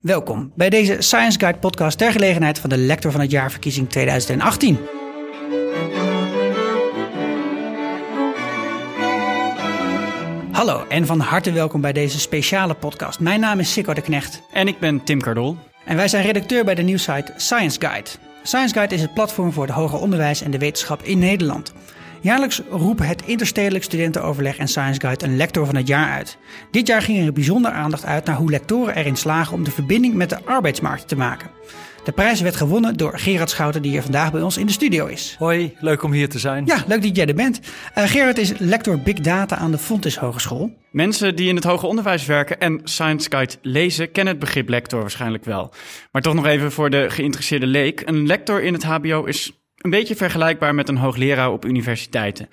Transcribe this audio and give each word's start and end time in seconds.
Welkom 0.00 0.52
bij 0.54 0.70
deze 0.70 0.96
Science 0.98 1.38
Guide 1.38 1.58
podcast 1.58 1.98
ter 1.98 2.12
gelegenheid 2.12 2.58
van 2.58 2.70
de 2.70 2.76
Lector 2.76 3.10
van 3.10 3.20
het 3.20 3.30
Jaar 3.30 3.50
verkiezing 3.50 3.88
2018. 3.88 4.78
Hallo 10.52 10.84
en 10.88 11.06
van 11.06 11.20
harte 11.20 11.52
welkom 11.52 11.80
bij 11.80 11.92
deze 11.92 12.20
speciale 12.20 12.74
podcast. 12.74 13.20
Mijn 13.20 13.40
naam 13.40 13.58
is 13.58 13.72
Sikko 13.72 13.94
de 13.94 14.00
Knecht. 14.00 14.42
En 14.52 14.68
ik 14.68 14.78
ben 14.78 15.04
Tim 15.04 15.20
Cardol. 15.20 15.56
En 15.84 15.96
wij 15.96 16.08
zijn 16.08 16.24
redacteur 16.24 16.64
bij 16.64 16.74
de 16.74 16.82
nieuwsite 16.82 17.32
Science 17.36 17.80
Guide. 17.80 18.10
Science 18.42 18.74
Guide 18.74 18.94
is 18.94 19.02
het 19.02 19.14
platform 19.14 19.52
voor 19.52 19.66
het 19.66 19.74
hoger 19.74 19.98
onderwijs 19.98 20.42
en 20.42 20.50
de 20.50 20.58
wetenschap 20.58 21.02
in 21.02 21.18
Nederland. 21.18 21.72
Jaarlijks 22.22 22.62
roepen 22.70 23.06
het 23.06 23.22
Interstedelijk 23.24 23.84
Studentenoverleg 23.84 24.56
en 24.56 24.68
Science 24.68 25.00
Guide 25.00 25.24
een 25.24 25.36
lector 25.36 25.66
van 25.66 25.76
het 25.76 25.86
jaar 25.86 26.10
uit. 26.10 26.38
Dit 26.70 26.86
jaar 26.86 27.02
ging 27.02 27.26
er 27.26 27.32
bijzonder 27.32 27.70
aandacht 27.70 28.04
uit 28.04 28.24
naar 28.24 28.36
hoe 28.36 28.50
lectoren 28.50 28.96
erin 28.96 29.16
slagen 29.16 29.54
om 29.54 29.64
de 29.64 29.70
verbinding 29.70 30.14
met 30.14 30.30
de 30.30 30.44
arbeidsmarkt 30.44 31.08
te 31.08 31.16
maken. 31.16 31.50
De 32.04 32.12
prijs 32.12 32.40
werd 32.40 32.56
gewonnen 32.56 32.96
door 32.96 33.18
Gerard 33.18 33.50
Schouten, 33.50 33.82
die 33.82 33.90
hier 33.90 34.02
vandaag 34.02 34.32
bij 34.32 34.42
ons 34.42 34.56
in 34.56 34.66
de 34.66 34.72
studio 34.72 35.06
is. 35.06 35.36
Hoi, 35.38 35.74
leuk 35.80 36.02
om 36.02 36.12
hier 36.12 36.28
te 36.28 36.38
zijn. 36.38 36.66
Ja, 36.66 36.84
leuk 36.86 37.02
dat 37.02 37.16
jij 37.16 37.26
er 37.26 37.34
bent. 37.34 37.60
Uh, 37.98 38.04
Gerard 38.04 38.38
is 38.38 38.58
lector 38.58 38.98
Big 38.98 39.20
Data 39.20 39.56
aan 39.56 39.70
de 39.70 39.78
Fontys 39.78 40.16
Hogeschool. 40.16 40.76
Mensen 40.90 41.36
die 41.36 41.48
in 41.48 41.54
het 41.54 41.64
hoger 41.64 41.88
onderwijs 41.88 42.26
werken 42.26 42.60
en 42.60 42.80
Science 42.84 43.30
Guide 43.30 43.54
lezen, 43.62 44.12
kennen 44.12 44.32
het 44.32 44.42
begrip 44.42 44.68
lector 44.68 45.00
waarschijnlijk 45.00 45.44
wel. 45.44 45.72
Maar 46.12 46.22
toch 46.22 46.34
nog 46.34 46.46
even 46.46 46.72
voor 46.72 46.90
de 46.90 47.10
geïnteresseerde 47.10 47.66
leek. 47.66 48.02
Een 48.04 48.26
lector 48.26 48.62
in 48.62 48.72
het 48.72 48.84
HBO 48.84 49.24
is 49.24 49.59
een 49.80 49.90
beetje 49.90 50.16
vergelijkbaar 50.16 50.74
met 50.74 50.88
een 50.88 50.96
hoogleraar 50.96 51.52
op 51.52 51.64
universiteiten. 51.64 52.48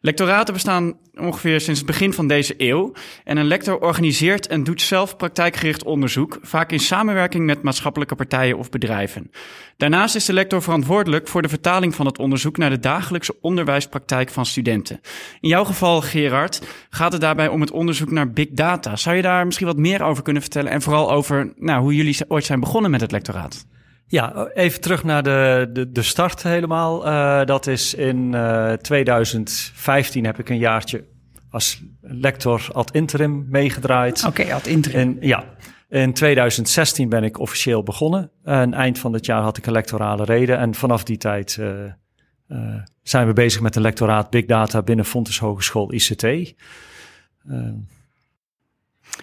Lectoraten 0.00 0.54
bestaan 0.54 0.98
ongeveer 1.14 1.60
sinds 1.60 1.80
het 1.80 1.88
begin 1.88 2.12
van 2.12 2.26
deze 2.26 2.54
eeuw. 2.56 2.92
En 3.24 3.36
een 3.36 3.46
lector 3.46 3.78
organiseert 3.78 4.46
en 4.46 4.64
doet 4.64 4.82
zelf 4.82 5.16
praktijkgericht 5.16 5.84
onderzoek, 5.84 6.38
vaak 6.42 6.72
in 6.72 6.80
samenwerking 6.80 7.44
met 7.44 7.62
maatschappelijke 7.62 8.14
partijen 8.14 8.58
of 8.58 8.70
bedrijven. 8.70 9.30
Daarnaast 9.76 10.14
is 10.14 10.24
de 10.24 10.32
lector 10.32 10.62
verantwoordelijk 10.62 11.28
voor 11.28 11.42
de 11.42 11.48
vertaling 11.48 11.94
van 11.94 12.06
het 12.06 12.18
onderzoek 12.18 12.56
naar 12.56 12.70
de 12.70 12.80
dagelijkse 12.80 13.36
onderwijspraktijk 13.40 14.30
van 14.30 14.46
studenten. 14.46 15.00
In 15.40 15.48
jouw 15.48 15.64
geval, 15.64 16.00
Gerard, 16.00 16.62
gaat 16.90 17.12
het 17.12 17.20
daarbij 17.20 17.48
om 17.48 17.60
het 17.60 17.70
onderzoek 17.70 18.10
naar 18.10 18.30
big 18.30 18.48
data. 18.50 18.96
Zou 18.96 19.16
je 19.16 19.22
daar 19.22 19.44
misschien 19.44 19.66
wat 19.66 19.76
meer 19.76 20.02
over 20.02 20.22
kunnen 20.22 20.42
vertellen 20.42 20.70
en 20.70 20.82
vooral 20.82 21.10
over 21.12 21.52
nou, 21.56 21.80
hoe 21.80 21.94
jullie 21.94 22.16
ooit 22.28 22.44
zijn 22.44 22.60
begonnen 22.60 22.90
met 22.90 23.00
het 23.00 23.12
lectoraat? 23.12 23.66
Ja, 24.08 24.46
even 24.54 24.80
terug 24.80 25.04
naar 25.04 25.22
de, 25.22 25.70
de, 25.72 25.92
de 25.92 26.02
start 26.02 26.42
helemaal. 26.42 27.06
Uh, 27.06 27.44
dat 27.44 27.66
is 27.66 27.94
in 27.94 28.32
uh, 28.32 28.72
eh, 28.72 28.78
2015 28.78 30.24
heb 30.24 30.38
ik 30.38 30.48
een 30.48 30.58
jaartje 30.58 31.04
als 31.50 31.82
lector 32.00 32.68
ad 32.72 32.90
interim 32.90 33.46
meegedraaid. 33.48 34.24
Oké, 34.26 34.40
okay, 34.40 34.52
ad 34.52 34.66
interim. 34.66 35.00
En, 35.00 35.16
ja, 35.20 35.44
in 35.88 36.12
2016 36.12 37.08
ben 37.08 37.24
ik 37.24 37.38
officieel 37.38 37.82
begonnen. 37.82 38.30
En 38.44 38.74
eind 38.74 38.98
van 38.98 39.12
het 39.12 39.26
jaar 39.26 39.42
had 39.42 39.56
ik 39.56 39.66
een 39.66 39.72
lectorale 39.72 40.24
reden. 40.24 40.58
En 40.58 40.74
vanaf 40.74 41.04
die 41.04 41.16
tijd 41.16 41.58
uh, 41.60 42.74
zijn 43.02 43.26
we 43.26 43.32
bezig 43.32 43.60
met 43.60 43.76
een 43.76 43.82
lectoraat 43.82 44.30
Big 44.30 44.44
Data 44.44 44.82
binnen 44.82 45.04
Fontes 45.04 45.38
Hogeschool 45.38 45.92
ICT. 45.92 46.54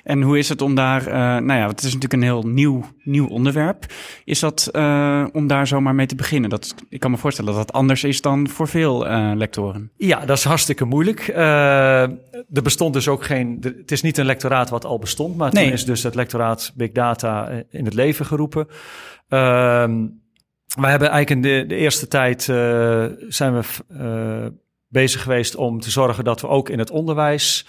En 0.03 0.21
hoe 0.21 0.37
is 0.37 0.49
het 0.49 0.61
om 0.61 0.75
daar, 0.75 1.07
uh, 1.07 1.13
nou 1.13 1.53
ja, 1.59 1.67
het 1.67 1.79
is 1.79 1.93
natuurlijk 1.93 2.13
een 2.13 2.21
heel 2.21 2.43
nieuw, 2.43 2.83
nieuw 3.03 3.27
onderwerp. 3.27 3.85
Is 4.25 4.39
dat 4.39 4.69
uh, 4.71 5.25
om 5.31 5.47
daar 5.47 5.67
zomaar 5.67 5.95
mee 5.95 6.05
te 6.05 6.15
beginnen? 6.15 6.49
Dat, 6.49 6.75
ik 6.89 6.99
kan 6.99 7.11
me 7.11 7.17
voorstellen 7.17 7.53
dat 7.53 7.67
dat 7.67 7.75
anders 7.75 8.03
is 8.03 8.21
dan 8.21 8.47
voor 8.47 8.67
veel 8.67 9.07
uh, 9.07 9.31
lectoren. 9.35 9.91
Ja, 9.97 10.25
dat 10.25 10.37
is 10.37 10.43
hartstikke 10.43 10.85
moeilijk. 10.85 11.27
er 11.27 12.61
bestond 12.63 12.93
dus 12.93 13.07
ook 13.07 13.23
geen, 13.23 13.57
het 13.61 13.91
is 13.91 14.01
niet 14.01 14.17
een 14.17 14.25
lectoraat 14.25 14.69
wat 14.69 14.85
al 14.85 14.99
bestond, 14.99 15.37
maar 15.37 15.53
nee. 15.53 15.63
toen 15.63 15.73
is 15.73 15.85
dus 15.85 16.03
het 16.03 16.15
lectoraat 16.15 16.71
Big 16.75 16.91
Data 16.91 17.63
in 17.69 17.85
het 17.85 17.93
leven 17.93 18.25
geroepen. 18.25 18.67
Ehm, 19.27 20.07
we 20.79 20.87
hebben 20.87 21.09
eigenlijk 21.09 21.29
in 21.29 21.41
de, 21.41 21.65
de 21.67 21.75
eerste 21.75 22.07
tijd 22.07 22.43
zijn 23.29 23.53
we 23.53 23.61
bezig 24.87 25.21
geweest 25.21 25.55
om 25.55 25.79
te 25.79 25.91
zorgen 25.91 26.23
dat 26.23 26.41
we 26.41 26.47
ook 26.47 26.69
in 26.69 26.79
het 26.79 26.91
onderwijs 26.91 27.65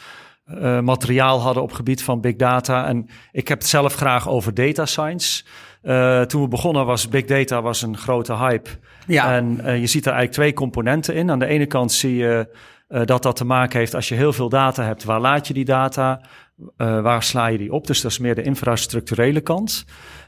uh, 0.47 0.81
materiaal 0.81 1.41
hadden 1.41 1.62
op 1.62 1.72
gebied 1.72 2.03
van 2.03 2.21
big 2.21 2.37
data. 2.37 2.87
En 2.87 3.06
ik 3.32 3.49
heb 3.49 3.59
het 3.59 3.69
zelf 3.69 3.94
graag 3.94 4.28
over 4.28 4.55
data 4.55 4.87
science. 4.87 5.44
Uh, 5.82 6.21
toen 6.21 6.43
we 6.43 6.49
begonnen 6.49 6.87
was 6.87 7.09
big 7.09 7.25
data 7.25 7.62
was 7.62 7.82
een 7.82 7.97
grote 7.97 8.37
hype. 8.37 8.71
Ja. 9.06 9.33
En 9.33 9.60
uh, 9.65 9.78
je 9.78 9.87
ziet 9.87 10.06
er 10.06 10.12
eigenlijk 10.12 10.33
twee 10.33 10.53
componenten 10.53 11.15
in. 11.15 11.31
Aan 11.31 11.38
de 11.38 11.47
ene 11.47 11.66
kant 11.66 11.93
zie 11.93 12.16
je 12.16 12.56
dat 13.04 13.22
dat 13.22 13.37
te 13.37 13.44
maken 13.44 13.78
heeft 13.78 13.94
als 13.94 14.09
je 14.09 14.15
heel 14.15 14.33
veel 14.33 14.49
data 14.49 14.84
hebt. 14.84 15.04
Waar 15.04 15.21
laat 15.21 15.47
je 15.47 15.54
die 15.54 15.65
data? 15.65 16.21
waar 16.77 17.22
sla 17.22 17.47
je 17.47 17.59
die 17.59 17.72
op? 17.72 17.87
Dus 17.87 18.00
dat 18.00 18.10
is 18.10 18.19
meer 18.19 18.34
de 18.34 18.43
infrastructurele 18.43 19.41
kant. 19.41 19.84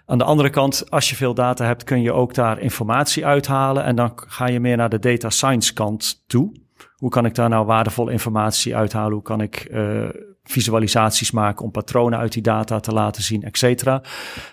Aan 0.06 0.18
de 0.18 0.24
andere 0.24 0.50
kant, 0.50 0.90
als 0.90 1.10
je 1.10 1.16
veel 1.16 1.34
data 1.34 1.64
hebt, 1.64 1.84
kun 1.84 2.02
je 2.02 2.12
ook 2.12 2.34
daar 2.34 2.58
informatie 2.58 3.26
uithalen. 3.26 3.84
En 3.84 3.96
dan 3.96 4.12
ga 4.14 4.46
je 4.46 4.60
meer 4.60 4.76
naar 4.76 4.88
de 4.88 4.98
data 4.98 5.30
science 5.30 5.72
kant 5.72 6.22
toe. 6.26 6.65
Hoe 6.96 7.10
kan 7.10 7.24
ik 7.24 7.34
daar 7.34 7.48
nou 7.48 7.66
waardevolle 7.66 8.12
informatie 8.12 8.76
uithalen? 8.76 9.12
Hoe 9.12 9.22
kan 9.22 9.40
ik 9.40 9.68
uh, 9.70 10.08
visualisaties 10.44 11.30
maken 11.30 11.64
om 11.64 11.70
patronen 11.70 12.18
uit 12.18 12.32
die 12.32 12.42
data 12.42 12.80
te 12.80 12.92
laten 12.92 13.22
zien, 13.22 13.42
et 13.42 13.58
cetera? 13.58 14.02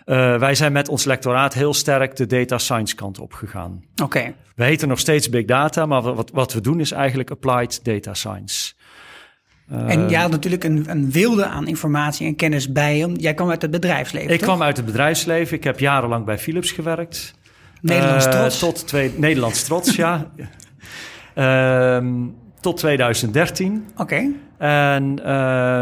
Uh, 0.05 0.39
wij 0.39 0.55
zijn 0.55 0.71
met 0.71 0.89
ons 0.89 1.03
lectoraat 1.03 1.53
heel 1.53 1.73
sterk 1.73 2.15
de 2.15 2.25
data 2.25 2.57
science 2.57 2.95
kant 2.95 3.19
op 3.19 3.33
gegaan. 3.33 3.83
Oké. 3.91 4.03
Okay. 4.03 4.35
We 4.55 4.63
heten 4.63 4.87
nog 4.87 4.99
steeds 4.99 5.29
big 5.29 5.45
data, 5.45 5.85
maar 5.85 6.01
wat, 6.01 6.31
wat 6.33 6.53
we 6.53 6.61
doen 6.61 6.79
is 6.79 6.91
eigenlijk 6.91 7.31
applied 7.31 7.85
data 7.85 8.13
science. 8.13 8.73
Uh, 9.71 9.89
en 9.89 10.09
jij 10.09 10.21
had 10.21 10.31
natuurlijk 10.31 10.63
een, 10.63 10.85
een, 10.89 11.11
wilde 11.11 11.45
aan 11.45 11.67
informatie 11.67 12.27
en 12.27 12.35
kennis 12.35 12.71
bij 12.71 12.97
je. 12.97 13.11
Jij 13.11 13.33
kwam 13.33 13.49
uit 13.49 13.61
het 13.61 13.71
bedrijfsleven. 13.71 14.31
Ik 14.31 14.39
toch? 14.39 14.47
kwam 14.47 14.61
uit 14.61 14.77
het 14.77 14.85
bedrijfsleven. 14.85 15.57
Ik 15.57 15.63
heb 15.63 15.79
jarenlang 15.79 16.25
bij 16.25 16.37
Philips 16.37 16.71
gewerkt. 16.71 17.33
Nederlands 17.81 18.25
trots. 18.29 18.59
Tot 18.59 18.87
twee, 18.87 19.13
Nederlands 19.17 19.63
trots, 19.63 19.95
ja. 19.95 20.31
Um, 21.35 22.35
tot 22.59 22.77
2013. 22.77 23.87
Oké. 23.91 24.01
Okay. 24.01 24.35
En 24.57 25.19
uh, 25.25 25.81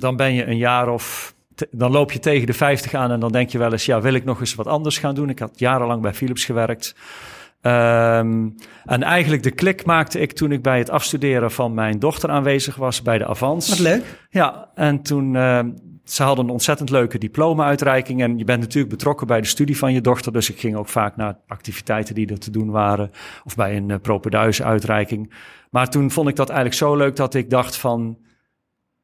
dan 0.00 0.16
ben 0.16 0.34
je 0.34 0.46
een 0.46 0.56
jaar 0.56 0.88
of... 0.88 1.34
Dan 1.70 1.90
loop 1.90 2.12
je 2.12 2.18
tegen 2.18 2.46
de 2.46 2.52
50 2.52 2.94
aan 2.94 3.10
en 3.10 3.20
dan 3.20 3.32
denk 3.32 3.50
je 3.50 3.58
wel 3.58 3.72
eens... 3.72 3.86
ja, 3.86 4.00
wil 4.00 4.14
ik 4.14 4.24
nog 4.24 4.40
eens 4.40 4.54
wat 4.54 4.66
anders 4.66 4.98
gaan 4.98 5.14
doen? 5.14 5.28
Ik 5.28 5.38
had 5.38 5.58
jarenlang 5.58 6.02
bij 6.02 6.14
Philips 6.14 6.44
gewerkt. 6.44 6.94
Um, 7.62 8.54
en 8.84 9.02
eigenlijk 9.02 9.42
de 9.42 9.50
klik 9.50 9.84
maakte 9.84 10.20
ik 10.20 10.32
toen 10.32 10.52
ik 10.52 10.62
bij 10.62 10.78
het 10.78 10.90
afstuderen 10.90 11.50
van 11.50 11.74
mijn 11.74 11.98
dochter 11.98 12.30
aanwezig 12.30 12.76
was 12.76 13.02
bij 13.02 13.18
de 13.18 13.26
Avans. 13.26 13.68
Wat 13.68 13.78
leuk. 13.78 14.04
Ja, 14.30 14.68
en 14.74 15.02
toen 15.02 15.34
uh, 15.34 15.60
ze 16.04 16.22
hadden 16.22 16.44
een 16.44 16.50
ontzettend 16.50 16.90
leuke 16.90 17.18
diploma-uitreiking. 17.18 18.22
En 18.22 18.38
je 18.38 18.44
bent 18.44 18.60
natuurlijk 18.60 18.94
betrokken 18.94 19.26
bij 19.26 19.40
de 19.40 19.46
studie 19.46 19.78
van 19.78 19.92
je 19.92 20.00
dochter. 20.00 20.32
Dus 20.32 20.50
ik 20.50 20.58
ging 20.58 20.76
ook 20.76 20.88
vaak 20.88 21.16
naar 21.16 21.38
activiteiten 21.46 22.14
die 22.14 22.26
er 22.26 22.38
te 22.38 22.50
doen 22.50 22.70
waren. 22.70 23.10
Of 23.44 23.54
bij 23.54 23.76
een 23.76 23.88
uh, 23.88 24.66
uitreiking 24.66 25.32
Maar 25.70 25.90
toen 25.90 26.10
vond 26.10 26.28
ik 26.28 26.36
dat 26.36 26.48
eigenlijk 26.48 26.78
zo 26.78 26.96
leuk 26.96 27.16
dat 27.16 27.34
ik 27.34 27.50
dacht 27.50 27.76
van 27.76 28.18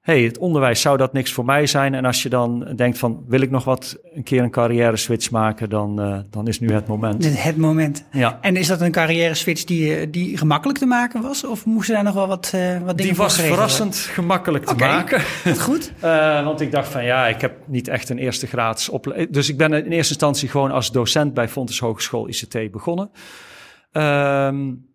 hey, 0.01 0.23
het 0.23 0.39
onderwijs 0.39 0.81
zou 0.81 0.97
dat 0.97 1.13
niks 1.13 1.33
voor 1.33 1.45
mij 1.45 1.67
zijn. 1.67 1.95
En 1.95 2.05
als 2.05 2.23
je 2.23 2.29
dan 2.29 2.73
denkt 2.77 2.99
van, 2.99 3.25
wil 3.27 3.41
ik 3.41 3.51
nog 3.51 3.65
wat 3.65 3.99
een 4.15 4.23
keer 4.23 4.43
een 4.43 4.51
carrière 4.51 4.97
switch 4.97 5.31
maken, 5.31 5.71
dan, 5.71 6.01
uh, 6.01 6.19
dan 6.31 6.49
is 6.49 6.61
nu 6.61 6.73
het 6.73 6.87
moment. 6.87 7.43
Het 7.43 7.57
moment. 7.57 8.05
Ja. 8.11 8.39
En 8.41 8.57
is 8.57 8.67
dat 8.67 8.81
een 8.81 8.93
carrière 8.93 9.35
switch 9.35 9.65
die, 9.65 9.97
eh, 9.97 10.07
die 10.11 10.37
gemakkelijk 10.37 10.79
te 10.79 10.87
maken 10.87 11.23
was? 11.23 11.45
Of 11.45 11.65
moesten 11.65 11.95
daar 11.95 12.05
nog 12.05 12.15
wel 12.15 12.27
wat, 12.27 12.53
uh, 12.55 12.73
wat 12.73 12.97
dingen 12.97 13.13
Die 13.13 13.23
was 13.23 13.41
verrassend 13.41 13.97
gemakkelijk 13.97 14.65
te 14.65 14.73
okay. 14.73 14.89
maken. 14.89 15.21
Goed. 15.57 15.93
uh, 16.05 16.45
want 16.49 16.61
ik 16.61 16.71
dacht 16.71 16.89
van, 16.89 17.05
ja, 17.05 17.27
ik 17.27 17.41
heb 17.41 17.57
niet 17.67 17.89
echt 17.89 18.09
een 18.09 18.19
eerste 18.19 18.47
graads 18.47 18.89
opleiding. 18.89 19.33
Dus 19.33 19.49
ik 19.49 19.57
ben 19.57 19.73
in 19.73 19.93
eerste 19.93 20.13
instantie 20.13 20.49
gewoon 20.49 20.71
als 20.71 20.93
docent 20.93 21.35
bij 21.35 21.49
Fontes 21.49 21.79
Hogeschool 21.79 22.29
ICT 22.29 22.71
begonnen. 22.71 23.11
Um, 23.93 24.90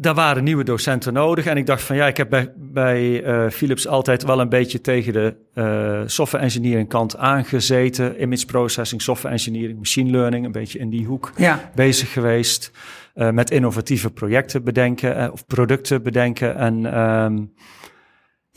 daar 0.00 0.14
waren 0.14 0.44
nieuwe 0.44 0.64
docenten 0.64 1.12
nodig. 1.12 1.46
En 1.46 1.56
ik 1.56 1.66
dacht 1.66 1.82
van 1.82 1.96
ja, 1.96 2.06
ik 2.06 2.16
heb 2.16 2.28
bij, 2.30 2.52
bij 2.56 3.24
uh, 3.24 3.50
Philips 3.50 3.86
altijd 3.86 4.22
wel 4.22 4.40
een 4.40 4.48
beetje 4.48 4.80
tegen 4.80 5.12
de 5.12 5.34
uh, 5.54 6.00
software 6.06 6.44
engineering 6.44 6.88
kant 6.88 7.16
aangezeten. 7.16 8.22
Image 8.22 8.46
processing, 8.46 9.02
software 9.02 9.34
engineering, 9.34 9.78
machine 9.78 10.10
learning, 10.10 10.44
een 10.44 10.52
beetje 10.52 10.78
in 10.78 10.90
die 10.90 11.06
hoek 11.06 11.32
ja. 11.36 11.70
bezig 11.74 12.12
geweest. 12.12 12.70
Uh, 13.14 13.30
met 13.30 13.50
innovatieve 13.50 14.10
projecten 14.10 14.64
bedenken 14.64 15.32
of 15.32 15.46
producten 15.46 16.02
bedenken. 16.02 16.56
En 16.56 17.00
um, 17.00 17.52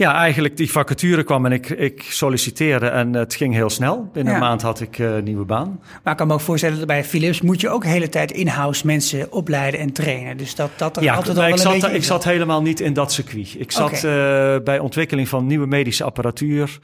ja, 0.01 0.15
eigenlijk 0.15 0.57
die 0.57 0.71
vacature 0.71 1.23
kwam 1.23 1.45
en 1.45 1.51
ik, 1.51 1.69
ik 1.69 2.03
solliciteerde 2.09 2.87
en 2.87 3.13
het 3.13 3.35
ging 3.35 3.53
heel 3.53 3.69
snel. 3.69 4.09
Binnen 4.13 4.33
een 4.33 4.39
maand 4.39 4.61
had 4.61 4.81
ik 4.81 4.97
uh, 4.97 5.15
een 5.15 5.23
nieuwe 5.23 5.45
baan. 5.45 5.79
Maar 6.03 6.11
ik 6.11 6.17
kan 6.17 6.27
me 6.27 6.33
ook 6.33 6.41
voorstellen 6.41 6.77
dat 6.77 6.87
bij 6.87 7.03
Philips 7.03 7.41
moet 7.41 7.61
je 7.61 7.69
ook 7.69 7.83
de 7.83 7.89
hele 7.89 8.09
tijd 8.09 8.31
in-house 8.31 8.85
mensen 8.85 9.31
opleiden 9.31 9.79
en 9.79 9.91
trainen. 9.91 10.37
Dus 10.37 10.55
dat, 10.55 10.69
dat 10.75 10.97
er 10.97 11.03
ja, 11.03 11.15
altijd 11.15 11.37
al 11.37 11.41
wel 11.41 11.51
ik 11.51 11.53
een 11.53 11.61
zat, 11.61 11.71
beetje 11.73 11.95
Ik 11.95 12.03
zat 12.03 12.23
helemaal 12.23 12.61
niet 12.61 12.79
in 12.79 12.93
dat 12.93 13.11
circuit. 13.11 13.55
Ik 13.57 13.71
zat 13.71 14.03
okay. 14.03 14.55
uh, 14.55 14.63
bij 14.63 14.79
ontwikkeling 14.79 15.27
van 15.27 15.45
nieuwe 15.47 15.67
medische 15.67 16.03
apparatuur. 16.03 16.79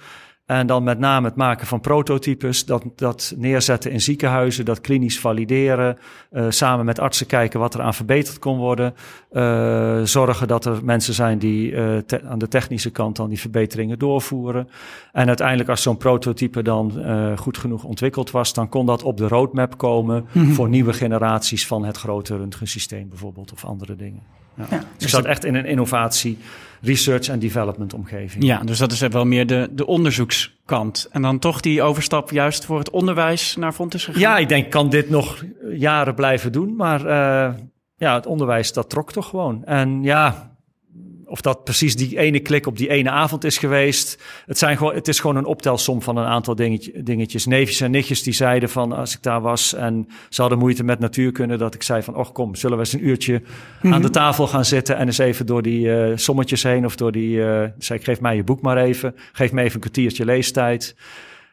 En 0.48 0.68
dan 0.68 0.84
met 0.84 1.00
name 1.00 1.28
het 1.28 1.36
maken 1.36 1.68
van 1.68 1.80
prototypes, 1.80 2.66
dat, 2.66 2.84
dat 2.96 3.34
neerzetten 3.38 3.92
in 3.92 4.02
ziekenhuizen, 4.02 4.66
dat 4.66 4.82
klinisch 4.82 5.20
valideren, 5.20 5.98
uh, 6.32 6.46
samen 6.50 6.86
met 6.86 7.00
artsen 7.00 7.26
kijken 7.26 7.60
wat 7.60 7.74
er 7.74 7.82
aan 7.82 7.94
verbeterd 7.94 8.40
kon 8.40 8.58
worden. 8.58 8.94
Uh, 9.32 10.02
zorgen 10.04 10.48
dat 10.48 10.66
er 10.66 10.80
mensen 10.84 11.14
zijn 11.14 11.38
die 11.38 11.72
uh, 11.72 11.98
aan 12.30 12.40
de 12.40 12.48
technische 12.48 12.90
kant 12.90 13.16
dan 13.16 13.30
die 13.30 13.40
verbeteringen 13.40 14.00
doorvoeren. 14.00 14.70
En 15.12 15.28
uiteindelijk 15.28 15.70
als 15.70 15.82
zo'n 15.82 15.98
prototype 15.98 16.62
dan 16.62 16.92
goed 17.38 17.58
genoeg 17.58 17.84
ontwikkeld 17.84 18.32
was, 18.32 18.54
dan 18.54 18.70
kon 18.70 18.86
dat 18.86 19.04
op 19.04 19.18
de 19.18 19.28
roadmap 19.28 19.78
komen 19.78 20.26
mm 20.32 20.44
-hmm. 20.44 20.54
voor 20.54 20.70
nieuwe 20.70 20.94
generaties 20.94 21.68
van 21.68 21.86
het 21.86 21.98
grote 21.98 22.38
röntgensysteem 22.38 23.10
bijvoorbeeld 23.10 23.52
of 23.52 23.66
andere 23.66 23.96
dingen. 23.96 24.22
Ja. 24.58 24.66
Ja, 24.70 24.78
dus 24.78 25.04
ik 25.04 25.10
zat 25.10 25.26
echt 25.26 25.46
in 25.46 25.56
een 25.56 25.66
innovatie, 25.66 26.38
research 26.82 27.28
en 27.28 27.40
development 27.40 27.94
omgeving. 27.94 28.44
Ja, 28.44 28.60
dus 28.60 28.78
dat 28.78 28.92
is 28.92 29.00
wel 29.00 29.26
meer 29.26 29.48
de, 29.48 29.70
de 29.72 29.86
onderzoekskant. 29.86 31.08
En 31.12 31.22
dan 31.22 31.40
toch 31.40 31.62
die 31.62 31.82
overstap 31.82 32.32
juist 32.32 32.66
voor 32.66 32.80
het 32.80 32.90
onderwijs 32.90 33.56
naar 33.56 33.74
Fontes 33.74 34.06
gegaan? 34.06 34.22
Ja, 34.22 34.38
ik 34.38 34.50
denk, 34.50 34.72
kan 34.72 34.90
dit 34.90 35.10
nog 35.10 35.44
jaren 35.72 36.16
blijven 36.16 36.52
doen. 36.52 36.76
Maar 36.76 37.02
uh, 37.02 37.54
ja, 37.96 38.16
het 38.16 38.26
onderwijs, 38.26 38.74
dat 38.74 38.90
trok 38.90 39.12
toch 39.12 39.30
gewoon. 39.30 39.66
En 39.66 40.04
ja, 40.04 40.57
of 41.28 41.42
dat 41.42 41.64
precies 41.64 41.96
die 41.96 42.20
ene 42.20 42.40
klik 42.40 42.68
op 42.68 42.78
die 42.78 42.90
ene 42.90 43.10
avond 43.10 43.44
is 43.44 43.58
geweest. 43.58 44.24
Het, 44.46 44.58
zijn 44.58 44.78
gewoon, 44.78 44.94
het 44.94 45.08
is 45.08 45.20
gewoon 45.20 45.36
een 45.36 45.46
optelsom 45.46 46.02
van 46.02 46.18
een 46.18 46.26
aantal 46.26 46.56
dingetje, 46.56 47.04
dingetjes. 47.04 47.46
Neefjes 47.46 47.82
en 47.82 47.92
nichtjes 47.92 48.24
die 48.24 48.34
zeiden 48.34 48.70
van 48.70 48.92
als 48.92 49.16
ik 49.16 49.24
daar 49.24 49.42
was 49.42 49.74
en 49.74 50.08
ze 50.30 50.42
hadden 50.42 50.60
moeite 50.60 50.84
met 50.84 51.00
natuurkunde, 51.00 51.58
dat 51.58 51.74
ik 51.74 51.84
zei 51.84 52.04
van 52.04 52.16
och 52.16 52.32
kom, 52.32 52.56
zullen 52.56 52.78
we 52.78 52.84
eens 52.84 52.94
een 52.94 53.08
uurtje 53.08 53.42
aan 53.82 53.92
de 53.92 53.98
mhm. 53.98 54.12
tafel 54.12 54.48
gaan 54.48 54.66
zitten 54.66 54.98
en 54.98 55.06
eens 55.06 55.18
even 55.18 55.46
door 55.46 55.62
die 55.62 55.86
uh, 55.86 56.12
sommetjes 56.16 56.64
heen 56.64 56.86
of 56.86 56.96
door 56.96 57.12
die, 57.12 57.38
uh, 57.38 57.64
zei 57.78 58.00
ik 58.00 58.06
geef 58.06 58.22
mij 58.22 58.36
je 58.36 58.44
boek 58.44 58.62
maar 58.62 58.78
even, 58.78 59.16
geef 59.32 59.52
me 59.52 59.62
even 59.62 59.74
een 59.74 59.80
kwartiertje 59.80 60.26
leestijd. 60.26 60.96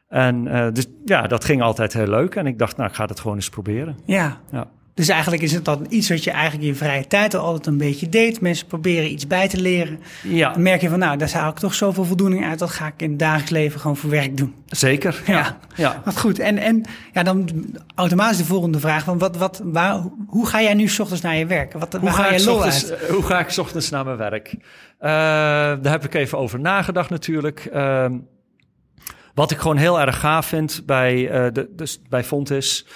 En 0.09 0.47
uh, 0.47 0.67
dus 0.73 0.87
ja, 1.05 1.27
dat 1.27 1.45
ging 1.45 1.63
altijd 1.63 1.93
heel 1.93 2.07
leuk 2.07 2.35
en 2.35 2.47
ik 2.47 2.59
dacht 2.59 2.77
nou 2.77 2.89
ik 2.89 2.95
ga 2.95 3.07
het 3.07 3.21
gewoon 3.21 3.37
eens 3.37 3.49
proberen. 3.49 3.97
Ja. 4.05 4.41
ja. 4.53 4.71
Dus 4.95 5.09
eigenlijk 5.09 5.43
is 5.43 5.53
het 5.53 5.65
dan 5.65 5.87
iets 5.89 6.09
wat 6.09 6.25
je 6.25 6.31
eigenlijk 6.31 6.69
in 6.69 6.77
vrije 6.77 7.07
tijd 7.07 7.35
al 7.35 7.45
altijd 7.45 7.67
een 7.67 7.77
beetje 7.77 8.09
deed. 8.09 8.41
Mensen 8.41 8.67
proberen 8.67 9.11
iets 9.11 9.27
bij 9.27 9.49
te 9.49 9.61
leren. 9.61 10.01
Ja. 10.23 10.53
Dan 10.53 10.63
merk 10.63 10.81
je 10.81 10.89
van, 10.89 10.99
nou, 10.99 11.19
daar 11.19 11.33
haal 11.33 11.51
ik 11.51 11.59
toch 11.59 11.75
zoveel 11.75 12.05
voldoening 12.05 12.45
uit. 12.45 12.59
Dat 12.59 12.71
ga 12.71 12.87
ik 12.87 12.93
in 12.97 13.11
het 13.11 13.19
dagelijks 13.19 13.51
leven 13.51 13.81
gewoon 13.81 13.97
voor 13.97 14.11
werk 14.11 14.37
doen. 14.37 14.55
Zeker, 14.67 15.23
ja. 15.27 15.59
ja. 15.75 16.03
Wat 16.05 16.19
goed. 16.19 16.39
En, 16.39 16.59
en 16.59 16.85
ja, 17.13 17.23
dan 17.23 17.49
automatisch 17.95 18.37
de 18.37 18.45
volgende 18.45 18.81
vraag. 18.81 19.05
Van 19.05 19.19
wat, 19.19 19.37
wat, 19.37 19.61
waar, 19.65 20.03
hoe 20.27 20.47
ga 20.47 20.63
jij 20.63 20.75
nu 20.75 20.89
s 20.89 20.99
ochtends 20.99 21.23
naar 21.23 21.37
je 21.37 21.47
werk? 21.47 21.73
Wat, 21.73 21.93
hoe, 21.93 22.11
ga 22.11 22.33
je 22.33 22.51
ochtends, 22.51 22.91
uit? 22.91 23.09
hoe 23.09 23.23
ga 23.23 23.41
ik 23.41 23.51
s 23.51 23.59
ochtends 23.59 23.91
naar 23.91 24.05
mijn 24.05 24.17
werk? 24.17 24.55
Uh, 24.55 24.61
daar 25.01 25.91
heb 25.91 26.05
ik 26.05 26.15
even 26.15 26.39
over 26.39 26.61
nagedacht 26.61 27.11
natuurlijk. 27.11 27.69
Uh, 27.73 28.07
wat 29.35 29.51
ik 29.51 29.59
gewoon 29.59 29.77
heel 29.77 30.01
erg 30.01 30.21
gaaf 30.21 30.47
vind 30.47 30.83
bij, 30.87 31.15
uh, 31.17 31.53
de, 31.53 31.69
dus 31.71 32.01
bij 32.09 32.25
Fontis... 32.25 32.87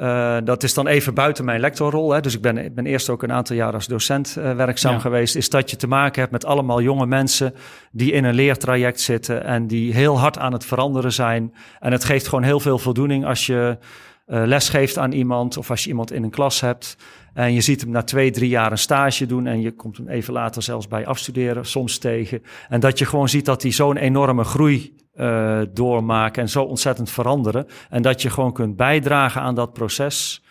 Uh, 0.00 0.36
dat 0.44 0.62
is 0.62 0.74
dan 0.74 0.86
even 0.86 1.14
buiten 1.14 1.44
mijn 1.44 1.60
lectorrol. 1.60 2.12
Hè. 2.12 2.20
Dus 2.20 2.34
ik 2.34 2.40
ben, 2.40 2.58
ik 2.58 2.74
ben 2.74 2.86
eerst 2.86 3.08
ook 3.08 3.22
een 3.22 3.32
aantal 3.32 3.56
jaar 3.56 3.72
als 3.72 3.86
docent 3.86 4.36
uh, 4.38 4.54
werkzaam 4.54 5.00
geweest. 5.00 5.36
Is 5.36 5.50
dat 5.50 5.70
je 5.70 5.76
te 5.76 5.86
maken 5.86 6.20
hebt 6.20 6.32
met 6.32 6.44
allemaal 6.44 6.82
jonge 6.82 7.06
mensen 7.06 7.54
die 7.92 8.12
in 8.12 8.24
een 8.24 8.34
leertraject 8.34 9.00
zitten 9.00 9.44
en 9.44 9.66
die 9.66 9.94
heel 9.94 10.18
hard 10.18 10.38
aan 10.38 10.52
het 10.52 10.64
veranderen 10.64 11.12
zijn. 11.12 11.54
En 11.80 11.92
het 11.92 12.04
geeft 12.04 12.28
gewoon 12.28 12.44
heel 12.44 12.60
veel 12.60 12.78
voldoening 12.78 13.26
als 13.26 13.46
je 13.46 13.78
uh, 14.26 14.42
les 14.44 14.68
geeft 14.68 14.98
aan 14.98 15.12
iemand 15.12 15.56
of 15.56 15.70
als 15.70 15.82
je 15.82 15.88
iemand 15.88 16.12
in 16.12 16.22
een 16.22 16.30
klas 16.30 16.60
hebt. 16.60 16.96
En 17.34 17.52
je 17.52 17.60
ziet 17.60 17.80
hem 17.80 17.90
na 17.90 18.02
twee, 18.02 18.30
drie 18.30 18.48
jaar 18.48 18.70
een 18.70 18.78
stage 18.78 19.26
doen 19.26 19.46
en 19.46 19.60
je 19.60 19.70
komt 19.70 19.96
hem 19.96 20.08
even 20.08 20.32
later 20.32 20.62
zelfs 20.62 20.88
bij 20.88 21.06
afstuderen, 21.06 21.66
soms 21.66 21.98
tegen. 21.98 22.42
En 22.68 22.80
dat 22.80 22.98
je 22.98 23.06
gewoon 23.06 23.28
ziet 23.28 23.44
dat 23.44 23.62
hij 23.62 23.72
zo'n 23.72 23.96
enorme 23.96 24.44
groei 24.44 24.94
uh, 25.14 25.60
doormaken 25.72 26.42
en 26.42 26.48
zo 26.48 26.62
ontzettend 26.62 27.10
veranderen. 27.10 27.66
En 27.90 28.02
dat 28.02 28.22
je 28.22 28.30
gewoon 28.30 28.52
kunt 28.52 28.76
bijdragen 28.76 29.40
aan 29.40 29.54
dat 29.54 29.72
proces. 29.72 30.42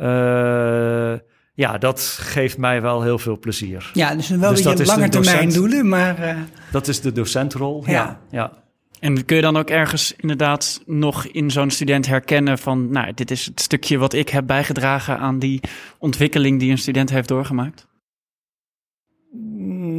Uh, 0.00 1.14
ja, 1.54 1.78
dat 1.78 2.00
geeft 2.20 2.58
mij 2.58 2.82
wel 2.82 3.02
heel 3.02 3.18
veel 3.18 3.38
plezier. 3.38 3.90
Ja, 3.92 4.14
dus 4.14 4.28
wel 4.28 4.50
dus 4.50 4.62
weer 4.62 4.86
lange 4.86 5.08
termijn 5.08 5.52
doelen, 5.52 5.88
maar... 5.88 6.20
Uh... 6.20 6.36
Dat 6.72 6.88
is 6.88 7.00
de 7.00 7.12
docentrol, 7.12 7.82
ja. 7.86 7.92
ja. 7.92 8.20
ja. 8.30 8.52
En 9.00 9.24
kun 9.24 9.36
je 9.36 9.42
dan 9.42 9.56
ook 9.56 9.70
ergens 9.70 10.14
inderdaad 10.16 10.82
nog 10.86 11.26
in 11.26 11.50
zo'n 11.50 11.70
student 11.70 12.06
herkennen 12.06 12.58
van, 12.58 12.90
nou, 12.90 13.12
dit 13.14 13.30
is 13.30 13.46
het 13.46 13.60
stukje 13.60 13.98
wat 13.98 14.12
ik 14.12 14.28
heb 14.28 14.46
bijgedragen 14.46 15.18
aan 15.18 15.38
die 15.38 15.60
ontwikkeling 15.98 16.60
die 16.60 16.70
een 16.70 16.78
student 16.78 17.10
heeft 17.10 17.28
doorgemaakt? 17.28 17.86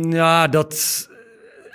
Ja, 0.10 0.48
dat 0.48 1.08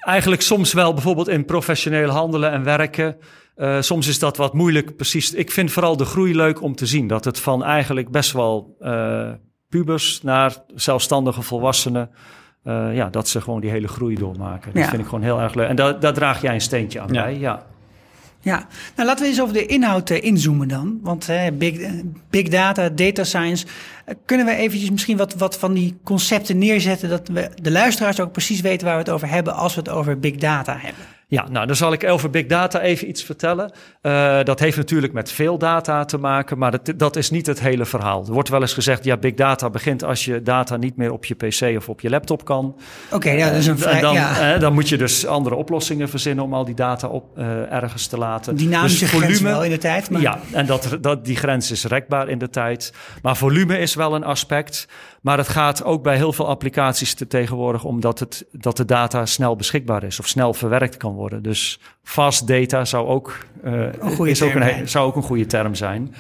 eigenlijk 0.05 0.43
soms 0.43 0.73
wel 0.73 0.93
bijvoorbeeld 0.93 1.29
in 1.29 1.45
professioneel 1.45 2.09
handelen 2.09 2.51
en 2.51 2.65
werken. 2.65 3.17
Uh, 3.57 3.81
soms 3.81 4.09
is 4.09 4.19
dat 4.19 4.37
wat 4.37 4.53
moeilijk, 4.53 4.97
precies. 4.97 5.35
Ik 5.35 5.51
vind 5.51 5.73
vooral 5.73 5.97
de 5.97 6.05
groei 6.05 6.37
leuk 6.37 6.63
om 6.63 6.75
te 6.75 6.87
zien. 6.87 7.07
Dat 7.07 7.25
het 7.25 7.41
van 7.41 7.65
eigenlijk 7.65 8.11
best 8.11 8.33
wel 8.33 8.77
uh, 8.81 9.31
pubers 9.69 10.23
naar 10.23 10.57
zelfstandige 10.75 11.43
volwassenen. 11.43 12.11
Uh, 12.65 12.95
ja, 12.95 13.09
dat 13.09 13.29
ze 13.29 13.41
gewoon 13.41 13.61
die 13.61 13.71
hele 13.71 13.89
groei 13.89 14.15
doormaken. 14.15 14.73
Dat 14.75 14.89
vind 14.89 15.03
ik 15.03 15.09
gewoon 15.09 15.25
heel 15.25 15.41
erg 15.41 15.55
leuk. 15.55 15.69
En 15.69 15.77
daar, 15.77 16.01
daar 16.01 16.13
draag 16.13 16.43
jij 16.43 16.55
een 16.55 16.61
steentje 16.61 17.01
aan 17.01 17.13
ja. 17.13 17.23
bij, 17.23 17.39
ja. 17.39 17.67
Ja, 18.45 18.67
nou 18.97 19.09
laten 19.09 19.25
we 19.25 19.31
eens 19.31 19.41
over 19.41 19.55
de 19.55 19.67
inhoud 19.67 20.11
uh, 20.11 20.23
inzoomen 20.23 20.69
dan. 20.69 20.99
Want 21.03 21.29
big, 21.53 21.91
big 22.31 22.49
data, 22.49 22.89
data 22.89 23.25
science. 23.25 23.67
Uh, 23.67 24.15
kunnen 24.25 24.47
we 24.47 24.55
eventjes 24.55 24.91
misschien 24.91 25.17
wat, 25.17 25.35
wat 25.35 25.59
van 25.59 25.75
die 25.75 25.97
concepten 26.03 26.59
neerzetten... 26.59 27.09
dat 27.09 27.29
we 27.29 27.51
de 27.63 27.71
luisteraars 27.71 28.21
ook 28.21 28.33
precies 28.33 28.61
weten 28.61 28.87
waar 28.87 28.97
we 28.97 29.03
het 29.03 29.11
over 29.11 29.29
hebben... 29.29 29.55
als 29.55 29.75
we 29.75 29.81
het 29.81 29.91
over 29.91 30.19
big 30.19 30.37
data 30.37 30.77
hebben? 30.79 31.05
Ja, 31.35 31.49
nou 31.51 31.67
dan 31.67 31.77
zal 31.77 31.93
ik 31.93 32.05
over 32.05 32.31
big 32.31 32.47
data 32.47 32.81
even 32.81 33.09
iets 33.09 33.23
vertellen. 33.23 33.73
Uh, 34.03 34.43
dat 34.43 34.61
heeft 34.61 34.77
natuurlijk 34.77 35.13
met 35.13 35.33
veel 35.33 35.59
data 35.59 36.05
te 36.05 36.19
maken, 36.19 36.59
maar 36.59 36.71
dat, 36.71 36.93
dat 36.97 37.17
is 37.17 37.31
niet 37.31 37.47
het 37.47 37.61
hele 37.61 37.85
verhaal. 37.85 38.25
Er 38.27 38.33
wordt 38.33 38.49
wel 38.49 38.61
eens 38.61 38.73
gezegd, 38.73 39.05
ja, 39.05 39.17
big 39.17 39.35
data 39.35 39.71
begint 39.71 40.05
als 40.05 40.25
je 40.25 40.43
data 40.43 40.77
niet 40.77 40.97
meer 40.97 41.13
op 41.13 41.25
je 41.25 41.35
pc 41.35 41.77
of 41.77 41.89
op 41.89 42.01
je 42.01 42.11
laptop 42.11 42.45
kan. 42.45 42.77
Oké, 43.11 43.31
ja, 43.31 43.49
dat 43.49 43.59
is 43.59 43.67
een 43.67 43.79
vrij, 43.79 44.01
dan, 44.01 44.15
ja. 44.15 44.55
uh, 44.55 44.61
dan 44.61 44.73
moet 44.73 44.89
je 44.89 44.97
dus 44.97 45.27
andere 45.27 45.55
oplossingen 45.55 46.09
verzinnen 46.09 46.45
om 46.45 46.55
al 46.55 46.65
die 46.65 46.75
data 46.75 47.09
op, 47.09 47.39
uh, 47.39 47.73
ergens 47.73 48.07
te 48.07 48.19
laten. 48.19 48.57
Dynamische 48.57 48.99
dus 48.99 49.11
volume, 49.11 49.27
grens 49.27 49.43
wel 49.43 49.65
in 49.65 49.71
de 49.71 49.79
tijd. 49.79 50.11
Maar... 50.11 50.21
Ja, 50.21 50.39
en 50.53 50.67
dat, 50.67 50.99
dat, 51.01 51.25
die 51.25 51.37
grens 51.37 51.71
is 51.71 51.85
rekbaar 51.85 52.29
in 52.29 52.39
de 52.39 52.51
tijd. 52.51 52.93
Maar 53.23 53.37
volume 53.37 53.79
is 53.79 53.95
wel 53.95 54.15
een 54.15 54.25
aspect. 54.25 54.89
Maar 55.25 55.39
het 55.39 55.49
gaat 55.49 55.85
ook 55.85 56.03
bij 56.03 56.17
heel 56.17 56.33
veel 56.33 56.49
applicaties 56.49 57.15
te 57.15 57.27
tegenwoordig 57.27 57.85
om 57.85 58.01
dat, 58.01 58.19
het, 58.19 58.47
dat 58.53 58.77
de 58.77 58.85
data 58.85 59.27
snel 59.27 59.57
beschikbaar 59.57 60.03
is 60.03 60.19
of 60.19 60.27
snel 60.27 60.55
verwerkt 60.55 60.97
kan 60.97 61.15
worden. 61.15 61.43
Dus 61.43 61.81
fast 62.03 62.47
data 62.47 62.85
zou 62.85 63.07
ook, 63.07 63.39
uh, 63.65 63.73
een, 64.01 64.27
is 64.27 64.43
ook 64.43 64.55
een, 64.55 64.89
zou 64.89 65.07
ook 65.07 65.17
een 65.17 65.23
goede 65.23 65.47
term 65.47 65.75
zijn. 65.75 66.15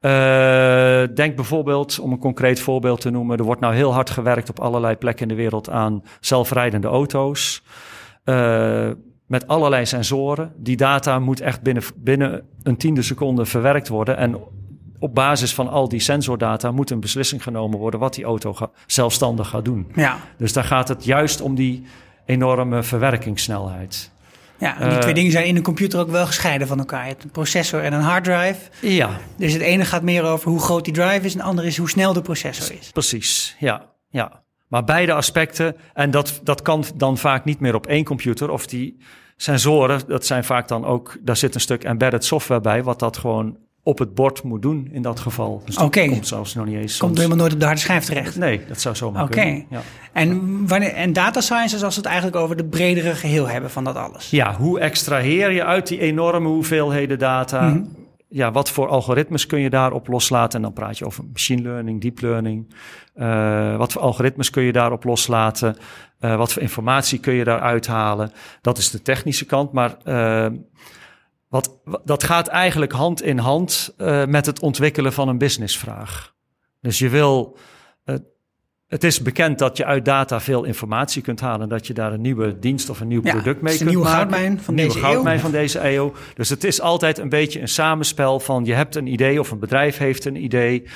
Uh, 0.00 1.14
denk 1.14 1.36
bijvoorbeeld, 1.36 1.98
om 1.98 2.12
een 2.12 2.18
concreet 2.18 2.60
voorbeeld 2.60 3.00
te 3.00 3.10
noemen, 3.10 3.38
er 3.38 3.44
wordt 3.44 3.60
nou 3.60 3.74
heel 3.74 3.92
hard 3.92 4.10
gewerkt 4.10 4.50
op 4.50 4.60
allerlei 4.60 4.96
plekken 4.96 5.22
in 5.22 5.36
de 5.36 5.42
wereld 5.42 5.70
aan 5.70 6.04
zelfrijdende 6.20 6.88
auto's. 6.88 7.62
Uh, 8.24 8.90
met 9.26 9.46
allerlei 9.46 9.86
sensoren. 9.86 10.52
Die 10.56 10.76
data 10.76 11.18
moet 11.18 11.40
echt 11.40 11.62
binnen, 11.62 11.82
binnen 11.96 12.42
een 12.62 12.76
tiende 12.76 13.02
seconde 13.02 13.44
verwerkt 13.44 13.88
worden. 13.88 14.16
En 14.16 14.40
op 14.98 15.14
basis 15.14 15.54
van 15.54 15.68
al 15.68 15.88
die 15.88 16.00
sensordata 16.00 16.70
moet 16.70 16.90
een 16.90 17.00
beslissing 17.00 17.42
genomen 17.42 17.78
worden 17.78 18.00
wat 18.00 18.14
die 18.14 18.24
auto 18.24 18.54
zelfstandig 18.86 19.48
gaat 19.48 19.64
doen. 19.64 19.92
Ja. 19.94 20.18
Dus 20.36 20.52
daar 20.52 20.64
gaat 20.64 20.88
het 20.88 21.04
juist 21.04 21.40
om 21.40 21.54
die 21.54 21.86
enorme 22.26 22.82
verwerkingssnelheid. 22.82 24.10
Ja, 24.58 24.80
en 24.80 24.90
die 24.90 24.98
twee 24.98 25.14
dingen 25.14 25.32
zijn 25.32 25.46
in 25.46 25.56
een 25.56 25.62
computer 25.62 26.00
ook 26.00 26.10
wel 26.10 26.26
gescheiden 26.26 26.66
van 26.66 26.78
elkaar. 26.78 27.02
Je 27.02 27.08
hebt 27.08 27.24
een 27.24 27.30
processor 27.30 27.82
en 27.82 27.92
een 27.92 28.00
harddrive. 28.00 28.58
Ja. 28.80 29.10
Dus 29.36 29.52
het 29.52 29.62
ene 29.62 29.84
gaat 29.84 30.02
meer 30.02 30.24
over 30.24 30.50
hoe 30.50 30.60
groot 30.60 30.84
die 30.84 30.94
drive 30.94 31.26
is... 31.26 31.32
en 31.32 31.38
het 31.38 31.48
andere 31.48 31.66
is 31.66 31.76
hoe 31.76 31.88
snel 31.88 32.12
de 32.12 32.22
processor 32.22 32.76
is. 32.76 32.90
Precies, 32.90 33.56
ja. 33.58 33.86
ja. 34.08 34.42
Maar 34.68 34.84
beide 34.84 35.12
aspecten, 35.12 35.76
en 35.94 36.10
dat, 36.10 36.40
dat 36.42 36.62
kan 36.62 36.84
dan 36.94 37.18
vaak 37.18 37.44
niet 37.44 37.60
meer 37.60 37.74
op 37.74 37.86
één 37.86 38.04
computer... 38.04 38.50
of 38.50 38.66
die 38.66 38.96
sensoren, 39.36 40.00
dat 40.06 40.26
zijn 40.26 40.44
vaak 40.44 40.68
dan 40.68 40.84
ook... 40.84 41.16
daar 41.20 41.36
zit 41.36 41.54
een 41.54 41.60
stuk 41.60 41.84
embedded 41.84 42.24
software 42.24 42.60
bij... 42.60 42.82
wat 42.82 42.98
dat 42.98 43.16
gewoon 43.16 43.56
op 43.88 43.98
het 43.98 44.14
bord 44.14 44.42
moet 44.42 44.62
doen 44.62 44.88
in 44.92 45.02
dat 45.02 45.20
geval. 45.20 45.62
Dus 45.64 45.76
Oké. 45.76 46.08
komt 46.08 46.26
zelfs 46.26 46.54
nog 46.54 46.66
niet 46.66 46.76
eens. 46.76 46.96
Komt 46.96 47.16
helemaal 47.16 47.36
nooit 47.36 47.52
op 47.52 47.58
de 47.58 47.64
harde 47.64 47.80
schijf 47.80 48.04
terecht. 48.04 48.36
Nee, 48.36 48.60
dat 48.68 48.80
zou 48.80 48.96
zomaar 48.96 49.22
Oké. 49.22 49.32
kunnen. 49.32 49.66
Ja. 49.70 49.80
En, 50.12 50.66
wanneer, 50.66 50.92
en 50.92 51.12
data 51.12 51.40
science 51.40 51.76
is 51.76 51.82
als 51.82 51.94
we 51.94 52.00
het 52.00 52.10
eigenlijk 52.10 52.42
over 52.42 52.56
de 52.56 52.64
bredere 52.64 53.14
geheel 53.14 53.48
hebben 53.48 53.70
van 53.70 53.84
dat 53.84 53.96
alles. 53.96 54.30
Ja, 54.30 54.56
hoe 54.56 54.80
extraheer 54.80 55.50
je 55.50 55.64
uit 55.64 55.86
die 55.86 56.00
enorme 56.00 56.48
hoeveelheden 56.48 57.18
data? 57.18 57.68
Mhm. 57.68 57.82
Ja, 58.28 58.52
wat 58.52 58.70
voor 58.70 58.88
algoritmes 58.88 59.46
kun 59.46 59.60
je 59.60 59.70
daarop 59.70 60.08
loslaten? 60.08 60.56
En 60.58 60.62
dan 60.62 60.72
praat 60.72 60.98
je 60.98 61.06
over 61.06 61.24
machine 61.32 61.62
learning, 61.62 62.00
deep 62.00 62.20
learning. 62.20 62.74
Uh, 63.16 63.76
wat 63.76 63.92
voor 63.92 64.02
algoritmes 64.02 64.50
kun 64.50 64.62
je 64.62 64.72
daarop 64.72 65.04
loslaten? 65.04 65.76
Uh, 66.20 66.36
wat 66.36 66.52
voor 66.52 66.62
informatie 66.62 67.18
kun 67.18 67.32
je 67.32 67.44
daaruit 67.44 67.86
halen? 67.86 68.32
Dat 68.60 68.78
is 68.78 68.90
de 68.90 69.02
technische 69.02 69.44
kant. 69.44 69.72
Maar 69.72 69.96
uh, 70.04 70.46
wat, 71.48 71.78
dat 72.04 72.24
gaat 72.24 72.46
eigenlijk 72.46 72.92
hand 72.92 73.22
in 73.22 73.38
hand 73.38 73.94
uh, 73.98 74.24
met 74.24 74.46
het 74.46 74.60
ontwikkelen 74.60 75.12
van 75.12 75.28
een 75.28 75.38
businessvraag. 75.38 76.34
Dus 76.80 76.98
je 76.98 77.08
wil 77.08 77.58
uh, 78.04 78.16
het 78.88 79.04
is 79.04 79.22
bekend 79.22 79.58
dat 79.58 79.76
je 79.76 79.84
uit 79.84 80.04
data 80.04 80.40
veel 80.40 80.64
informatie 80.64 81.22
kunt 81.22 81.40
halen. 81.40 81.68
Dat 81.68 81.86
je 81.86 81.94
daar 81.94 82.12
een 82.12 82.20
nieuwe 82.20 82.58
dienst 82.58 82.90
of 82.90 83.00
een 83.00 83.08
nieuw 83.08 83.20
product 83.20 83.60
mee 83.60 83.76
kunt 83.76 83.80
een 83.80 83.86
nieuwe 83.86 84.04
maken. 84.04 84.30
Goudmijn 84.30 84.60
van 84.60 84.74
nieuwe 84.74 84.92
deze 84.92 85.04
goudmijn 85.04 85.36
eeuw. 85.36 85.42
van 85.42 85.50
deze 85.50 85.88
eeuw. 85.88 86.12
Dus 86.34 86.48
het 86.48 86.64
is 86.64 86.80
altijd 86.80 87.18
een 87.18 87.28
beetje 87.28 87.60
een 87.60 87.68
samenspel 87.68 88.40
van 88.40 88.64
je 88.64 88.74
hebt 88.74 88.96
een 88.96 89.06
idee 89.06 89.40
of 89.40 89.50
een 89.50 89.58
bedrijf 89.58 89.98
heeft 89.98 90.24
een 90.24 90.42
idee. 90.44 90.88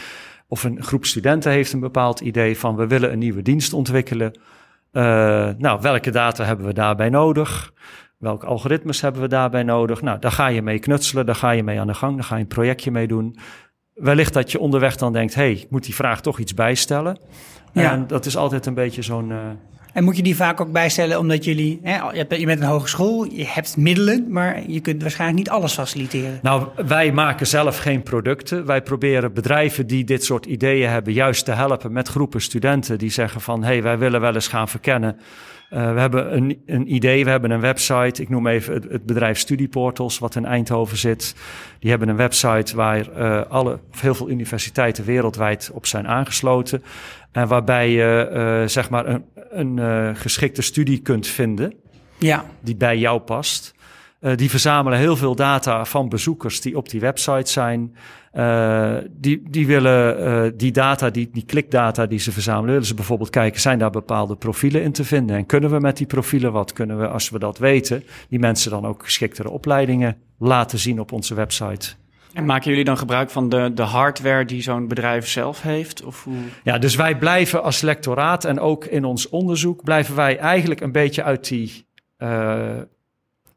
Of 0.49 0.65
een 0.65 0.83
groep 0.83 1.05
studenten 1.05 1.53
heeft 1.53 1.73
een 1.73 1.81
bepaald 1.81 2.21
idee 2.21 2.59
van 2.59 2.77
we 2.77 2.87
willen 2.87 3.13
een 3.13 3.19
nieuwe 3.19 3.43
dienst 3.43 3.73
ontwikkelen. 3.73 4.39
Uh, 4.93 5.03
nou, 5.59 5.81
welke 5.81 6.11
data 6.11 6.45
hebben 6.45 6.67
we 6.67 6.73
daarbij 6.73 7.09
nodig? 7.09 7.73
Welke 8.23 8.47
algoritmes 8.47 9.01
hebben 9.01 9.23
we 9.23 9.29
daarbij 9.29 9.63
nodig? 9.63 10.03
Nou, 10.03 10.19
daar 10.19 10.33
ga 10.33 10.47
je 10.47 10.63
mee 10.63 10.79
knutselen, 10.79 11.27
daar 11.27 11.35
ga 11.35 11.51
je 11.51 11.63
mee 11.63 11.81
aan 11.81 11.87
de 11.87 11.95
gang, 11.95 12.15
daar 12.15 12.25
ga 12.25 12.35
je 12.35 12.41
een 12.41 12.47
projectje 12.47 12.91
mee 12.91 13.07
doen. 13.07 13.37
Wellicht 13.95 14.33
dat 14.33 14.53
je 14.53 14.59
onderweg 14.59 14.97
dan 14.97 15.13
denkt, 15.13 15.35
hey, 15.35 15.53
ik 15.53 15.71
moet 15.71 15.85
die 15.85 15.95
vraag 15.95 16.21
toch 16.21 16.39
iets 16.39 16.55
bijstellen. 16.55 17.19
Ja. 17.73 17.93
En 17.93 18.07
dat 18.07 18.27
is 18.27 18.37
altijd 18.37 18.67
een 18.67 18.75
beetje 18.75 19.03
zo'n. 19.03 19.31
Uh... 19.31 19.39
En 19.93 20.05
moet 20.05 20.17
je 20.17 20.23
die 20.23 20.37
vaak 20.37 20.61
ook 20.61 20.73
bijstellen 20.73 21.19
omdat 21.19 21.45
jullie, 21.45 21.81
hè, 21.83 22.11
je 22.13 22.47
bent 22.47 22.61
een 22.61 22.67
hogeschool, 22.67 23.25
je 23.25 23.47
hebt 23.47 23.77
middelen, 23.77 24.27
maar 24.29 24.71
je 24.71 24.81
kunt 24.81 25.03
waarschijnlijk 25.03 25.39
niet 25.39 25.51
alles 25.51 25.73
faciliteren. 25.73 26.39
Nou, 26.43 26.67
wij 26.87 27.13
maken 27.13 27.47
zelf 27.47 27.79
geen 27.79 28.03
producten. 28.03 28.67
Wij 28.67 28.83
proberen 28.83 29.33
bedrijven 29.33 29.87
die 29.87 30.05
dit 30.05 30.25
soort 30.25 30.47
ideeën 30.47 30.89
hebben, 30.89 31.13
juist 31.13 31.45
te 31.45 31.53
helpen 31.53 31.93
met 31.93 32.09
groepen 32.09 32.41
studenten 32.41 32.99
die 32.99 33.11
zeggen 33.11 33.41
van, 33.41 33.63
hé, 33.63 33.69
hey, 33.69 33.83
wij 33.83 33.99
willen 33.99 34.21
wel 34.21 34.35
eens 34.35 34.49
gaan 34.49 34.69
verkennen. 34.69 35.17
Uh, 35.73 35.93
we 35.93 36.01
hebben 36.01 36.37
een, 36.37 36.63
een, 36.67 36.95
idee, 36.95 37.25
we 37.25 37.31
hebben 37.31 37.51
een 37.51 37.61
website. 37.61 38.23
Ik 38.23 38.29
noem 38.29 38.47
even 38.47 38.75
het, 38.75 38.85
het, 38.91 39.07
bedrijf 39.07 39.39
Studieportals, 39.39 40.19
wat 40.19 40.35
in 40.35 40.45
Eindhoven 40.45 40.97
zit. 40.97 41.35
Die 41.79 41.91
hebben 41.91 42.09
een 42.09 42.17
website 42.17 42.77
waar 42.77 43.09
uh, 43.19 43.43
alle, 43.49 43.79
of 43.93 44.01
heel 44.01 44.15
veel 44.15 44.31
universiteiten 44.31 45.05
wereldwijd 45.05 45.71
op 45.73 45.87
zijn 45.87 46.09
aangesloten. 46.09 46.83
En 47.31 47.49
waarbij 47.49 47.91
je 47.91 48.31
uh, 48.33 48.69
zeg 48.69 48.91
maar 48.91 49.07
een, 49.07 49.25
een 49.51 50.17
geschikte 50.17 50.63
studie 50.63 50.99
kunt 50.99 51.27
vinden. 51.27 51.75
Ja. 52.19 52.45
Die 52.61 52.77
bij 52.77 52.99
jou 52.99 53.21
past. 53.21 53.75
Die 54.35 54.51
verzamelen 54.51 54.99
heel 54.99 55.17
veel 55.17 55.35
data 55.35 55.85
van 55.85 56.09
bezoekers 56.09 56.61
die 56.61 56.77
op 56.77 56.89
die 56.89 57.01
website 57.01 57.51
zijn. 57.51 57.97
Uh, 58.35 58.97
die, 59.11 59.43
die 59.51 59.67
willen 59.67 60.21
uh, 60.21 60.51
die 60.57 60.73
data, 60.73 61.11
die, 61.11 61.29
die 61.33 61.45
klikdata 61.45 62.07
die 62.07 62.19
ze 62.19 62.33
verzamelen, 62.33 62.71
willen 62.71 62.87
ze 62.87 62.95
bijvoorbeeld 62.95 63.31
kijken, 63.31 63.61
zijn 63.61 63.79
daar 63.79 63.91
bepaalde 63.91 64.37
profielen 64.37 64.83
in 64.83 64.93
te 64.93 65.05
vinden? 65.05 65.37
En 65.37 65.47
kunnen 65.47 65.71
we 65.71 65.79
met 65.79 65.97
die 65.97 66.07
profielen 66.07 66.53
wat? 66.53 66.73
Kunnen 66.73 66.99
we, 66.99 67.09
als 67.09 67.31
we 67.31 67.39
dat 67.39 67.59
weten, 67.59 68.05
die 68.29 68.39
mensen 68.39 68.71
dan 68.71 68.87
ook 68.87 69.05
geschiktere 69.05 69.51
opleidingen 69.51 70.17
laten 70.39 70.79
zien 70.79 71.01
op 71.01 71.13
onze 71.13 71.35
website? 71.35 71.95
En 72.33 72.45
maken 72.45 72.71
jullie 72.71 72.85
dan 72.85 72.99
gebruik 72.99 73.31
van 73.31 73.49
de, 73.49 73.71
de 73.75 73.83
hardware 73.83 74.45
die 74.45 74.63
zo'n 74.63 74.89
bedrijf 74.89 75.29
zelf 75.29 75.63
heeft? 75.63 76.05
Of 76.05 76.25
hoe? 76.25 76.35
Ja, 76.63 76.79
dus 76.79 76.95
wij 76.95 77.19
blijven 77.19 77.63
als 77.63 77.81
lectoraat 77.81 78.45
en 78.45 78.61
ook 78.61 78.85
in 78.85 79.05
ons 79.05 79.29
onderzoek 79.29 79.85
blijven 79.85 80.15
wij 80.15 80.39
eigenlijk 80.39 80.81
een 80.81 80.93
beetje 80.93 81.23
uit 81.23 81.49
die 81.49 81.87
uh, 82.19 82.71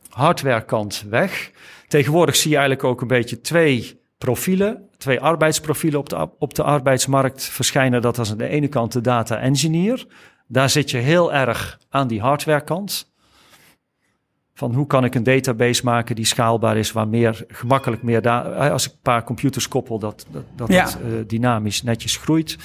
hardwarekant 0.09 1.05
weg. 1.09 1.51
Tegenwoordig 1.87 2.35
zie 2.35 2.51
je 2.51 2.57
eigenlijk 2.57 2.87
ook 2.87 3.01
een 3.01 3.07
beetje 3.07 3.41
twee 3.41 4.03
profielen, 4.17 4.89
twee 4.97 5.19
arbeidsprofielen 5.19 5.99
op 5.99 6.09
de, 6.09 6.29
op 6.39 6.53
de 6.53 6.63
arbeidsmarkt 6.63 7.43
verschijnen. 7.43 8.01
Dat 8.01 8.17
is 8.17 8.31
aan 8.31 8.37
de 8.37 8.47
ene 8.47 8.67
kant 8.67 8.91
de 8.91 9.01
data 9.01 9.39
engineer. 9.39 10.05
Daar 10.47 10.69
zit 10.69 10.91
je 10.91 10.97
heel 10.97 11.33
erg 11.33 11.79
aan 11.89 12.07
die 12.07 12.21
hardwarekant. 12.21 13.13
Van 14.53 14.73
hoe 14.73 14.87
kan 14.87 15.03
ik 15.03 15.15
een 15.15 15.23
database 15.23 15.83
maken 15.83 16.15
die 16.15 16.25
schaalbaar 16.25 16.77
is, 16.77 16.91
waar 16.91 17.07
meer 17.07 17.45
gemakkelijk 17.47 18.03
meer 18.03 18.21
data. 18.21 18.69
Als 18.69 18.85
ik 18.85 18.91
een 18.91 18.99
paar 19.01 19.23
computers 19.23 19.67
koppel, 19.67 19.99
dat, 19.99 20.25
dat, 20.31 20.43
dat 20.55 20.67
ja. 20.67 20.83
het 20.83 20.97
uh, 21.05 21.27
dynamisch 21.27 21.83
netjes 21.83 22.17
groeit. 22.17 22.57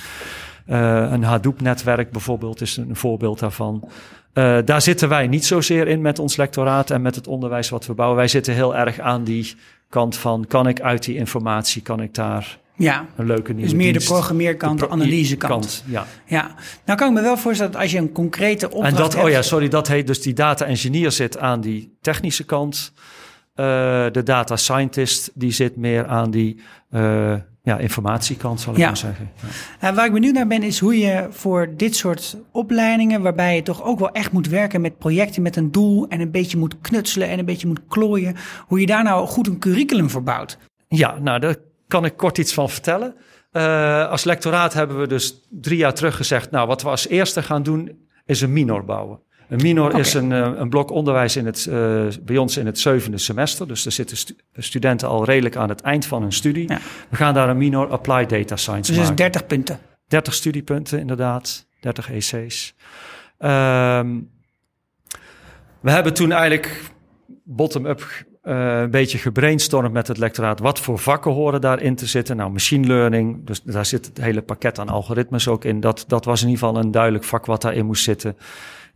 Uh, 0.67 1.11
een 1.11 1.23
Hadoop-netwerk 1.23 2.11
bijvoorbeeld 2.11 2.61
is 2.61 2.77
een 2.77 2.97
voorbeeld 2.97 3.39
daarvan. 3.39 3.89
Uh, 4.35 4.59
daar 4.65 4.83
zitten 4.83 5.09
wij 5.09 5.27
niet 5.27 5.45
zozeer 5.45 5.89
in 5.89 6.01
met 6.01 6.19
ons 6.19 6.37
lectoraat 6.37 6.91
en 6.91 7.03
met 7.03 7.15
het 7.15 7.27
onderwijs 7.27 7.69
wat 7.69 7.87
we 7.87 7.95
bouwen. 7.95 8.19
Wij 8.19 8.29
zitten 8.29 8.55
heel 8.55 8.77
erg 8.77 8.99
aan 8.99 9.25
die 9.25 9.57
kant 9.91 10.17
van, 10.17 10.47
kan 10.47 10.69
ik 10.69 10.81
uit 10.81 11.05
die 11.05 11.17
informatie, 11.17 11.83
kan 11.83 12.01
ik 12.01 12.15
daar 12.15 12.59
ja. 12.77 13.07
een 13.17 13.27
leuke 13.27 13.53
nieuwe 13.53 13.69
Dus 13.69 13.79
meer 13.79 13.93
dienst, 13.93 14.09
de 14.09 14.13
programmeerkant, 14.13 14.79
de, 14.79 14.87
pro 14.87 14.95
analysekant. 14.95 15.85
Ja. 15.87 16.07
ja. 16.27 16.55
Nou 16.85 16.99
kan 16.99 17.09
ik 17.09 17.15
me 17.15 17.21
wel 17.21 17.37
voorstellen 17.37 17.73
dat 17.73 17.81
als 17.81 17.91
je 17.91 17.99
een 17.99 18.13
concrete 18.13 18.67
opdracht 18.67 18.93
En 18.93 18.99
dat, 18.99 19.13
hebt... 19.13 19.25
oh 19.25 19.31
ja, 19.31 19.43
sorry, 19.43 19.69
dat 19.69 19.89
heet 19.89 20.07
dus 20.07 20.23
die 20.23 20.35
data 20.35 20.65
engineer 20.65 21.11
zit 21.11 21.39
aan 21.39 21.61
die 21.61 21.97
technische 22.01 22.45
kant. 22.45 22.93
Uh, 23.57 23.67
de 24.11 24.23
data 24.23 24.57
scientist 24.57 25.31
die 25.35 25.53
zit 25.53 25.77
meer 25.77 26.07
aan 26.07 26.31
die 26.31 26.61
uh, 26.91 27.35
ja, 27.71 27.79
informatiekant, 27.79 28.61
zal 28.61 28.73
ik 28.73 28.79
ja. 28.79 28.87
maar 28.87 28.97
zeggen. 28.97 29.31
Ja. 29.35 29.49
Nou, 29.81 29.95
waar 29.95 30.07
ik 30.07 30.13
benieuwd 30.13 30.35
naar 30.35 30.47
ben, 30.47 30.63
is 30.63 30.79
hoe 30.79 30.99
je 30.99 31.27
voor 31.31 31.75
dit 31.77 31.97
soort 31.97 32.37
opleidingen, 32.53 33.23
waarbij 33.23 33.55
je 33.55 33.63
toch 33.63 33.85
ook 33.85 33.99
wel 33.99 34.11
echt 34.11 34.33
moet 34.33 34.49
werken 34.49 34.81
met 34.81 34.99
projecten 34.99 35.43
met 35.43 35.57
een 35.57 35.71
doel 35.71 36.09
en 36.09 36.21
een 36.21 36.31
beetje 36.31 36.59
moet 36.59 36.81
knutselen 36.81 37.29
en 37.29 37.39
een 37.39 37.45
beetje 37.45 37.67
moet 37.67 37.81
klooien, 37.89 38.37
hoe 38.67 38.81
je 38.81 38.87
daar 38.87 39.03
nou 39.03 39.27
goed 39.27 39.47
een 39.47 39.59
curriculum 39.59 40.11
voor 40.11 40.23
bouwt. 40.23 40.59
Ja, 40.89 41.19
nou, 41.19 41.41
daar 41.41 41.57
kan 41.89 42.05
ik 42.05 42.17
kort 42.17 42.39
iets 42.39 42.55
van 42.55 42.71
vertellen. 42.71 43.15
Uh, 43.53 44.09
als 44.11 44.25
lectoraat 44.25 44.73
hebben 44.73 45.01
we 45.01 45.07
dus 45.07 45.49
drie 45.51 45.79
jaar 45.79 45.95
terug 45.95 46.17
gezegd, 46.17 46.51
nou, 46.51 46.67
wat 46.67 46.83
we 46.83 46.89
als 46.89 47.09
eerste 47.09 47.43
gaan 47.43 47.63
doen, 47.63 47.99
is 48.25 48.41
een 48.41 48.53
minor 48.53 48.85
bouwen. 48.85 49.21
Een 49.51 49.63
minor 49.63 49.89
okay. 49.89 50.01
is 50.01 50.15
een, 50.15 50.31
een 50.31 50.69
blok 50.69 50.91
onderwijs 50.91 51.37
in 51.37 51.47
het, 51.47 51.67
uh, 51.69 52.07
bij 52.23 52.37
ons 52.37 52.57
in 52.57 52.67
het 52.67 52.79
zevende 52.79 53.19
semester. 53.19 53.69
Dus 53.69 53.87
er 53.87 53.93
zitten 53.93 54.17
stu 54.17 54.35
studenten 54.55 55.09
al 55.09 55.25
redelijk 55.25 55.57
aan 55.57 55.69
het 55.69 55.81
eind 55.81 56.07
van 56.07 56.23
hun 56.23 56.33
studie. 56.33 56.69
Ja. 56.69 56.79
We 57.09 57.17
gaan 57.17 57.35
daar 57.35 57.49
een 57.49 57.59
minor 57.59 57.89
Applied 57.89 58.29
Data 58.29 58.57
Science 58.57 58.91
dus 58.93 59.01
maken. 59.01 59.17
Dus 59.17 59.25
30 59.25 59.47
punten. 59.47 59.79
30 60.07 60.35
studiepunten 60.35 60.99
inderdaad, 60.99 61.67
30 61.81 62.11
EC's. 62.11 62.75
Um, 63.39 64.31
we 65.81 65.91
hebben 65.91 66.15
toen 66.15 66.33
eigenlijk 66.33 66.81
bottom-up 67.45 68.25
uh, 68.43 68.81
een 68.81 68.91
beetje 68.91 69.19
gebrainstormd 69.19 69.93
met 69.93 70.09
het 70.09 70.19
lectoraat. 70.19 70.61
Wat 70.61 70.81
voor 70.81 70.99
vakken 70.99 71.33
horen 71.33 71.61
daarin 71.61 71.95
te 71.95 72.07
zitten? 72.07 72.37
Nou, 72.37 72.51
machine 72.51 72.87
learning, 72.87 73.47
dus 73.47 73.63
daar 73.63 73.87
zit 73.87 74.07
het 74.07 74.21
hele 74.21 74.43
pakket 74.43 74.79
aan 74.79 74.89
algoritmes 74.89 75.49
ook 75.49 75.65
in. 75.65 75.81
Dat, 75.81 76.05
dat 76.07 76.25
was 76.25 76.43
in 76.43 76.49
ieder 76.49 76.67
geval 76.67 76.83
een 76.83 76.91
duidelijk 76.91 77.25
vak 77.25 77.47
wat 77.47 77.63
daarin 77.63 77.87
moest 77.87 78.05
zitten. 78.05 78.37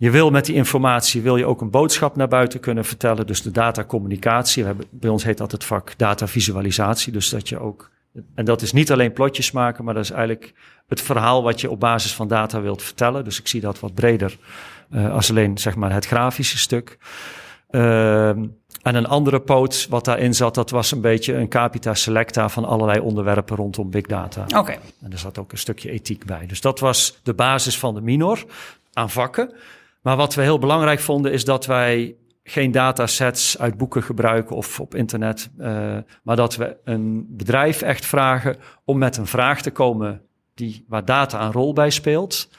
Je 0.04 0.10
wil 0.10 0.30
met 0.30 0.44
die 0.44 0.54
informatie 0.54 1.22
wil 1.22 1.36
je 1.36 1.46
ook 1.46 1.60
een 1.60 1.70
boodschap 1.70 2.16
naar 2.16 2.28
buiten 2.28 2.60
kunnen 2.60 2.84
vertellen. 2.84 3.26
Dus 3.26 3.42
de 3.42 3.50
datacommunicatie. 3.50 4.62
We 4.62 4.68
hebben, 4.68 4.86
bij 4.90 5.10
ons 5.10 5.24
heet 5.24 5.38
dat 5.38 5.52
het 5.52 5.64
vak 5.64 5.98
datavisualisatie. 5.98 7.12
Dus 7.12 7.28
dat 7.28 7.48
je 7.48 7.58
ook. 7.58 7.90
En 8.34 8.44
dat 8.44 8.62
is 8.62 8.72
niet 8.72 8.92
alleen 8.92 9.12
plotjes 9.12 9.50
maken, 9.50 9.84
maar 9.84 9.94
dat 9.94 10.04
is 10.04 10.10
eigenlijk 10.10 10.54
het 10.86 11.00
verhaal 11.00 11.42
wat 11.42 11.60
je 11.60 11.70
op 11.70 11.80
basis 11.80 12.14
van 12.14 12.28
data 12.28 12.60
wilt 12.60 12.82
vertellen. 12.82 13.24
Dus 13.24 13.38
ik 13.38 13.48
zie 13.48 13.60
dat 13.60 13.80
wat 13.80 13.94
breder 13.94 14.36
uh, 14.90 15.12
als 15.12 15.30
alleen 15.30 15.58
zeg 15.58 15.74
maar 15.74 15.92
het 15.92 16.06
grafische 16.06 16.58
stuk. 16.58 16.98
Uh, 17.70 18.28
en 18.28 18.58
een 18.82 19.06
andere 19.06 19.40
poot 19.40 19.86
wat 19.90 20.04
daarin 20.04 20.34
zat, 20.34 20.54
dat 20.54 20.70
was 20.70 20.90
een 20.90 21.00
beetje 21.00 21.34
een 21.34 21.48
capita 21.48 21.94
selecta 21.94 22.48
van 22.48 22.64
allerlei 22.64 23.00
onderwerpen 23.00 23.56
rondom 23.56 23.90
big 23.90 24.06
data. 24.06 24.42
Oké. 24.42 24.58
Okay. 24.58 24.78
En 25.02 25.12
er 25.12 25.18
zat 25.18 25.38
ook 25.38 25.52
een 25.52 25.58
stukje 25.58 25.90
ethiek 25.90 26.26
bij. 26.26 26.46
Dus 26.46 26.60
dat 26.60 26.80
was 26.80 27.20
de 27.22 27.34
basis 27.34 27.78
van 27.78 27.94
de 27.94 28.00
minor 28.00 28.44
aan 28.92 29.10
vakken. 29.10 29.54
Maar 30.04 30.16
wat 30.16 30.34
we 30.34 30.42
heel 30.42 30.58
belangrijk 30.58 31.00
vonden 31.00 31.32
is 31.32 31.44
dat 31.44 31.66
wij 31.66 32.16
geen 32.42 32.70
datasets 32.70 33.58
uit 33.58 33.76
boeken 33.76 34.02
gebruiken 34.02 34.56
of 34.56 34.80
op 34.80 34.94
internet, 34.94 35.50
uh, 35.58 35.96
maar 36.22 36.36
dat 36.36 36.56
we 36.56 36.76
een 36.84 37.26
bedrijf 37.28 37.82
echt 37.82 38.06
vragen 38.06 38.56
om 38.84 38.98
met 38.98 39.16
een 39.16 39.26
vraag 39.26 39.62
te 39.62 39.70
komen 39.70 40.22
die, 40.54 40.84
waar 40.88 41.04
data 41.04 41.44
een 41.44 41.52
rol 41.52 41.72
bij 41.72 41.90
speelt. 41.90 42.50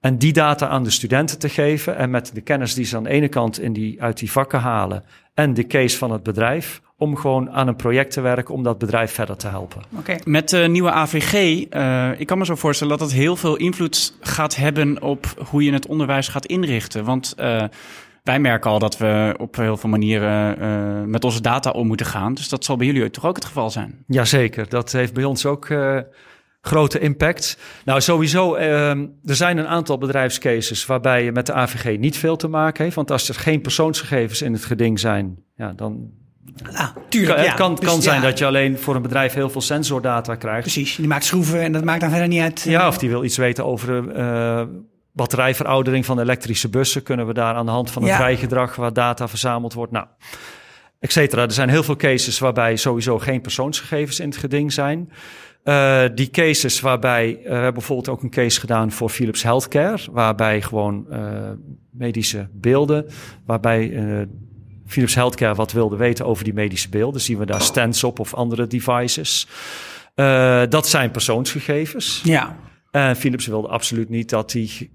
En 0.00 0.18
die 0.18 0.32
data 0.32 0.68
aan 0.68 0.84
de 0.84 0.90
studenten 0.90 1.38
te 1.38 1.48
geven 1.48 1.96
en 1.96 2.10
met 2.10 2.34
de 2.34 2.40
kennis 2.40 2.74
die 2.74 2.84
ze 2.84 2.96
aan 2.96 3.02
de 3.02 3.10
ene 3.10 3.28
kant 3.28 3.60
in 3.60 3.72
die, 3.72 4.02
uit 4.02 4.18
die 4.18 4.30
vakken 4.30 4.60
halen 4.60 5.04
en 5.34 5.54
de 5.54 5.66
case 5.66 5.98
van 5.98 6.10
het 6.10 6.22
bedrijf, 6.22 6.82
om 7.02 7.16
gewoon 7.16 7.50
aan 7.50 7.68
een 7.68 7.76
project 7.76 8.12
te 8.12 8.20
werken 8.20 8.54
om 8.54 8.62
dat 8.62 8.78
bedrijf 8.78 9.12
verder 9.12 9.36
te 9.36 9.48
helpen. 9.48 9.82
Okay. 9.98 10.20
Met 10.24 10.48
de 10.48 10.58
nieuwe 10.58 10.90
AVG, 10.90 11.32
uh, 11.70 12.20
ik 12.20 12.26
kan 12.26 12.38
me 12.38 12.44
zo 12.44 12.54
voorstellen 12.54 12.98
dat 12.98 13.08
het 13.08 13.18
heel 13.18 13.36
veel 13.36 13.56
invloed 13.56 14.14
gaat 14.20 14.56
hebben 14.56 15.02
op 15.02 15.26
hoe 15.50 15.64
je 15.64 15.72
het 15.72 15.86
onderwijs 15.86 16.28
gaat 16.28 16.46
inrichten. 16.46 17.04
Want 17.04 17.34
uh, 17.38 17.64
wij 18.22 18.38
merken 18.38 18.70
al 18.70 18.78
dat 18.78 18.96
we 18.96 19.34
op 19.38 19.56
heel 19.56 19.76
veel 19.76 19.90
manieren 19.90 20.58
uh, 20.58 21.04
met 21.06 21.24
onze 21.24 21.40
data 21.40 21.70
om 21.70 21.86
moeten 21.86 22.06
gaan. 22.06 22.34
Dus 22.34 22.48
dat 22.48 22.64
zal 22.64 22.76
bij 22.76 22.86
jullie 22.86 23.10
toch 23.10 23.26
ook 23.26 23.36
het 23.36 23.44
geval 23.44 23.70
zijn? 23.70 24.04
Jazeker, 24.06 24.68
dat 24.68 24.92
heeft 24.92 25.12
bij 25.12 25.24
ons 25.24 25.46
ook 25.46 25.68
grote 26.60 26.98
impact. 26.98 27.58
Nou, 27.84 28.00
sowieso, 28.00 28.56
uh, 28.56 28.90
er 29.24 29.36
zijn 29.36 29.58
een 29.58 29.66
aantal 29.66 29.98
bedrijfscases 29.98 30.86
waarbij 30.86 31.24
je 31.24 31.32
met 31.32 31.46
de 31.46 31.52
AVG 31.52 31.98
niet 31.98 32.16
veel 32.16 32.36
te 32.36 32.48
maken 32.48 32.84
heeft. 32.84 32.96
Want 32.96 33.10
als 33.10 33.28
er 33.28 33.34
geen 33.34 33.60
persoonsgegevens 33.60 34.42
in 34.42 34.52
het 34.52 34.64
geding 34.64 35.00
zijn, 35.00 35.44
ja, 35.56 35.72
dan. 35.72 36.20
Ah, 36.74 36.88
tuurlijk, 37.08 37.38
ja. 37.38 37.44
Het 37.44 37.54
kan, 37.54 37.74
dus, 37.74 37.88
kan 37.88 38.02
zijn 38.02 38.20
ja. 38.20 38.26
dat 38.26 38.38
je 38.38 38.46
alleen 38.46 38.78
voor 38.78 38.94
een 38.94 39.02
bedrijf 39.02 39.32
heel 39.32 39.50
veel 39.50 39.60
sensordata 39.60 40.34
krijgt. 40.34 40.60
Precies, 40.60 40.96
die 40.96 41.06
maakt 41.06 41.24
schroeven 41.24 41.60
en 41.60 41.72
dat 41.72 41.84
maakt 41.84 42.00
dan 42.00 42.10
verder 42.10 42.28
niet 42.28 42.40
uit. 42.40 42.62
Ja, 42.62 42.88
of 42.88 42.98
die 42.98 43.08
wil 43.08 43.24
iets 43.24 43.36
weten 43.36 43.64
over 43.64 44.16
uh, 44.16 44.62
batterijveroudering 45.12 46.04
van 46.06 46.20
elektrische 46.20 46.68
bussen. 46.68 47.02
Kunnen 47.02 47.26
we 47.26 47.32
daar 47.32 47.54
aan 47.54 47.66
de 47.66 47.72
hand 47.72 47.90
van 47.90 48.02
een 48.02 48.08
Ja. 48.08 48.16
vrijgedrag 48.16 48.76
waar 48.76 48.92
data 48.92 49.28
verzameld 49.28 49.72
wordt. 49.72 49.92
Nou, 49.92 50.06
et 50.98 51.12
cetera. 51.12 51.42
Er 51.42 51.52
zijn 51.52 51.68
heel 51.68 51.82
veel 51.82 51.96
cases 51.96 52.38
waarbij 52.38 52.76
sowieso 52.76 53.18
geen 53.18 53.40
persoonsgegevens 53.40 54.20
in 54.20 54.28
het 54.28 54.36
geding 54.36 54.72
zijn. 54.72 55.12
Uh, 55.64 56.02
die 56.14 56.30
cases 56.30 56.80
waarbij, 56.80 57.28
uh, 57.38 57.44
we 57.44 57.52
hebben 57.52 57.74
bijvoorbeeld 57.74 58.08
ook 58.08 58.22
een 58.22 58.30
case 58.30 58.60
gedaan 58.60 58.92
voor 58.92 59.08
Philips 59.08 59.42
Healthcare, 59.42 59.98
waarbij 60.10 60.62
gewoon 60.62 61.06
medische 61.90 62.48
beelden, 62.52 63.06
waarbij 63.46 63.90
Philips 64.92 65.14
Healthcare 65.14 65.54
wat 65.54 65.72
wilde 65.72 65.96
weten 65.96 66.26
over 66.26 66.44
die 66.44 66.52
medische 66.52 66.88
beelden, 66.88 67.20
zien 67.20 67.38
we 67.38 67.46
daar 67.46 67.62
stands 67.62 68.04
op 68.04 68.18
of 68.18 68.34
andere 68.34 68.66
devices. 68.66 69.46
dat 70.68 70.88
zijn 70.88 71.10
persoonsgegevens. 71.10 72.20
Ja. 72.24 72.56
En 72.90 73.16
Philips 73.16 73.46
wilde 73.46 73.68
absoluut 73.68 74.08
niet 74.08 74.30
dat 74.30 74.50
die 74.50 74.92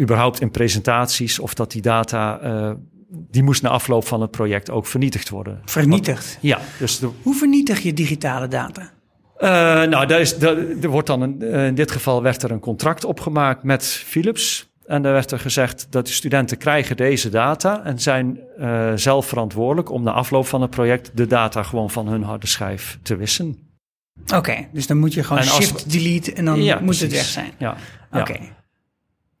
überhaupt 0.00 0.40
in 0.40 0.50
presentaties 0.50 1.38
of 1.38 1.54
dat 1.54 1.72
die 1.72 1.82
data 1.82 2.40
die 3.30 3.42
moest 3.42 3.62
na 3.62 3.68
afloop 3.68 4.06
van 4.06 4.20
het 4.20 4.30
project 4.30 4.70
ook 4.70 4.86
vernietigd 4.86 5.28
worden. 5.28 5.60
Vernietigd? 5.64 6.38
ja. 6.40 6.60
Dus 6.78 6.98
de... 6.98 7.10
Hoe 7.22 7.34
vernietig 7.34 7.80
je 7.80 7.92
digitale 7.92 8.48
data? 8.48 8.92
Uh, 9.38 9.48
nou, 9.90 10.06
daar 10.06 10.20
is, 10.20 10.38
daar, 10.38 10.56
er 10.56 10.88
wordt 10.88 11.06
dan 11.06 11.20
een, 11.20 11.42
in 11.42 11.74
dit 11.74 11.90
geval 11.90 12.22
werd 12.22 12.42
er 12.42 12.50
een 12.50 12.60
contract 12.60 13.04
opgemaakt 13.04 13.62
met 13.62 13.84
Philips. 13.84 14.71
En 14.86 15.02
daar 15.02 15.12
werd 15.12 15.30
er 15.30 15.38
gezegd 15.38 15.86
dat 15.90 16.06
de 16.06 16.12
studenten 16.12 16.58
krijgen 16.58 16.96
deze 16.96 17.28
data 17.28 17.84
en 17.84 17.98
zijn 17.98 18.38
uh, 18.58 18.92
zelf 18.94 19.26
verantwoordelijk 19.26 19.90
om 19.90 20.02
na 20.02 20.12
afloop 20.12 20.46
van 20.46 20.62
het 20.62 20.70
project 20.70 21.10
de 21.14 21.26
data 21.26 21.62
gewoon 21.62 21.90
van 21.90 22.08
hun 22.08 22.22
harde 22.22 22.46
schijf 22.46 22.98
te 23.02 23.16
wissen. 23.16 23.58
Oké, 24.24 24.36
okay, 24.36 24.68
dus 24.72 24.86
dan 24.86 24.98
moet 24.98 25.14
je 25.14 25.24
gewoon 25.24 25.42
shift, 25.42 25.90
delete 25.90 26.32
en 26.32 26.44
dan 26.44 26.62
ja, 26.62 26.74
moet 26.74 26.84
precies. 26.84 27.02
het 27.02 27.12
weg 27.12 27.24
zijn. 27.24 27.50
Ja. 27.58 27.76
Oké. 28.12 28.32
Ja. 28.32 28.61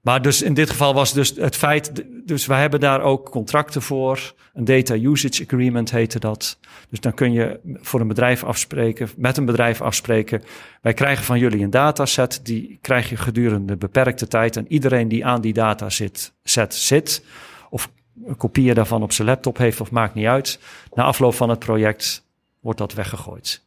Maar 0.02 0.22
dus 0.22 0.42
in 0.42 0.54
dit 0.54 0.70
geval 0.70 0.94
was 0.94 1.12
dus 1.12 1.32
het 1.36 1.56
feit, 1.56 2.04
dus 2.24 2.46
wij 2.46 2.60
hebben 2.60 2.80
daar 2.80 3.00
ook 3.00 3.30
contracten 3.30 3.82
voor. 3.82 4.34
Een 4.54 4.64
data 4.64 4.94
usage 4.94 5.42
agreement 5.44 5.90
heette 5.90 6.18
dat. 6.18 6.58
Dus 6.90 7.00
dan 7.00 7.14
kun 7.14 7.32
je 7.32 7.60
voor 7.80 8.00
een 8.00 8.08
bedrijf 8.08 8.44
afspreken, 8.44 9.08
met 9.16 9.36
een 9.36 9.44
bedrijf 9.44 9.80
afspreken. 9.80 10.42
Wij 10.80 10.94
krijgen 10.94 11.24
van 11.24 11.38
jullie 11.38 11.64
een 11.64 11.70
dataset, 11.70 12.40
die 12.42 12.78
krijg 12.80 13.08
je 13.08 13.16
gedurende 13.16 13.76
beperkte 13.76 14.28
tijd. 14.28 14.56
En 14.56 14.66
iedereen 14.68 15.08
die 15.08 15.26
aan 15.26 15.40
die 15.40 15.52
dataset 15.52 16.32
zit, 16.42 16.74
zit, 16.74 17.24
of 17.70 17.90
een 18.26 18.74
daarvan 18.74 19.02
op 19.02 19.12
zijn 19.12 19.28
laptop 19.28 19.56
heeft, 19.56 19.80
of 19.80 19.90
maakt 19.90 20.14
niet 20.14 20.26
uit. 20.26 20.58
Na 20.94 21.02
afloop 21.02 21.34
van 21.34 21.48
het 21.48 21.58
project 21.58 22.26
wordt 22.60 22.78
dat 22.78 22.94
weggegooid. 22.94 23.64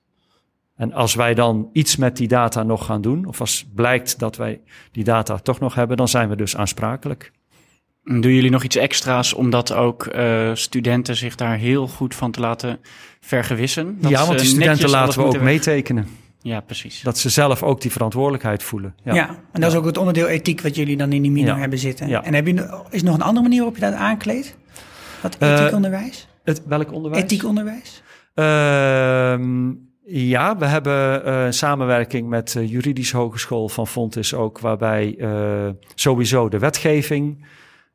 En 0.76 0.94
als 0.94 1.16
wij 1.16 1.34
dan 1.34 1.70
iets 1.74 1.96
met 1.96 2.18
die 2.18 2.28
data 2.28 2.64
nog 2.64 2.86
gaan 2.86 3.02
doen, 3.02 3.26
of 3.26 3.40
als 3.40 3.66
blijkt 3.76 4.20
dat 4.20 4.36
wij 4.36 4.62
die 4.92 5.04
data 5.04 5.38
toch 5.38 5.60
nog 5.60 5.76
hebben, 5.76 5.98
dan 5.98 6.08
zijn 6.08 6.30
we 6.30 6.36
dus 6.36 6.58
aansprakelijk. 6.58 7.32
Doen 8.04 8.34
jullie 8.34 8.52
nog 8.52 8.64
iets 8.64 8.76
extra's 8.76 9.34
omdat 9.34 9.74
ook 9.74 10.16
uh, 10.16 10.50
studenten 10.54 11.16
zich 11.16 11.36
daar 11.36 11.58
heel 11.58 11.88
goed 11.88 12.16
van 12.16 12.32
te 12.32 12.40
laten 12.40 12.80
vergewissen? 13.20 13.98
Dat 14.02 14.12
ja, 14.12 14.26
want 14.26 14.40
die 14.40 14.48
studenten 14.48 14.90
laten 14.90 15.20
we 15.20 15.26
ook 15.26 15.42
meetekenen. 15.42 16.08
Ja, 16.42 16.60
precies. 16.60 17.02
Dat 17.02 17.18
ze 17.18 17.30
zelf 17.30 17.64
ook 17.64 17.82
die 17.82 17.92
verantwoordelijkheid 17.92 18.64
voelen. 18.64 18.96
Ja, 19.04 19.14
ja 19.14 19.30
en 19.52 19.62
dat 19.62 19.72
is 19.72 19.78
ook 19.78 19.86
het 19.86 19.98
onderdeel 19.98 20.28
ethiek 20.28 20.62
wat 20.62 20.76
jullie 20.76 20.98
dan 20.98 21.12
in 21.12 21.22
die 21.22 21.32
minor 21.32 21.56
Ja. 21.56 21.60
hebben 21.60 21.80
zitten. 21.80 22.08
Ja. 22.08 22.24
En 22.24 22.34
heb 22.34 22.48
je, 22.48 22.84
is 22.90 23.00
er 23.00 23.06
nog 23.06 23.16
een 23.16 23.22
andere 23.22 23.42
manier 23.42 23.58
waarop 23.58 23.76
je 23.76 23.82
dat 23.86 23.94
aankleedt? 23.94 24.56
Wat 25.22 25.36
ethiekonderwijs? 25.40 26.28
Het, 26.44 26.62
welk 26.66 26.92
onderwijs? 26.92 27.24
Ethiekonderwijs? 27.24 28.02
Ehm, 28.34 29.72
ja, 30.06 30.58
we 30.58 30.66
hebben 30.66 31.28
uh, 31.28 31.46
samenwerking 31.50 32.30
met 32.30 32.52
de 32.52 32.68
Juridische 32.68 33.18
Hogeschool 33.18 33.70
van 33.70 33.88
Fontis 33.88 34.34
ook, 34.34 34.60
waarbij 34.60 35.16
uh, 35.18 35.70
sowieso 35.96 36.50
de 36.50 36.60
wetgeving, 36.60 37.46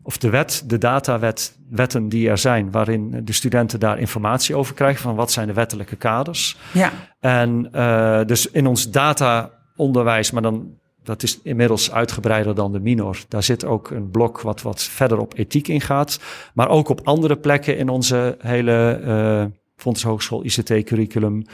of 0.03 0.19
de 0.19 0.31
wet, 0.31 0.65
de 0.67 0.79
datawet, 0.79 1.57
wetten 1.71 2.09
die 2.09 2.29
er 2.29 2.39
zijn, 2.39 2.71
waarin 2.71 3.21
de 3.25 3.33
studenten 3.33 3.81
daar 3.81 3.99
informatie 3.99 4.55
over 4.55 4.75
krijgen 4.75 5.03
van 5.03 5.15
wat 5.15 5.33
zijn 5.33 5.47
de 5.47 5.53
wettelijke 5.53 5.97
kaders. 5.97 6.57
Ja. 6.73 6.93
En 7.21 7.69
uh, 7.75 8.25
dus 8.25 8.51
in 8.51 8.67
ons 8.67 8.91
dataonderwijs, 8.91 10.31
maar 10.31 10.43
dan 10.43 10.79
dat 11.03 11.23
is 11.23 11.43
inmiddels 11.43 11.93
uitgebreider 11.93 12.55
dan 12.55 12.73
de 12.73 12.81
minor. 12.81 13.19
Daar 13.29 13.43
zit 13.43 13.65
ook 13.65 13.91
een 13.91 14.11
blok 14.11 14.41
wat 14.41 14.63
wat 14.63 14.83
verder 14.83 15.19
op 15.19 15.35
ethiek 15.37 15.69
ingaat, 15.69 16.21
maar 16.55 16.69
ook 16.69 16.89
op 16.89 17.01
andere 17.05 17.37
plekken 17.37 17.77
in 17.77 17.89
onze 17.89 18.37
hele 18.39 19.51
Fontis 19.77 20.03
Hogeschool 20.03 20.45
ICT-curriculum 20.45 21.45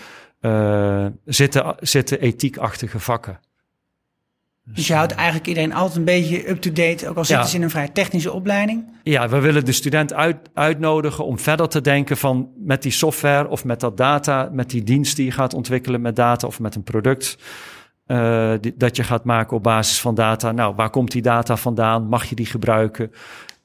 uh, 0.47 1.07
zitten, 1.25 1.75
zitten 1.81 2.21
ethiekachtige 2.21 3.00
vakken. 3.00 3.41
Dus 4.75 4.87
je 4.87 4.95
houdt 4.95 5.12
eigenlijk 5.12 5.47
iedereen 5.47 5.73
altijd 5.73 5.97
een 5.97 6.05
beetje 6.05 6.49
up-to-date, 6.50 7.09
ook 7.09 7.17
al 7.17 7.25
zitten 7.25 7.45
Ja. 7.45 7.50
ze 7.50 7.57
in 7.57 7.62
een 7.62 7.71
vrij 7.71 7.88
technische 7.88 8.33
opleiding. 8.33 8.85
Ja, 9.03 9.29
we 9.29 9.41
willen 9.41 9.65
de 9.65 9.73
student 9.73 10.12
uit, 10.12 10.37
uitnodigen 10.55 11.25
om 11.25 11.38
verder 11.38 11.69
te 11.69 11.81
denken 11.81 12.17
van 12.17 12.50
met 12.57 12.83
die 12.83 12.93
software 12.93 13.49
of 13.49 13.65
met 13.65 13.81
dat 13.81 13.97
data, 13.97 14.49
met 14.53 14.71
die 14.71 14.83
dienst 14.83 15.17
die 15.17 15.25
je 15.25 15.31
gaat 15.31 15.55
ontwikkelen 15.55 16.00
met 16.00 16.17
data 16.17 16.47
of 16.47 16.61
met 16.61 16.75
een 16.75 16.83
product. 16.83 17.38
Uh, 18.07 18.53
die, 18.61 18.75
dat 18.76 18.97
je 18.97 19.03
gaat 19.03 19.25
maken 19.25 19.57
op 19.57 19.62
basis 19.62 20.00
van 20.00 20.15
data. 20.15 20.52
Nou, 20.52 20.75
waar 20.75 20.91
komt 20.91 21.11
die 21.11 21.23
data 21.23 21.56
vandaan? 21.56 22.09
Mag 22.09 22.25
je 22.25 22.35
die 22.35 22.47
gebruiken? 22.47 23.13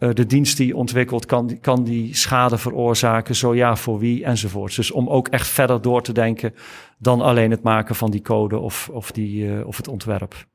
Uh, 0.03 0.09
de 0.13 0.25
dienst 0.25 0.57
die 0.57 0.67
je 0.67 0.75
ontwikkelt, 0.75 1.25
kan, 1.25 1.47
die- 1.47 1.57
kan 1.57 1.83
die 1.83 2.15
schade 2.15 2.57
veroorzaken? 2.57 3.35
Zo 3.35 3.55
ja, 3.55 3.75
voor 3.75 3.99
wie? 3.99 4.23
Enzovoort. 4.25 4.75
Dus 4.75 4.91
om 4.91 5.07
ook 5.09 5.27
echt 5.27 5.47
verder 5.47 5.81
door 5.81 6.01
te 6.03 6.13
denken 6.13 6.53
dan 6.97 7.21
alleen 7.21 7.51
het 7.51 7.63
maken 7.63 7.95
van 7.95 8.11
die 8.11 8.21
code 8.21 8.57
of, 8.59 8.89
of, 8.91 9.11
die, 9.11 9.43
uh, 9.45 9.67
of 9.67 9.77
het 9.77 9.87
ontwerp. 9.87 10.45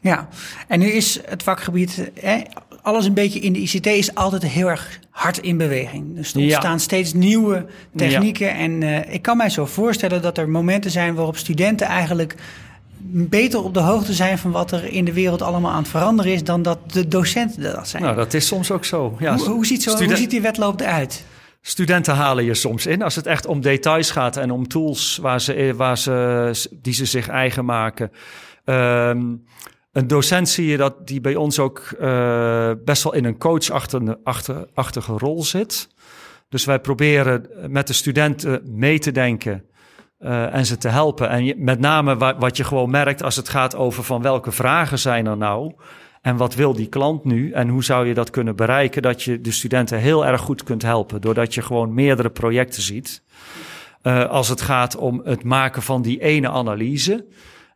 Ja, 0.00 0.28
en 0.68 0.78
nu 0.78 0.86
is 0.86 1.20
het 1.24 1.42
vakgebied, 1.42 2.10
hè, 2.20 2.40
alles 2.82 3.06
een 3.06 3.14
beetje 3.14 3.40
in 3.40 3.52
de 3.52 3.58
ICT 3.60 3.86
is 3.86 4.14
altijd 4.14 4.42
heel 4.46 4.68
erg 4.68 5.00
hard 5.10 5.38
in 5.38 5.56
beweging. 5.56 6.14
Dus 6.14 6.34
er 6.34 6.38
Ja. 6.40 6.44
ontstaan 6.46 6.80
steeds 6.80 7.12
nieuwe 7.12 7.66
technieken. 7.96 8.54
En 8.54 8.80
uh, 8.82 9.12
ik 9.14 9.22
kan 9.22 9.36
mij 9.36 9.50
zo 9.50 9.66
voorstellen 9.66 10.22
dat 10.22 10.38
er 10.38 10.48
momenten 10.48 10.90
zijn 10.90 11.14
waarop 11.14 11.36
studenten 11.36 11.86
eigenlijk 11.86 12.34
beter 13.24 13.62
op 13.62 13.74
de 13.74 13.80
hoogte 13.80 14.12
zijn 14.12 14.38
van 14.38 14.50
wat 14.50 14.72
er 14.72 14.84
in 14.84 15.04
de 15.04 15.12
wereld 15.12 15.42
allemaal 15.42 15.70
aan 15.70 15.82
het 15.82 15.88
veranderen 15.88 16.32
is 16.32 16.44
dan 16.44 16.62
dat 16.62 16.92
de 16.92 17.08
docenten 17.08 17.62
dat 17.62 17.88
zijn. 17.88 18.02
Nou, 18.02 18.16
dat 18.16 18.34
is 18.34 18.46
soms 18.46 18.70
ook 18.70 18.84
zo. 18.84 19.16
Ja, 19.18 19.36
hoe, 19.36 19.48
hoe, 19.48 19.66
ziet 19.66 19.82
zo, 19.82 20.04
hoe 20.04 20.16
ziet 20.16 20.30
die 20.30 20.40
wedloop 20.40 20.80
eruit? 20.80 21.24
Studenten 21.60 22.14
halen 22.14 22.44
je 22.44 22.54
soms 22.54 22.86
in 22.86 23.02
als 23.02 23.14
het 23.14 23.26
echt 23.26 23.46
om 23.46 23.60
details 23.60 24.10
gaat 24.10 24.36
en 24.36 24.50
om 24.50 24.68
tools 24.68 25.18
waar 25.22 25.40
ze, 25.40 25.74
waar 25.76 25.98
ze, 25.98 26.68
die 26.82 26.92
ze 26.92 27.04
zich 27.04 27.28
eigen 27.28 27.64
maken. 27.64 28.10
Um, 28.64 29.44
een 29.92 30.06
docent 30.06 30.48
zie 30.48 30.66
je 30.66 30.76
dat 30.76 31.06
die 31.06 31.20
bij 31.20 31.36
ons 31.36 31.58
ook 31.58 31.94
uh, 32.00 32.70
best 32.84 33.02
wel 33.02 33.14
in 33.14 33.24
een 33.24 33.38
coachachtige 33.38 35.12
rol 35.12 35.44
zit. 35.44 35.88
Dus 36.48 36.64
wij 36.64 36.78
proberen 36.78 37.48
met 37.68 37.86
de 37.86 37.92
studenten 37.92 38.62
mee 38.64 38.98
te 38.98 39.12
denken 39.12 39.64
uh, 40.20 40.54
en 40.54 40.66
ze 40.66 40.78
te 40.78 40.88
helpen. 40.88 41.28
En 41.28 41.64
met 41.64 41.80
name 41.80 42.16
wa 42.16 42.38
wat 42.38 42.56
je 42.56 42.64
gewoon 42.64 42.90
merkt 42.90 43.22
als 43.22 43.36
het 43.36 43.48
gaat 43.48 43.76
over 43.76 44.04
van 44.04 44.22
welke 44.22 44.52
vragen 44.52 44.98
zijn 44.98 45.26
er 45.26 45.36
nou. 45.36 45.74
En 46.22 46.36
wat 46.36 46.54
wil 46.54 46.72
die 46.72 46.88
klant 46.88 47.24
nu? 47.24 47.52
En 47.52 47.68
hoe 47.68 47.84
zou 47.84 48.06
je 48.06 48.14
dat 48.14 48.30
kunnen 48.30 48.56
bereiken? 48.56 49.02
Dat 49.02 49.22
je 49.22 49.40
de 49.40 49.52
studenten 49.52 49.98
heel 49.98 50.26
erg 50.26 50.40
goed 50.40 50.62
kunt 50.62 50.82
helpen. 50.82 51.20
Doordat 51.20 51.54
je 51.54 51.62
gewoon 51.62 51.94
meerdere 51.94 52.30
projecten 52.30 52.82
ziet. 52.82 53.22
Uh, 54.02 54.24
als 54.24 54.48
het 54.48 54.60
gaat 54.60 54.96
om 54.96 55.20
het 55.24 55.44
maken 55.44 55.82
van 55.82 56.02
die 56.02 56.20
ene 56.20 56.48
analyse. 56.48 57.26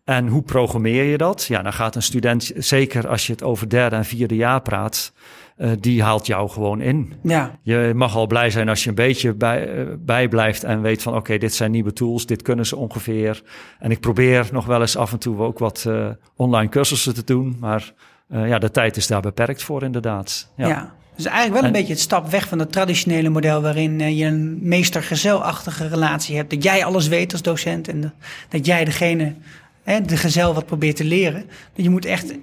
En 0.05 0.29
hoe 0.29 0.43
programmeer 0.43 1.05
je 1.05 1.17
dat? 1.17 1.45
Ja, 1.45 1.63
dan 1.63 1.73
gaat 1.73 1.95
een 1.95 2.03
student, 2.03 2.53
zeker 2.57 3.09
als 3.09 3.27
je 3.27 3.33
het 3.33 3.43
over 3.43 3.69
derde 3.69 3.97
en 3.97 4.05
vierde 4.05 4.37
jaar 4.37 4.63
praat, 4.63 5.13
uh, 5.61 5.71
die 5.81 6.03
haalt 6.03 6.27
jou 6.27 6.51
gewoon 6.51 6.81
in. 6.81 7.13
Ja. 7.23 7.59
Je 7.63 7.93
mag 7.95 8.17
al 8.17 8.27
blij 8.27 8.51
zijn 8.51 8.69
als 8.69 8.83
je 8.83 8.89
een 8.89 8.95
beetje 8.95 9.35
bij, 9.35 9.79
uh, 9.79 9.87
bij 9.99 10.29
blijft 10.29 10.65
en 10.65 10.83
weet 10.83 11.03
van 11.03 11.13
oké, 11.13 11.21
okay, 11.21 11.39
dit 11.39 11.55
zijn 11.55 11.71
nieuwe 11.71 11.93
tools, 11.93 12.27
dit 12.27 12.43
kunnen 12.43 12.67
ze 12.67 12.77
ongeveer. 12.77 13.43
En 13.79 13.91
ik 13.91 14.01
probeer 14.01 14.49
nog 14.53 14.67
wel 14.67 14.81
eens 14.81 14.97
af 14.97 15.13
en 15.13 15.19
toe 15.19 15.39
ook 15.39 15.59
wat 15.59 15.85
uh, 15.89 16.09
online 16.37 16.69
cursussen 16.69 17.15
te 17.15 17.25
doen, 17.25 17.57
maar 17.61 17.93
ja, 18.33 18.59
de 18.59 18.71
tijd 18.71 18.97
is 18.97 19.07
daar 19.07 19.21
beperkt 19.21 19.63
voor 19.63 19.83
inderdaad. 19.83 20.53
Ja. 20.57 20.69
ja. 20.69 20.95
Dus 21.17 21.25
eigenlijk 21.25 21.61
wel 21.61 21.71
een 21.71 21.77
en, 21.77 21.81
beetje 21.81 21.93
het 21.93 22.03
stap 22.03 22.31
weg 22.31 22.49
van 22.49 22.59
het 22.59 22.73
traditionele 22.73 23.29
model 23.29 23.63
waarin 23.63 24.17
je 24.17 24.25
een 24.25 24.59
meester-gezelachtige 24.63 25.89
relatie 25.89 26.37
hebt. 26.37 26.51
Dat 26.51 26.63
jij 26.63 26.85
alles 26.85 27.09
weet 27.09 27.33
als 27.33 27.43
docent 27.43 27.89
en 27.89 28.01
de, 28.01 28.11
dat 28.49 28.67
jij 28.67 28.85
degene, 28.85 29.35
hè, 29.83 30.01
de 30.01 30.17
gezel 30.17 30.55
wat 30.55 30.67
probeert 30.67 30.97
te 30.97 31.05
leren. 31.05 31.45
Dat 31.75 31.85
je 31.85 31.91
moet 31.91 32.05
echt 32.05 32.35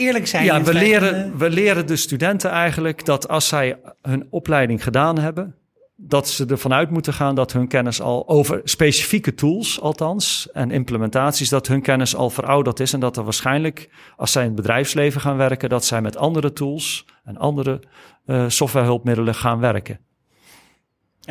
eerlijk 0.00 0.26
zijn. 0.26 0.44
Ja, 0.44 0.62
we 0.62 0.74
leren, 0.74 1.38
we 1.38 1.50
leren 1.50 1.86
de 1.86 1.96
studenten 1.96 2.50
eigenlijk 2.50 3.04
dat 3.04 3.28
als 3.28 3.48
zij 3.48 3.78
hun 4.02 4.26
opleiding 4.30 4.82
gedaan 4.82 5.18
hebben, 5.18 5.54
dat 5.96 6.28
ze 6.28 6.46
ervan 6.46 6.72
uit 6.72 6.90
moeten 6.90 7.12
gaan 7.12 7.34
dat 7.34 7.52
hun 7.52 7.68
kennis 7.68 8.00
al 8.00 8.28
over 8.28 8.60
specifieke 8.64 9.34
tools, 9.34 9.80
althans, 9.80 10.48
en 10.52 10.70
implementaties, 10.70 11.48
dat 11.48 11.66
hun 11.66 11.82
kennis 11.82 12.16
al 12.16 12.30
verouderd 12.30 12.80
is. 12.80 12.92
En 12.92 13.00
dat 13.00 13.16
er 13.16 13.24
waarschijnlijk, 13.24 13.90
als 14.16 14.32
zij 14.32 14.42
in 14.42 14.48
het 14.48 14.56
bedrijfsleven 14.56 15.20
gaan 15.20 15.36
werken, 15.36 15.68
dat 15.68 15.84
zij 15.84 16.00
met 16.00 16.16
andere 16.16 16.52
tools 16.52 17.06
en 17.24 17.36
andere 17.36 17.80
uh, 18.26 18.44
softwarehulpmiddelen 18.48 19.34
gaan 19.34 19.60
werken. 19.60 20.00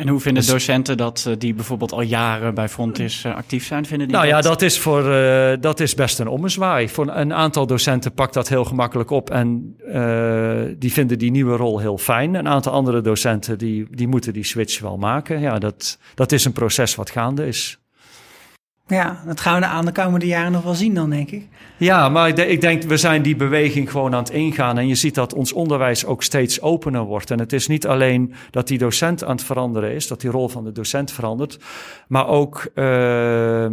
En 0.00 0.08
hoe 0.08 0.20
vinden 0.20 0.42
dus, 0.42 0.52
docenten 0.52 0.96
dat 0.96 1.24
uh, 1.28 1.34
die 1.38 1.54
bijvoorbeeld 1.54 1.92
al 1.92 2.00
jaren 2.00 2.54
bij 2.54 2.68
Frontis 2.68 3.24
uh, 3.24 3.34
actief 3.34 3.66
zijn? 3.66 3.86
Vinden 3.86 4.06
die 4.06 4.16
nou 4.16 4.28
dat? 4.28 4.44
ja, 4.44 4.50
dat 4.50 4.62
is, 4.62 4.78
voor, 4.78 5.04
uh, 5.12 5.52
dat 5.60 5.80
is 5.80 5.94
best 5.94 6.18
een 6.18 6.28
ommezwaai. 6.28 6.88
Voor 6.88 7.08
een 7.08 7.34
aantal 7.34 7.66
docenten 7.66 8.12
pakt 8.12 8.34
dat 8.34 8.48
heel 8.48 8.64
gemakkelijk 8.64 9.10
op 9.10 9.30
en 9.30 9.76
die 10.78 10.92
vinden 10.92 11.18
die 11.18 11.30
nieuwe 11.30 11.56
rol 11.56 11.78
heel 11.78 11.98
fijn. 11.98 12.34
Een 12.34 12.48
aantal 12.48 12.72
andere 12.72 13.00
docenten 13.00 13.58
die, 13.58 13.86
die 13.90 14.08
moeten 14.08 14.32
die 14.32 14.44
switch 14.44 14.80
wel 14.80 14.96
maken. 14.96 15.40
Ja, 15.40 15.58
dat, 15.58 15.98
dat 16.14 16.32
is 16.32 16.44
een 16.44 16.52
proces 16.52 16.94
wat 16.94 17.10
gaande 17.10 17.46
is. 17.46 17.79
Ja, 18.90 19.22
dat 19.26 19.40
gaan 19.40 19.60
we 19.60 19.66
aan 19.66 19.84
de 19.84 19.92
komende 19.92 20.26
jaren 20.26 20.52
nog 20.52 20.62
wel 20.62 20.74
zien 20.74 20.94
dan, 20.94 21.10
denk 21.10 21.30
ik. 21.30 21.48
Ja, 21.76 22.08
maar 22.08 22.28
ik, 22.28 22.60
denk, 22.60 22.82
we 22.82 22.96
zijn 22.96 23.22
die 23.22 23.36
beweging 23.36 23.90
gewoon 23.90 24.14
aan 24.14 24.22
het 24.22 24.32
ingaan. 24.32 24.78
En 24.78 24.88
je 24.88 24.94
ziet 24.94 25.14
dat 25.14 25.34
ons 25.34 25.52
onderwijs 25.52 26.04
ook 26.04 26.22
steeds 26.22 26.60
opener 26.60 27.02
wordt. 27.02 27.30
En 27.30 27.38
het 27.38 27.52
is 27.52 27.66
niet 27.66 27.86
alleen 27.86 28.34
dat 28.50 28.68
die 28.68 28.78
docent 28.78 29.24
aan 29.24 29.36
het 29.36 29.44
veranderen 29.44 29.92
is, 29.92 30.08
dat 30.08 30.20
die 30.20 30.30
rol 30.30 30.48
van 30.48 30.64
de 30.64 30.72
docent 30.72 31.12
verandert. 31.12 31.58
Maar 32.08 32.26
ook 32.26 32.70
uh, 32.74 33.66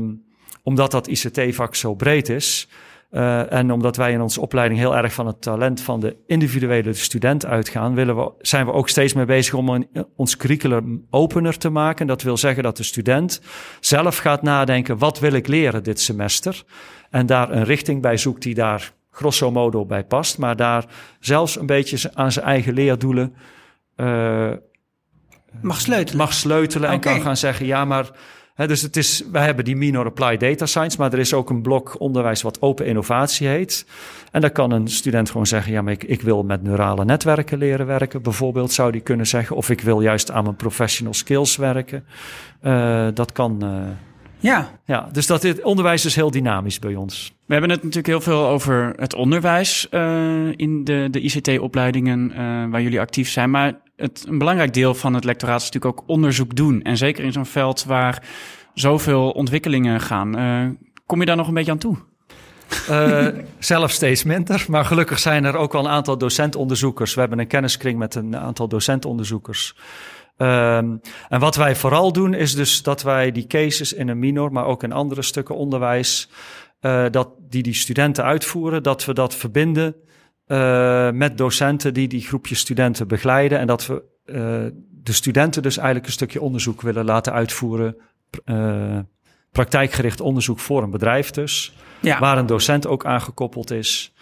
omdat 0.63 0.91
dat 0.91 1.07
ICT-vak 1.07 1.75
zo 1.75 1.93
breed 1.93 2.29
is, 2.29 2.67
uh, 3.11 3.51
en 3.51 3.71
omdat 3.71 3.95
wij 3.95 4.11
in 4.11 4.21
onze 4.21 4.41
opleiding 4.41 4.79
heel 4.79 4.95
erg 4.95 5.13
van 5.13 5.27
het 5.27 5.41
talent 5.41 5.81
van 5.81 5.99
de 5.99 6.15
individuele 6.25 6.93
student 6.93 7.45
uitgaan, 7.45 7.95
willen 7.95 8.15
we, 8.15 8.31
zijn 8.39 8.65
we 8.65 8.71
ook 8.71 8.89
steeds 8.89 9.13
mee 9.13 9.25
bezig 9.25 9.53
om 9.53 9.69
een, 9.69 9.87
ons 10.15 10.37
curriculum 10.37 11.05
opener 11.09 11.57
te 11.57 11.69
maken. 11.69 12.07
Dat 12.07 12.21
wil 12.21 12.37
zeggen 12.37 12.63
dat 12.63 12.77
de 12.77 12.83
student 12.83 13.41
zelf 13.79 14.17
gaat 14.17 14.41
nadenken, 14.41 14.97
wat 14.97 15.19
wil 15.19 15.33
ik 15.33 15.47
leren 15.47 15.83
dit 15.83 15.99
semester? 15.99 16.63
En 17.09 17.25
daar 17.25 17.51
een 17.51 17.63
richting 17.63 18.01
bij 18.01 18.17
zoekt 18.17 18.41
die 18.41 18.53
daar 18.53 18.93
grosso 19.11 19.51
modo 19.51 19.85
bij 19.85 20.03
past, 20.03 20.37
maar 20.37 20.55
daar 20.55 20.85
zelfs 21.19 21.59
een 21.59 21.65
beetje 21.65 22.11
aan 22.13 22.31
zijn 22.31 22.45
eigen 22.45 22.73
leerdoelen 22.73 23.35
uh, 23.95 24.51
mag 25.61 25.81
sleutelen. 25.81 26.17
Mag 26.17 26.33
sleutelen 26.33 26.89
en 26.89 26.99
kan 26.99 27.21
gaan 27.21 27.37
zeggen, 27.37 27.65
ja, 27.65 27.85
maar 27.85 28.09
dus 28.65 28.81
het 28.81 28.97
is, 28.97 29.23
wij 29.31 29.45
hebben 29.45 29.65
die 29.65 29.75
minor 29.75 30.05
applied 30.05 30.39
data 30.39 30.65
science, 30.65 30.97
maar 30.97 31.13
er 31.13 31.19
is 31.19 31.33
ook 31.33 31.49
een 31.49 31.61
blok 31.61 31.99
onderwijs 31.99 32.41
wat 32.41 32.61
open 32.61 32.85
innovatie 32.85 33.47
heet. 33.47 33.85
En 34.31 34.41
daar 34.41 34.51
kan 34.51 34.71
een 34.71 34.87
student 34.87 35.29
gewoon 35.29 35.47
zeggen, 35.47 35.71
ja, 35.71 35.81
maar 35.81 35.93
ik, 35.93 36.03
ik 36.03 36.21
wil 36.21 36.43
met 36.43 36.63
neurale 36.63 37.05
netwerken 37.05 37.57
leren 37.57 37.85
werken, 37.85 38.21
bijvoorbeeld, 38.21 38.71
zou 38.71 38.91
die 38.91 39.01
kunnen 39.01 39.27
zeggen. 39.27 39.55
Of 39.55 39.69
ik 39.69 39.81
wil 39.81 40.01
juist 40.01 40.31
aan 40.31 40.43
mijn 40.43 40.55
professional 40.55 41.13
skills 41.13 41.55
werken. 41.55 42.05
Uh, 42.63 43.07
dat 43.13 43.31
kan. 43.31 43.59
Uh, 43.63 43.87
ja. 44.39 44.69
ja, 44.85 45.09
dus 45.11 45.27
dat 45.27 45.43
het 45.43 45.63
onderwijs 45.63 46.05
is 46.05 46.15
heel 46.15 46.31
dynamisch 46.31 46.79
bij 46.79 46.95
ons. 46.95 47.35
We 47.45 47.53
hebben 47.53 47.71
het 47.71 47.79
natuurlijk 47.79 48.07
heel 48.07 48.21
veel 48.21 48.47
over 48.47 48.93
het 48.95 49.13
onderwijs 49.13 49.87
uh, 49.91 50.51
in 50.55 50.83
de, 50.83 51.07
de 51.11 51.19
ICT-opleidingen 51.19 52.33
waar 52.71 52.81
jullie 52.81 52.99
actief 52.99 53.29
zijn. 53.29 53.49
Maar 53.49 53.73
het, 53.97 54.25
een 54.27 54.37
belangrijk 54.37 54.73
deel 54.73 54.93
van 54.93 55.13
het 55.13 55.23
lectoraat 55.23 55.61
is 55.61 55.71
natuurlijk 55.71 55.99
ook 55.99 56.07
onderzoek 56.07 56.55
doen. 56.55 56.81
En 56.81 56.97
zeker 56.97 57.23
in 57.23 57.31
zo'n 57.31 57.45
veld 57.45 57.83
waar 57.83 58.23
zoveel 58.73 59.31
ontwikkelingen 59.31 60.01
gaan. 60.01 60.39
Uh, 60.39 60.69
kom 61.05 61.19
je 61.19 61.25
daar 61.25 61.35
nog 61.35 61.47
een 61.47 61.53
beetje 61.53 61.71
aan 61.71 61.77
toe? 61.77 61.97
Uh, 62.89 63.27
zelf 63.59 63.91
steeds 63.91 64.23
minder, 64.23 64.65
maar 64.67 64.85
gelukkig 64.85 65.19
zijn 65.19 65.45
er 65.45 65.55
ook 65.55 65.75
al 65.75 65.85
een 65.85 65.91
aantal 65.91 66.17
docentonderzoekers. 66.17 67.13
We 67.13 67.19
hebben 67.19 67.39
een 67.39 67.47
kenniskring 67.47 67.97
met 67.97 68.15
een 68.15 68.37
aantal 68.37 68.67
docentonderzoekers. 68.67 69.75
Um, 70.37 71.01
en 71.29 71.39
wat 71.39 71.55
wij 71.55 71.75
vooral 71.75 72.13
doen 72.13 72.33
is 72.33 72.55
dus 72.55 72.83
dat 72.83 73.01
wij 73.01 73.31
die 73.31 73.47
cases 73.47 73.93
in 73.93 74.07
een 74.07 74.19
minor, 74.19 74.51
maar 74.51 74.65
ook 74.65 74.83
in 74.83 74.91
andere 74.91 75.21
stukken 75.21 75.55
onderwijs, 75.55 76.29
uh, 76.81 77.05
dat 77.11 77.29
die 77.49 77.63
die 77.63 77.73
studenten 77.73 78.23
uitvoeren, 78.23 78.83
dat 78.83 79.05
we 79.05 79.13
dat 79.13 79.35
verbinden 79.35 79.95
uh, 80.47 81.11
met 81.11 81.37
docenten 81.37 81.93
die 81.93 82.07
die 82.07 82.21
groepjes 82.21 82.59
studenten 82.59 83.07
begeleiden. 83.07 83.59
En 83.59 83.67
dat 83.67 83.85
we 83.85 84.03
uh, 84.25 84.35
de 85.03 85.11
studenten 85.11 85.61
dus 85.61 85.77
eigenlijk 85.77 86.07
een 86.07 86.13
stukje 86.13 86.41
onderzoek 86.41 86.81
willen 86.81 87.05
laten 87.05 87.33
uitvoeren. 87.33 87.97
Uh, 88.45 88.99
praktijkgericht 89.51 90.21
onderzoek 90.21 90.59
voor 90.59 90.83
een 90.83 90.91
bedrijf 90.91 91.31
dus. 91.31 91.75
Ja. 91.99 92.19
Waar 92.19 92.37
een 92.37 92.45
docent 92.45 92.87
ook 92.87 93.05
aangekoppeld 93.05 93.71
is. 93.71 94.13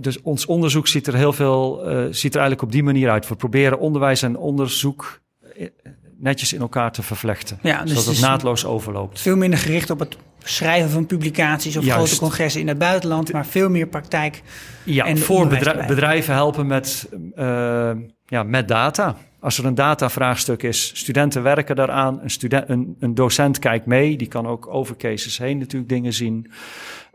dus 0.00 0.22
ons 0.22 0.46
onderzoek 0.46 0.86
ziet 0.86 1.06
er 1.06 1.14
heel 1.14 1.32
veel, 1.32 1.78
ziet 2.10 2.34
er 2.34 2.40
eigenlijk 2.40 2.62
op 2.62 2.72
die 2.72 2.82
manier 2.82 3.10
uit. 3.10 3.28
We 3.28 3.34
proberen 3.34 3.78
onderwijs 3.78 4.22
en 4.22 4.36
onderzoek 4.36 5.20
netjes 6.18 6.52
in 6.52 6.60
elkaar 6.60 6.92
te 6.92 7.02
vervlechten. 7.02 7.58
Ja, 7.62 7.80
dus 7.80 7.88
zodat 7.88 8.04
het, 8.04 8.14
het 8.16 8.24
naadloos 8.24 8.64
overloopt. 8.64 9.20
Veel 9.20 9.36
minder 9.36 9.58
gericht 9.58 9.90
op 9.90 9.98
het 9.98 10.16
schrijven 10.44 10.90
van 10.90 11.06
publicaties 11.06 11.76
of 11.76 11.84
grote 11.86 12.18
congressen 12.18 12.60
in 12.60 12.68
het 12.68 12.78
buitenland, 12.78 13.32
maar 13.32 13.46
veel 13.46 13.70
meer 13.70 13.86
praktijk. 13.86 14.42
Ja, 14.82 15.04
en 15.04 15.18
voor 15.18 15.48
bedrijven 15.86 16.34
helpen 16.34 16.66
met, 16.66 17.08
uh, 17.36 17.90
ja, 18.26 18.42
met 18.42 18.68
data. 18.68 19.16
Als 19.40 19.58
er 19.58 19.64
een 19.64 19.74
datavraagstuk 19.74 20.62
is, 20.62 20.90
studenten 20.94 21.42
werken 21.42 21.76
daaraan, 21.76 22.20
een, 22.22 22.30
student, 22.30 22.68
een, 22.68 22.96
een 22.98 23.14
docent 23.14 23.58
kijkt 23.58 23.86
mee, 23.86 24.16
die 24.16 24.28
kan 24.28 24.46
ook 24.46 24.66
over 24.66 24.96
cases 24.96 25.38
heen 25.38 25.58
natuurlijk 25.58 25.90
dingen 25.90 26.12
zien. 26.12 26.50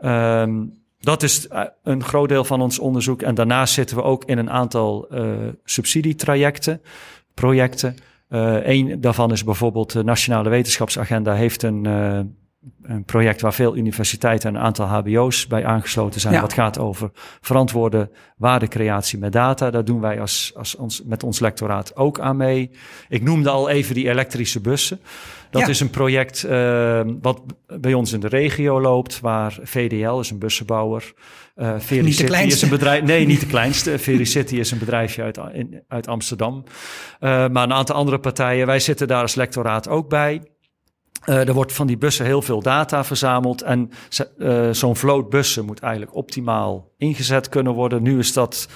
Um, 0.04 0.78
dat 1.00 1.22
is 1.22 1.48
eh, 1.48 1.62
een 1.82 2.04
groot 2.04 2.28
deel 2.28 2.44
van 2.44 2.60
ons 2.60 2.78
onderzoek. 2.78 3.22
En 3.22 3.34
daarnaast 3.34 3.74
zitten 3.74 3.96
we 3.96 4.02
ook 4.02 4.24
in 4.24 4.38
een 4.38 4.50
aantal 4.50 5.06
uh, 5.12 5.30
subsidietrajecten, 5.64 6.80
projecten. 7.34 7.96
Uh, 8.30 8.66
een 8.66 9.00
daarvan 9.00 9.32
is 9.32 9.44
bijvoorbeeld 9.44 9.92
de 9.92 10.04
Nationale 10.04 10.48
Wetenschapsagenda 10.48 11.34
heeft 11.34 11.62
een, 11.62 11.84
uh, 11.84 12.20
een 12.82 13.04
project 13.04 13.40
waar 13.40 13.54
veel 13.54 13.76
universiteiten 13.76 14.48
en 14.48 14.54
een 14.54 14.60
aantal 14.60 14.86
HBO's 14.86 15.46
bij 15.46 15.64
aangesloten 15.64 16.20
zijn. 16.20 16.34
Ja. 16.34 16.40
Wat 16.40 16.52
gaat 16.52 16.78
over 16.78 17.10
verantwoorde 17.40 18.10
waardecreatie 18.36 19.18
met 19.18 19.32
data. 19.32 19.70
Daar 19.70 19.84
doen 19.84 20.00
wij 20.00 20.20
als, 20.20 20.52
als 20.56 20.76
ons, 20.76 21.02
met 21.04 21.22
ons 21.22 21.40
lectoraat 21.40 21.96
ook 21.96 22.20
aan 22.20 22.36
mee. 22.36 22.70
Ik 23.08 23.22
noemde 23.22 23.50
al 23.50 23.68
even 23.68 23.94
die 23.94 24.08
elektrische 24.08 24.60
bussen. 24.60 25.00
Dat 25.50 25.62
ja. 25.62 25.68
is 25.68 25.80
een 25.80 25.90
project 25.90 26.44
uh, 26.44 27.00
wat 27.20 27.42
bij 27.66 27.94
ons 27.94 28.12
in 28.12 28.20
de 28.20 28.28
regio 28.28 28.80
loopt, 28.80 29.20
waar 29.20 29.58
VDL 29.62 30.18
is 30.18 30.30
een 30.30 30.38
bussenbouwer. 30.38 31.12
Uh, 31.56 31.78
Fericity 31.78 32.32
is 32.32 32.62
een 32.62 32.68
bedrijf. 32.68 33.02
Nee, 33.02 33.26
niet 33.26 33.40
de 33.40 33.46
kleinste. 33.56 33.98
Fericity 33.98 34.56
is 34.56 34.70
een 34.70 34.78
bedrijfje 34.78 35.22
uit, 35.22 35.38
in, 35.52 35.82
uit 35.88 36.06
Amsterdam. 36.06 36.64
Uh, 36.64 37.30
maar 37.48 37.62
een 37.62 37.72
aantal 37.72 37.96
andere 37.96 38.18
partijen. 38.18 38.66
Wij 38.66 38.80
zitten 38.80 39.08
daar 39.08 39.22
als 39.22 39.34
lectoraat 39.34 39.88
ook 39.88 40.08
bij. 40.08 40.42
Uh, 41.26 41.48
er 41.48 41.54
wordt 41.54 41.72
van 41.72 41.86
die 41.86 41.98
bussen 41.98 42.26
heel 42.26 42.42
veel 42.42 42.62
data 42.62 43.04
verzameld. 43.04 43.62
En 43.62 43.90
uh, 44.38 44.70
zo'n 44.70 44.96
vloot 44.96 45.30
bussen 45.30 45.64
moet 45.64 45.80
eigenlijk 45.80 46.14
optimaal 46.14 46.90
ingezet 46.96 47.48
kunnen 47.48 47.72
worden. 47.72 48.02
Nu 48.02 48.18
is 48.18 48.32
dat. 48.32 48.68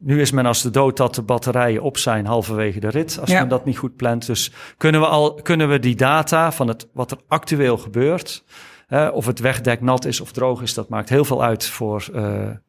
Nu 0.00 0.20
is 0.20 0.30
men 0.30 0.46
als 0.46 0.62
de 0.62 0.70
dood 0.70 0.96
dat 0.96 1.14
de 1.14 1.22
batterijen 1.22 1.82
op 1.82 1.96
zijn 1.96 2.26
halverwege 2.26 2.80
de 2.80 2.88
rit, 2.88 3.18
als 3.20 3.30
ja. 3.30 3.40
men 3.40 3.48
dat 3.48 3.64
niet 3.64 3.78
goed 3.78 3.96
plant. 3.96 4.26
Dus 4.26 4.52
kunnen 4.76 5.00
we, 5.00 5.06
al, 5.06 5.34
kunnen 5.34 5.68
we 5.68 5.78
die 5.78 5.96
data 5.96 6.52
van 6.52 6.68
het, 6.68 6.88
wat 6.92 7.10
er 7.10 7.18
actueel 7.28 7.78
gebeurt, 7.78 8.44
uh, 8.88 9.08
of 9.12 9.26
het 9.26 9.38
wegdek 9.38 9.80
nat 9.80 10.04
is 10.04 10.20
of 10.20 10.32
droog 10.32 10.62
is, 10.62 10.74
dat 10.74 10.88
maakt 10.88 11.08
heel 11.08 11.24
veel 11.24 11.42
uit 11.42 11.66
voor 11.66 12.08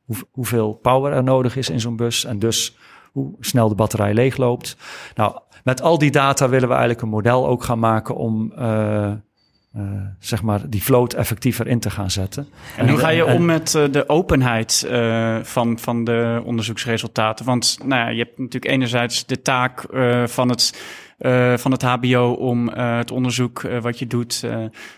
hoe, 0.05 0.15
hoeveel 0.31 0.73
power 0.73 1.11
er 1.11 1.23
nodig 1.23 1.55
is 1.55 1.69
in 1.69 1.79
zo'n 1.79 1.95
bus. 1.95 2.25
En 2.25 2.39
dus 2.39 2.77
hoe 3.11 3.35
snel 3.39 3.69
de 3.69 3.75
batterij 3.75 4.13
leegloopt. 4.13 4.77
Nou, 5.15 5.39
met 5.63 5.81
al 5.81 5.97
die 5.97 6.11
data 6.11 6.49
willen 6.49 6.67
we 6.67 6.73
eigenlijk 6.73 7.03
een 7.03 7.09
model 7.09 7.47
ook 7.47 7.63
gaan 7.63 7.79
maken 7.79 8.15
om 8.15 8.53
uh, 8.59 9.11
uh, 9.75 9.83
zeg 10.19 10.41
maar 10.41 10.69
die 10.69 10.83
vloot 10.83 11.13
effectiever 11.13 11.67
in 11.67 11.79
te 11.79 11.89
gaan 11.89 12.11
zetten. 12.11 12.47
En, 12.77 12.83
en 12.83 12.89
hoe 12.89 12.99
ga 12.99 13.09
je 13.09 13.25
en, 13.25 13.35
om 13.35 13.45
met 13.45 13.73
uh, 13.73 13.83
de 13.91 14.09
openheid 14.09 14.87
van, 15.41 15.79
van 15.79 16.03
de 16.03 16.41
onderzoeksresultaten? 16.45 17.45
Want 17.45 17.77
nou 17.85 18.01
ja, 18.01 18.09
je 18.09 18.17
hebt 18.17 18.37
natuurlijk 18.37 18.73
enerzijds 18.73 19.25
de 19.25 19.41
taak 19.41 19.85
van 20.25 20.49
het. 20.49 20.73
Uh, 21.19 21.57
van 21.57 21.71
het 21.71 21.81
HBO 21.81 22.31
om 22.31 22.69
uh, 22.69 22.97
het 22.97 23.11
onderzoek 23.11 23.63
uh, 23.63 23.81
wat 23.81 23.99
je 23.99 24.07
doet 24.07 24.45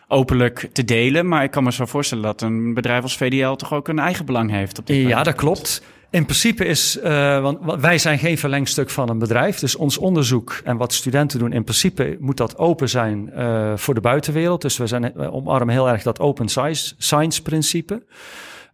openlijk 0.07 0.69
te 0.71 0.85
delen. 0.85 1.27
Maar 1.27 1.43
ik 1.43 1.51
kan 1.51 1.63
me 1.63 1.71
zo 1.71 1.85
voorstellen 1.85 2.23
dat 2.23 2.41
een 2.41 2.73
bedrijf 2.73 3.03
als 3.03 3.17
VDL 3.17 3.53
toch 3.53 3.73
ook 3.73 3.87
een 3.87 3.99
eigen 3.99 4.25
belang 4.25 4.51
heeft. 4.51 4.79
Op 4.79 4.87
dit 4.87 5.07
ja, 5.07 5.23
dat 5.23 5.35
klopt. 5.35 5.83
In 6.11 6.23
principe 6.23 6.65
is, 6.65 6.97
uh, 7.03 7.41
want 7.41 7.81
wij 7.81 7.97
zijn 7.97 8.19
geen 8.19 8.37
verlengstuk 8.37 8.89
van 8.89 9.09
een 9.09 9.19
bedrijf. 9.19 9.59
Dus 9.59 9.75
ons 9.75 9.97
onderzoek 9.97 10.61
en 10.63 10.77
wat 10.77 10.93
studenten 10.93 11.39
doen, 11.39 11.53
in 11.53 11.63
principe 11.63 12.17
moet 12.19 12.37
dat 12.37 12.57
open 12.57 12.89
zijn 12.89 13.31
uh, 13.37 13.77
voor 13.77 13.93
de 13.93 14.01
buitenwereld. 14.01 14.61
Dus 14.61 14.77
we, 14.77 14.87
zijn, 14.87 15.11
we 15.15 15.31
omarmen 15.31 15.73
heel 15.73 15.89
erg 15.89 16.03
dat 16.03 16.19
open 16.19 16.47
science, 16.47 16.95
science 16.97 17.41
principe. 17.41 18.03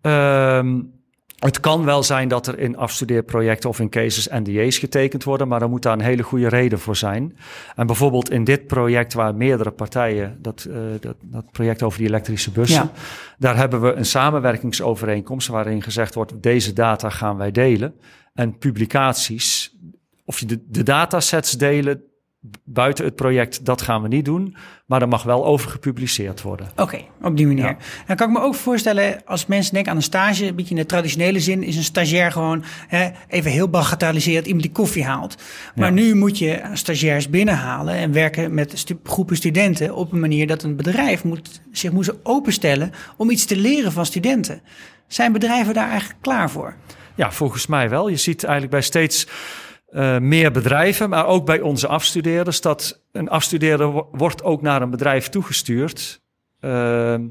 Um, 0.01 0.96
het 1.37 1.59
kan 1.59 1.85
wel 1.85 2.03
zijn 2.03 2.27
dat 2.27 2.47
er 2.47 2.59
in 2.59 2.77
afstudeerprojecten 2.77 3.69
of 3.69 3.79
in 3.79 3.89
cases 3.89 4.27
NDA's 4.27 4.77
getekend 4.77 5.23
worden, 5.23 5.47
maar 5.47 5.61
er 5.61 5.69
moet 5.69 5.81
daar 5.81 5.93
een 5.93 6.01
hele 6.01 6.23
goede 6.23 6.47
reden 6.47 6.79
voor 6.79 6.95
zijn. 6.95 7.37
En 7.75 7.87
bijvoorbeeld 7.87 8.31
in 8.31 8.43
dit 8.43 8.67
project 8.67 9.13
waar 9.13 9.35
meerdere 9.35 9.71
partijen, 9.71 10.37
dat, 10.41 10.65
uh, 10.69 10.75
dat, 10.99 11.15
dat, 11.21 11.51
project 11.51 11.83
over 11.83 11.99
die 11.99 12.07
elektrische 12.07 12.51
bussen, 12.51 12.83
ja. 12.83 12.91
daar 13.37 13.57
hebben 13.57 13.81
we 13.81 13.93
een 13.93 14.05
samenwerkingsovereenkomst 14.05 15.47
waarin 15.47 15.81
gezegd 15.81 16.13
wordt, 16.13 16.43
deze 16.43 16.73
data 16.73 17.09
gaan 17.09 17.37
wij 17.37 17.51
delen. 17.51 17.95
En 18.33 18.57
publicaties, 18.57 19.75
of 20.25 20.39
je 20.39 20.45
de, 20.45 20.63
de 20.67 20.83
datasets 20.83 21.51
delen, 21.51 22.03
buiten 22.63 23.05
het 23.05 23.15
project, 23.15 23.65
dat 23.65 23.81
gaan 23.81 24.01
we 24.01 24.07
niet 24.07 24.25
doen. 24.25 24.55
Maar 24.85 25.01
er 25.01 25.07
mag 25.07 25.23
wel 25.23 25.45
over 25.45 25.69
gepubliceerd 25.69 26.41
worden. 26.41 26.67
Oké, 26.71 26.81
okay, 26.81 27.07
op 27.21 27.37
die 27.37 27.47
manier. 27.47 27.65
Ja. 27.65 27.77
Dan 28.07 28.15
kan 28.15 28.27
ik 28.27 28.33
me 28.33 28.41
ook 28.41 28.55
voorstellen, 28.55 29.25
als 29.25 29.45
mensen 29.45 29.73
denken 29.73 29.91
aan 29.91 29.97
een 29.97 30.03
stage, 30.03 30.45
een 30.45 30.55
beetje 30.55 30.75
in 30.75 30.81
de 30.81 30.85
traditionele 30.85 31.39
zin, 31.39 31.63
is 31.63 31.75
een 31.75 31.83
stagiair 31.83 32.31
gewoon 32.31 32.63
hè, 32.87 33.09
even 33.27 33.51
heel 33.51 33.69
bagatelliseerd 33.69 34.45
iemand 34.45 34.63
die 34.63 34.71
koffie 34.71 35.03
haalt. 35.03 35.35
Maar 35.75 35.87
ja. 35.87 35.93
nu 35.93 36.15
moet 36.15 36.37
je 36.37 36.61
stagiairs 36.73 37.29
binnenhalen 37.29 37.95
en 37.95 38.11
werken 38.11 38.53
met 38.53 38.71
stu 38.77 38.99
groepen 39.03 39.35
studenten 39.35 39.95
op 39.95 40.11
een 40.11 40.19
manier 40.19 40.47
dat 40.47 40.63
een 40.63 40.75
bedrijf 40.75 41.23
moet, 41.23 41.61
zich 41.71 41.91
moet 41.91 42.25
openstellen 42.25 42.91
om 43.17 43.29
iets 43.29 43.45
te 43.45 43.55
leren 43.55 43.91
van 43.91 44.05
studenten. 44.05 44.61
Zijn 45.07 45.31
bedrijven 45.31 45.73
daar 45.73 45.89
eigenlijk 45.89 46.21
klaar 46.21 46.49
voor? 46.49 46.75
Ja, 47.15 47.31
volgens 47.31 47.67
mij 47.67 47.89
wel. 47.89 48.09
Je 48.09 48.17
ziet 48.17 48.43
eigenlijk 48.43 48.71
bij 48.71 48.81
steeds 48.81 49.27
uh, 49.89 50.17
meer 50.17 50.51
bedrijven, 50.51 51.09
maar 51.09 51.25
ook 51.25 51.45
bij 51.45 51.61
onze 51.61 51.87
afstudeerders, 51.87 52.61
dat 52.61 53.01
een 53.11 53.29
afstudeerder 53.29 53.87
wordt 54.11 54.43
ook 54.43 54.61
naar 54.61 54.81
een 54.81 54.89
bedrijf 54.89 55.29
toegestuurd 55.29 56.21
Ehm, 56.59 57.29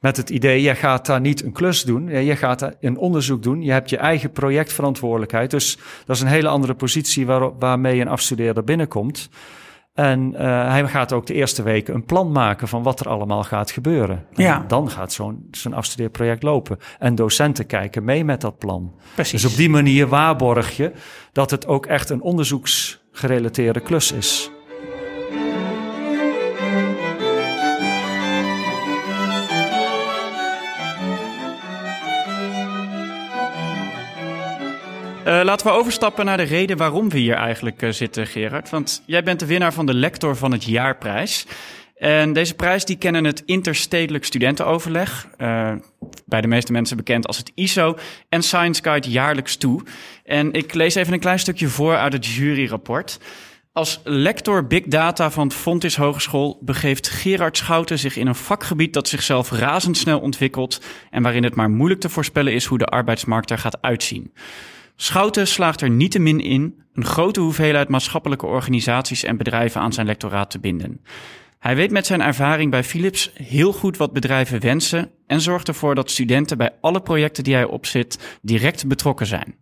met 0.00 0.16
het 0.16 0.30
idee, 0.30 0.62
jij 0.62 0.76
gaat 0.76 1.06
daar 1.06 1.20
niet 1.20 1.42
een 1.42 1.52
klus 1.52 1.82
doen, 1.82 2.24
je 2.24 2.36
gaat 2.36 2.58
daar 2.58 2.74
een 2.80 2.96
onderzoek 2.96 3.42
doen, 3.42 3.62
je 3.62 3.72
hebt 3.72 3.90
je 3.90 3.96
eigen 3.96 4.32
projectverantwoordelijkheid. 4.32 5.50
Dus 5.50 5.78
dat 6.04 6.16
is 6.16 6.22
een 6.22 6.28
hele 6.28 6.48
andere 6.48 6.74
positie 6.74 7.26
waar, 7.26 7.58
waarmee 7.58 8.00
een 8.00 8.08
afstudeerder 8.08 8.64
binnenkomt. 8.64 9.28
En 9.98 10.32
uh, 10.32 10.38
hij 10.70 10.88
gaat 10.88 11.12
ook 11.12 11.26
de 11.26 11.34
eerste 11.34 11.62
weken 11.62 11.94
een 11.94 12.04
plan 12.04 12.32
maken 12.32 12.68
van 12.68 12.82
wat 12.82 13.00
er 13.00 13.08
allemaal 13.08 13.42
gaat 13.42 13.70
gebeuren. 13.70 14.26
Ja. 14.34 14.64
dan 14.68 14.90
gaat 14.90 15.12
zo'n 15.12 15.48
zo'n 15.50 15.72
afstudeerproject 15.72 16.42
lopen. 16.42 16.78
En 16.98 17.14
docenten 17.14 17.66
kijken 17.66 18.04
mee 18.04 18.24
met 18.24 18.40
dat 18.40 18.58
plan. 18.58 18.94
Precies. 19.14 19.42
Dus 19.42 19.50
op 19.50 19.56
die 19.56 19.68
manier 19.68 20.06
waarborg 20.06 20.76
je 20.76 20.92
dat 21.32 21.50
het 21.50 21.66
ook 21.66 21.86
echt 21.86 22.10
een 22.10 22.20
onderzoeksgerelateerde 22.20 23.80
klus 23.80 24.12
is. 24.12 24.50
Uh, 35.28 35.40
laten 35.44 35.66
we 35.66 35.72
overstappen 35.72 36.24
naar 36.24 36.36
de 36.36 36.42
reden 36.42 36.76
waarom 36.76 37.08
we 37.08 37.18
hier 37.18 37.34
eigenlijk 37.34 37.82
uh, 37.82 37.90
zitten, 37.90 38.26
Gerard. 38.26 38.70
Want 38.70 39.02
jij 39.06 39.22
bent 39.22 39.40
de 39.40 39.46
winnaar 39.46 39.72
van 39.72 39.86
de 39.86 39.94
Lector 39.94 40.36
van 40.36 40.52
het 40.52 40.64
Jaarprijs. 40.64 41.46
En 41.96 42.32
deze 42.32 42.54
prijs 42.54 42.84
die 42.84 42.96
kennen 42.96 43.24
het 43.24 43.42
Interstedelijk 43.46 44.24
Studentenoverleg, 44.24 45.28
uh, 45.38 45.72
bij 46.26 46.40
de 46.40 46.46
meeste 46.46 46.72
mensen 46.72 46.96
bekend 46.96 47.26
als 47.26 47.36
het 47.36 47.52
ISO, 47.54 47.96
en 48.28 48.42
Science 48.42 48.82
Guide 48.82 49.10
jaarlijks 49.10 49.56
toe. 49.56 49.82
En 50.24 50.52
ik 50.52 50.74
lees 50.74 50.94
even 50.94 51.12
een 51.12 51.20
klein 51.20 51.38
stukje 51.38 51.68
voor 51.68 51.96
uit 51.96 52.12
het 52.12 52.26
juryrapport. 52.26 53.18
Als 53.72 54.00
lector 54.04 54.66
Big 54.66 54.82
Data 54.84 55.30
van 55.30 55.52
Fontis 55.52 55.96
Hogeschool 55.96 56.58
begeeft 56.60 57.08
Gerard 57.08 57.56
Schouten 57.56 57.98
zich 57.98 58.16
in 58.16 58.26
een 58.26 58.34
vakgebied 58.34 58.92
dat 58.92 59.08
zichzelf 59.08 59.50
razendsnel 59.50 60.20
ontwikkelt 60.20 60.80
en 61.10 61.22
waarin 61.22 61.44
het 61.44 61.54
maar 61.54 61.70
moeilijk 61.70 62.00
te 62.00 62.08
voorspellen 62.08 62.52
is 62.52 62.64
hoe 62.64 62.78
de 62.78 62.86
arbeidsmarkt 62.86 63.50
er 63.50 63.58
gaat 63.58 63.82
uitzien. 63.82 64.32
Schouten 65.00 65.46
slaagt 65.46 65.80
er 65.80 65.90
niettemin 65.90 66.40
in 66.40 66.82
een 66.92 67.04
grote 67.04 67.40
hoeveelheid 67.40 67.88
maatschappelijke 67.88 68.46
organisaties 68.46 69.22
en 69.22 69.36
bedrijven 69.36 69.80
aan 69.80 69.92
zijn 69.92 70.06
lectoraat 70.06 70.50
te 70.50 70.58
binden. 70.58 71.00
Hij 71.58 71.76
weet 71.76 71.90
met 71.90 72.06
zijn 72.06 72.20
ervaring 72.20 72.70
bij 72.70 72.84
Philips 72.84 73.30
heel 73.34 73.72
goed 73.72 73.96
wat 73.96 74.12
bedrijven 74.12 74.60
wensen 74.60 75.10
en 75.26 75.40
zorgt 75.40 75.68
ervoor 75.68 75.94
dat 75.94 76.10
studenten 76.10 76.58
bij 76.58 76.70
alle 76.80 77.00
projecten 77.00 77.44
die 77.44 77.54
hij 77.54 77.64
opzit 77.64 78.38
direct 78.42 78.86
betrokken 78.86 79.26
zijn. 79.26 79.54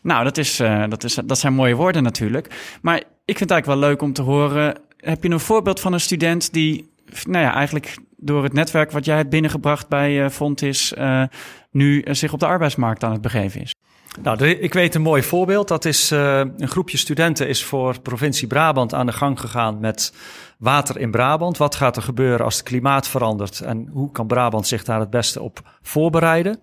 Nou, 0.00 0.24
dat, 0.24 0.38
is, 0.38 0.60
uh, 0.60 0.84
dat, 0.88 1.04
is, 1.04 1.14
dat 1.14 1.38
zijn 1.38 1.54
mooie 1.54 1.74
woorden 1.74 2.02
natuurlijk. 2.02 2.78
Maar 2.82 2.96
ik 2.96 3.36
vind 3.36 3.40
het 3.40 3.50
eigenlijk 3.50 3.80
wel 3.80 3.90
leuk 3.90 4.02
om 4.02 4.12
te 4.12 4.22
horen. 4.22 4.78
Heb 4.96 5.22
je 5.22 5.30
een 5.30 5.40
voorbeeld 5.40 5.80
van 5.80 5.92
een 5.92 6.00
student 6.00 6.52
die, 6.52 6.92
nou 7.28 7.44
ja, 7.44 7.54
eigenlijk 7.54 7.96
door 8.16 8.42
het 8.42 8.52
netwerk 8.52 8.90
wat 8.90 9.04
jij 9.04 9.16
hebt 9.16 9.30
binnengebracht 9.30 9.88
bij 9.88 10.24
uh, 10.24 10.28
Fontis, 10.28 10.92
uh, 10.98 11.22
nu 11.70 12.04
zich 12.10 12.32
op 12.32 12.40
de 12.40 12.46
arbeidsmarkt 12.46 13.04
aan 13.04 13.12
het 13.12 13.22
begeven 13.22 13.60
is? 13.60 13.74
Nou, 14.22 14.44
ik 14.46 14.74
weet 14.74 14.94
een 14.94 15.02
mooi 15.02 15.22
voorbeeld. 15.22 15.68
Dat 15.68 15.84
is 15.84 16.12
uh, 16.12 16.38
een 16.38 16.68
groepje 16.68 16.96
studenten 16.96 17.48
is 17.48 17.64
voor 17.64 18.00
provincie 18.00 18.46
Brabant 18.46 18.94
aan 18.94 19.06
de 19.06 19.12
gang 19.12 19.40
gegaan 19.40 19.80
met 19.80 20.14
water 20.58 20.98
in 20.98 21.10
Brabant. 21.10 21.56
Wat 21.56 21.74
gaat 21.74 21.96
er 21.96 22.02
gebeuren 22.02 22.44
als 22.44 22.54
het 22.54 22.64
klimaat 22.64 23.08
verandert 23.08 23.60
en 23.60 23.88
hoe 23.92 24.12
kan 24.12 24.26
Brabant 24.26 24.66
zich 24.66 24.84
daar 24.84 25.00
het 25.00 25.10
beste 25.10 25.42
op 25.42 25.60
voorbereiden? 25.82 26.60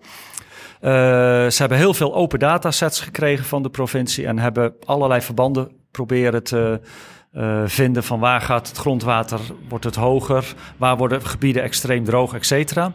Uh, 0.80 0.90
ze 1.48 1.56
hebben 1.56 1.78
heel 1.78 1.94
veel 1.94 2.14
open 2.14 2.38
datasets 2.38 3.00
gekregen 3.00 3.44
van 3.44 3.62
de 3.62 3.70
provincie 3.70 4.26
en 4.26 4.38
hebben 4.38 4.74
allerlei 4.84 5.20
verbanden 5.20 5.70
proberen 5.90 6.42
te 6.42 6.80
uh, 7.32 7.62
vinden 7.64 8.04
van 8.04 8.20
waar 8.20 8.40
gaat 8.40 8.68
het 8.68 8.76
grondwater, 8.76 9.40
wordt 9.68 9.84
het 9.84 9.94
hoger, 9.94 10.54
waar 10.76 10.96
worden 10.96 11.22
gebieden 11.22 11.62
extreem 11.62 12.04
droog, 12.04 12.34
et 12.34 12.46
cetera. 12.46 12.92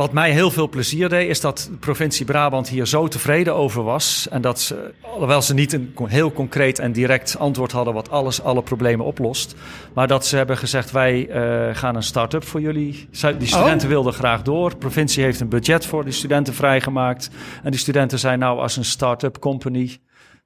Wat 0.00 0.12
mij 0.12 0.32
heel 0.32 0.50
veel 0.50 0.68
plezier 0.68 1.08
deed, 1.08 1.28
is 1.28 1.40
dat 1.40 1.68
de 1.70 1.76
provincie 1.76 2.24
Brabant 2.24 2.68
hier 2.68 2.86
zo 2.86 3.08
tevreden 3.08 3.54
over 3.54 3.82
was. 3.82 4.28
En 4.30 4.40
dat 4.42 4.60
ze, 4.60 4.94
alhoewel 5.00 5.42
ze 5.42 5.54
niet 5.54 5.72
een 5.72 5.94
heel 6.04 6.32
concreet 6.32 6.78
en 6.78 6.92
direct 6.92 7.38
antwoord 7.38 7.72
hadden 7.72 7.94
wat 7.94 8.10
alles, 8.10 8.42
alle 8.42 8.62
problemen 8.62 9.06
oplost. 9.06 9.54
Maar 9.94 10.06
dat 10.06 10.26
ze 10.26 10.36
hebben 10.36 10.56
gezegd, 10.56 10.90
wij 10.90 11.28
uh, 11.28 11.76
gaan 11.76 11.96
een 11.96 12.02
start-up 12.02 12.44
voor 12.44 12.60
jullie. 12.60 13.08
Die 13.38 13.46
studenten 13.46 13.88
oh. 13.88 13.92
wilden 13.92 14.12
graag 14.12 14.42
door. 14.42 14.70
De 14.70 14.76
provincie 14.76 15.22
heeft 15.22 15.40
een 15.40 15.48
budget 15.48 15.86
voor 15.86 16.04
die 16.04 16.12
studenten 16.12 16.54
vrijgemaakt. 16.54 17.30
En 17.62 17.70
die 17.70 17.80
studenten 17.80 18.18
zijn 18.18 18.38
nou 18.38 18.60
als 18.60 18.76
een 18.76 18.84
start-up 18.84 19.38
company 19.38 19.98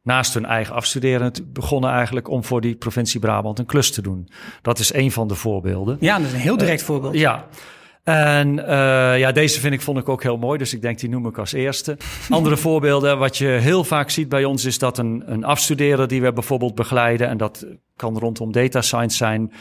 naast 0.03 0.35
hun 0.35 0.47
eigen 0.47 0.75
afstuderen 0.75 1.33
begonnen 1.47 1.91
eigenlijk 1.91 2.29
om 2.29 2.45
voor 2.45 2.61
die 2.61 2.75
provincie 2.75 3.21
Brabant 3.21 3.59
een 3.59 3.67
klus 3.67 3.93
te 3.93 4.03
doen. 4.03 4.29
Dat 4.63 4.79
is 4.79 4.95
een 4.95 5.13
van 5.13 5.29
de 5.29 5.35
voorbeelden. 5.35 5.97
Ja, 6.01 6.19
dat 6.19 6.27
is 6.27 6.33
een 6.33 6.39
heel 6.39 6.57
direct 6.57 6.81
uh, 6.81 6.87
voorbeeld. 6.87 7.15
Ja. 7.15 7.47
En 8.05 8.59
uh, 8.59 9.19
ja, 9.19 9.33
deze 9.33 9.61
vind 9.61 9.75
ik, 9.75 9.81
vond 9.81 9.99
ik 9.99 10.09
ook 10.09 10.23
heel 10.23 10.37
mooi, 10.37 10.59
dus 10.59 10.75
ik 10.75 10.83
denk 10.83 10.99
die 10.99 11.09
noem 11.09 11.27
ik 11.27 11.39
als 11.39 11.53
eerste. 11.53 11.97
Andere 12.31 12.57
voorbeelden, 12.57 13.19
wat 13.19 13.37
je 13.37 13.47
heel 13.47 13.85
vaak 13.85 14.11
ziet 14.11 14.29
bij 14.29 14.45
ons, 14.45 14.65
is 14.65 14.79
dat 14.79 14.99
een, 14.99 15.23
een 15.27 15.45
afstudeerder 15.45 16.09
die 16.09 16.23
we 16.23 16.33
bijvoorbeeld 16.33 16.75
begeleiden, 16.75 17.29
en 17.29 17.37
dat 17.37 17.67
kan 17.97 18.19
rondom 18.19 18.53
data 18.53 18.81
science 18.81 19.17
zijn. 19.17 19.53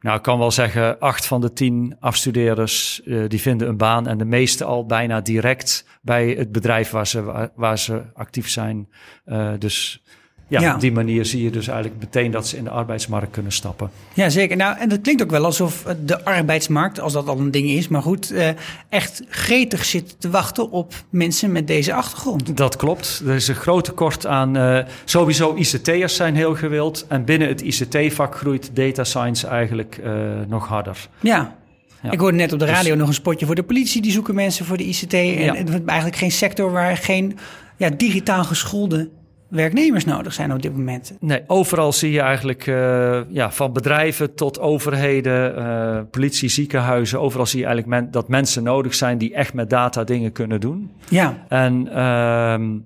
Nou, 0.00 0.16
ik 0.16 0.22
kan 0.22 0.38
wel 0.38 0.50
zeggen, 0.50 0.98
acht 0.98 1.26
van 1.26 1.40
de 1.40 1.52
tien 1.52 1.96
afstudeerders 2.00 3.00
uh, 3.04 3.28
die 3.28 3.40
vinden 3.40 3.68
een 3.68 3.76
baan 3.76 4.06
en 4.06 4.18
de 4.18 4.24
meeste 4.24 4.64
al 4.64 4.86
bijna 4.86 5.20
direct 5.20 5.86
bij 6.02 6.28
het 6.28 6.52
bedrijf 6.52 6.90
waar 6.90 7.06
ze, 7.06 7.22
waar, 7.22 7.50
waar 7.54 7.78
ze 7.78 8.02
actief 8.14 8.48
zijn. 8.48 8.88
Uh, 9.26 9.52
dus 9.58 10.02
ja, 10.48 10.74
op 10.74 10.80
die 10.80 10.92
manier 10.92 11.24
zie 11.24 11.42
je 11.42 11.50
dus 11.50 11.68
eigenlijk 11.68 12.00
meteen 12.00 12.30
dat 12.30 12.46
ze 12.46 12.56
in 12.56 12.64
de 12.64 12.70
arbeidsmarkt 12.70 13.30
kunnen 13.30 13.52
stappen. 13.52 13.90
Ja, 14.14 14.28
zeker. 14.28 14.56
Nou, 14.56 14.78
en 14.78 14.88
dat 14.88 15.00
klinkt 15.00 15.22
ook 15.22 15.30
wel 15.30 15.44
alsof 15.44 15.84
de 16.04 16.24
arbeidsmarkt, 16.24 17.00
als 17.00 17.12
dat 17.12 17.28
al 17.28 17.38
een 17.38 17.50
ding 17.50 17.68
is, 17.68 17.88
maar 17.88 18.02
goed, 18.02 18.30
eh, 18.30 18.48
echt 18.88 19.22
gretig 19.28 19.84
zit 19.84 20.20
te 20.20 20.30
wachten 20.30 20.70
op 20.70 20.94
mensen 21.10 21.52
met 21.52 21.66
deze 21.66 21.94
achtergrond. 21.94 22.56
Dat 22.56 22.76
klopt. 22.76 23.22
Er 23.26 23.34
is 23.34 23.48
een 23.48 23.54
groot 23.54 23.84
tekort 23.84 24.26
aan. 24.26 24.56
Uh, 24.56 24.78
sowieso 25.04 25.54
ICT'ers 25.54 26.14
zijn 26.14 26.36
heel 26.36 26.54
gewild. 26.54 27.04
En 27.08 27.24
binnen 27.24 27.48
het 27.48 27.60
ICT-vak 27.60 28.36
groeit 28.36 28.70
data 28.72 29.04
science 29.04 29.46
eigenlijk 29.46 29.98
uh, 30.04 30.12
nog 30.48 30.68
harder. 30.68 31.08
Ja. 31.20 31.56
Ja. 32.02 32.10
Ik 32.10 32.18
hoorde 32.18 32.36
net 32.36 32.52
op 32.52 32.58
de 32.58 32.64
radio 32.64 32.90
dus, 32.90 32.98
nog 32.98 33.08
een 33.08 33.14
spotje 33.14 33.46
voor 33.46 33.54
de 33.54 33.62
politie. 33.62 34.02
Die 34.02 34.12
zoeken 34.12 34.34
mensen 34.34 34.64
voor 34.64 34.76
de 34.76 34.84
ICT. 34.84 35.12
En, 35.12 35.38
ja. 35.38 35.54
en 35.54 35.86
eigenlijk 35.86 36.18
geen 36.18 36.32
sector 36.32 36.72
waar 36.72 36.96
geen 36.96 37.38
ja, 37.76 37.90
digitaal 37.90 38.44
geschoolde 38.44 39.08
werknemers 39.48 40.04
nodig 40.04 40.32
zijn 40.32 40.52
op 40.52 40.62
dit 40.62 40.76
moment. 40.76 41.16
Nee, 41.20 41.42
overal 41.46 41.92
zie 41.92 42.12
je 42.12 42.20
eigenlijk 42.20 42.66
uh, 42.66 43.20
ja, 43.28 43.50
van 43.50 43.72
bedrijven 43.72 44.34
tot 44.34 44.60
overheden, 44.60 45.58
uh, 45.58 46.00
politie, 46.10 46.48
ziekenhuizen. 46.48 47.20
Overal 47.20 47.46
zie 47.46 47.60
je 47.60 47.66
eigenlijk 47.66 48.02
men, 48.02 48.10
dat 48.10 48.28
mensen 48.28 48.62
nodig 48.62 48.94
zijn 48.94 49.18
die 49.18 49.34
echt 49.34 49.54
met 49.54 49.70
data 49.70 50.04
dingen 50.04 50.32
kunnen 50.32 50.60
doen. 50.60 50.90
Ja. 51.08 51.44
En 51.48 51.88
uh, 51.92 52.78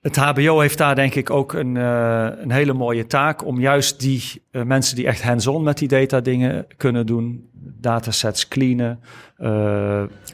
het 0.00 0.16
HBO 0.16 0.60
heeft 0.60 0.78
daar 0.78 0.94
denk 0.94 1.14
ik 1.14 1.30
ook 1.30 1.52
een, 1.52 1.74
uh, 1.74 2.28
een 2.38 2.50
hele 2.50 2.72
mooie 2.72 3.06
taak 3.06 3.44
om 3.44 3.60
juist 3.60 4.00
die 4.00 4.42
mensen 4.50 4.96
die 4.96 5.06
echt 5.06 5.22
hands-on 5.22 5.62
met 5.62 5.78
die 5.78 5.88
data 5.88 6.20
dingen 6.20 6.66
kunnen 6.76 7.06
doen, 7.06 7.50
datasets 7.80 8.48
cleanen, 8.48 9.00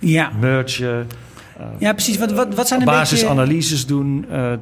ja. 0.01 0.33
mergen 0.41 1.07
ja, 1.79 1.93
precies. 1.93 2.19
Wat, 2.19 2.33
wat, 2.33 2.55
wat 2.55 2.69
zijn 2.69 2.81
een 2.81 2.87
basisanalyses 2.87 3.87
doen. 3.87 4.27
Uh, 4.31 4.53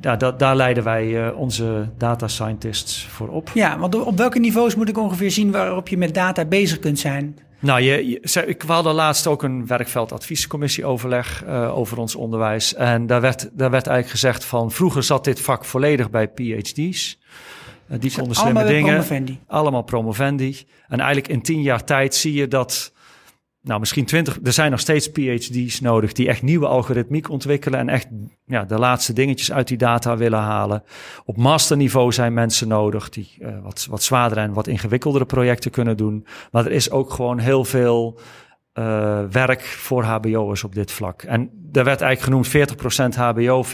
ja, 0.00 0.16
da 0.16 0.32
daar 0.32 0.56
leiden 0.56 0.84
wij 0.84 1.06
uh, 1.06 1.38
onze 1.38 1.88
data 1.98 2.28
scientists 2.28 3.06
voor 3.10 3.28
op. 3.28 3.50
Ja, 3.54 3.78
want 3.78 3.94
op 3.94 4.16
welke 4.16 4.38
niveaus 4.38 4.74
moet 4.74 4.88
ik 4.88 4.98
ongeveer 4.98 5.30
zien 5.30 5.50
waarop 5.50 5.88
je 5.88 5.98
met 5.98 6.14
data 6.14 6.44
bezig 6.44 6.78
kunt 6.78 6.98
zijn? 6.98 7.38
Nou, 7.58 7.80
je, 7.80 8.08
je, 8.08 8.46
ik 8.46 8.62
hadden 8.62 8.94
laatst 8.94 9.26
ook 9.26 9.42
een 9.42 9.66
werkveld 9.66 10.12
adviescommissie 10.12 10.84
overleg 10.84 11.44
uh, 11.46 11.78
over 11.78 11.98
ons 11.98 12.14
onderwijs. 12.14 12.74
En 12.74 13.06
daar 13.06 13.20
werd, 13.20 13.50
daar 13.52 13.70
werd 13.70 13.86
eigenlijk 13.86 14.20
gezegd 14.20 14.44
van 14.44 14.70
vroeger 14.70 15.02
zat 15.02 15.24
dit 15.24 15.40
vak 15.40 15.64
volledig 15.64 16.10
bij 16.10 16.28
PhD's. 16.28 17.18
Uh, 17.90 18.00
die 18.00 18.12
konden 18.12 18.36
slimme 18.36 18.64
dingen. 18.64 18.94
Promovendi. 18.94 19.38
Allemaal 19.46 19.82
promovendi. 19.82 20.66
En 20.88 20.98
eigenlijk 20.98 21.28
in 21.28 21.42
tien 21.42 21.62
jaar 21.62 21.84
tijd 21.84 22.14
zie 22.14 22.32
je 22.32 22.48
dat 22.48 22.92
nou, 23.64 23.80
misschien 23.80 24.04
twintig. 24.04 24.38
Er 24.42 24.52
zijn 24.52 24.70
nog 24.70 24.80
steeds 24.80 25.08
PhD's 25.08 25.80
nodig 25.80 26.12
die 26.12 26.28
echt 26.28 26.42
nieuwe 26.42 26.66
algoritmiek 26.66 27.28
ontwikkelen 27.28 27.78
en 27.78 27.88
echt 27.88 28.06
ja, 28.46 28.64
de 28.64 28.78
laatste 28.78 29.12
dingetjes 29.12 29.52
uit 29.52 29.68
die 29.68 29.76
data 29.76 30.16
willen 30.16 30.38
halen. 30.38 30.82
Op 31.24 31.36
masterniveau 31.36 32.12
zijn 32.12 32.32
mensen 32.32 32.68
nodig 32.68 33.08
die 33.08 33.28
uh, 33.38 33.48
wat, 33.62 33.86
wat 33.90 34.02
zwaardere 34.02 34.40
en 34.40 34.52
wat 34.52 34.66
ingewikkeldere 34.66 35.24
projecten 35.24 35.70
kunnen 35.70 35.96
doen. 35.96 36.26
Maar 36.50 36.64
er 36.64 36.72
is 36.72 36.90
ook 36.90 37.12
gewoon 37.12 37.38
heel 37.38 37.64
veel 37.64 38.18
uh, 38.78 39.20
werk 39.30 39.62
voor 39.62 40.02
HBO'ers 40.02 40.64
op 40.64 40.74
dit 40.74 40.92
vlak. 40.92 41.22
En 41.22 41.50
daar 41.52 41.84
werd 41.84 42.00
eigenlijk 42.00 42.46
genoemd 42.50 43.14
40% 43.14 43.16
HBO, 43.16 43.64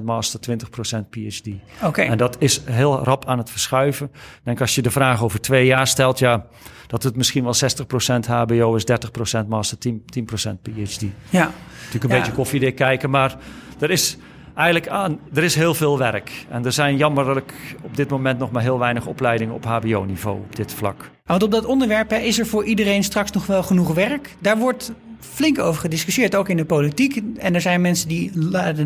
40% 0.00 0.02
master, 0.04 0.40
20% 0.50 1.08
PhD. 1.10 1.46
Oké. 1.46 1.86
Okay. 1.86 2.06
En 2.06 2.18
dat 2.18 2.36
is 2.38 2.62
heel 2.64 3.04
rap 3.04 3.26
aan 3.26 3.38
het 3.38 3.50
verschuiven. 3.50 4.06
Ik 4.14 4.40
denk 4.44 4.60
als 4.60 4.74
je 4.74 4.82
de 4.82 4.90
vraag 4.90 5.22
over 5.22 5.40
twee 5.40 5.66
jaar 5.66 5.86
stelt, 5.86 6.18
ja 6.18 6.46
dat 6.88 7.02
het 7.02 7.16
misschien 7.16 7.44
wel 7.44 7.54
60% 7.54 8.26
HBO 8.26 8.74
is, 8.74 8.84
30% 9.42 9.46
master, 9.48 9.78
10%, 9.88 9.92
10% 9.92 10.52
PhD. 10.62 11.04
Ja. 11.30 11.52
Natuurlijk 11.76 12.04
een 12.04 12.18
beetje 12.18 12.32
koffiedik 12.32 12.74
kijken, 12.74 13.10
maar 13.10 13.36
er 13.78 13.90
is 13.90 14.16
eigenlijk 14.58 14.88
aan, 14.88 15.18
er 15.34 15.44
is 15.44 15.54
heel 15.54 15.74
veel 15.74 15.98
werk. 15.98 16.46
En 16.48 16.64
er 16.64 16.72
zijn 16.72 16.96
jammerlijk 16.96 17.52
op 17.82 17.96
dit 17.96 18.10
moment 18.10 18.38
nog 18.38 18.50
maar 18.50 18.62
heel 18.62 18.78
weinig 18.78 19.06
opleidingen 19.06 19.54
op 19.54 19.64
HBO-niveau 19.64 20.36
op 20.36 20.56
dit 20.56 20.72
vlak. 20.72 21.10
Want 21.26 21.42
op 21.42 21.50
dat 21.50 21.64
onderwerp 21.64 22.12
is 22.12 22.38
er 22.38 22.46
voor 22.46 22.64
iedereen 22.64 23.04
straks 23.04 23.30
nog 23.30 23.46
wel 23.46 23.62
genoeg 23.62 23.94
werk. 23.94 24.36
Daar 24.38 24.58
wordt 24.58 24.92
flink 25.20 25.58
over 25.58 25.80
gediscussieerd, 25.80 26.34
ook 26.34 26.48
in 26.48 26.56
de 26.56 26.64
politiek. 26.64 27.22
En 27.36 27.54
er 27.54 27.60
zijn 27.60 27.80
mensen 27.80 28.08
die 28.08 28.30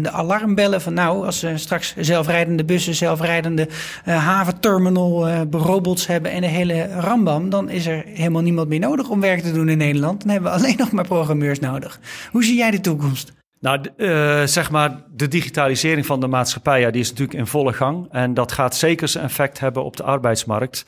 de 0.02 0.10
alarm 0.10 0.54
bellen 0.54 0.80
van 0.80 0.94
nou, 0.94 1.26
als 1.26 1.40
we 1.40 1.58
straks 1.58 1.94
zelfrijdende 1.96 2.64
bussen, 2.64 2.94
zelfrijdende 2.94 3.68
uh, 4.08 4.24
haventerminal 4.26 5.28
uh, 5.28 5.40
robots 5.50 6.06
hebben 6.06 6.30
en 6.30 6.40
de 6.40 6.46
hele 6.46 6.86
rambam, 6.86 7.50
dan 7.50 7.70
is 7.70 7.86
er 7.86 8.04
helemaal 8.06 8.42
niemand 8.42 8.68
meer 8.68 8.80
nodig 8.80 9.08
om 9.08 9.20
werk 9.20 9.40
te 9.40 9.52
doen 9.52 9.68
in 9.68 9.78
Nederland. 9.78 10.20
Dan 10.20 10.30
hebben 10.30 10.52
we 10.52 10.58
alleen 10.58 10.76
nog 10.76 10.92
maar 10.92 11.06
programmeurs 11.06 11.58
nodig. 11.58 12.00
Hoe 12.30 12.44
zie 12.44 12.56
jij 12.56 12.70
de 12.70 12.80
toekomst? 12.80 13.32
Nou, 13.62 13.80
uh, 13.96 14.42
zeg 14.44 14.70
maar, 14.70 15.02
de 15.10 15.28
digitalisering 15.28 16.06
van 16.06 16.20
de 16.20 16.26
maatschappij, 16.26 16.80
ja, 16.80 16.90
die 16.90 17.00
is 17.00 17.08
natuurlijk 17.08 17.38
in 17.38 17.46
volle 17.46 17.72
gang. 17.72 18.08
En 18.10 18.34
dat 18.34 18.52
gaat 18.52 18.76
zeker 18.76 19.08
zijn 19.08 19.24
effect 19.24 19.58
hebben 19.58 19.84
op 19.84 19.96
de 19.96 20.02
arbeidsmarkt. 20.02 20.86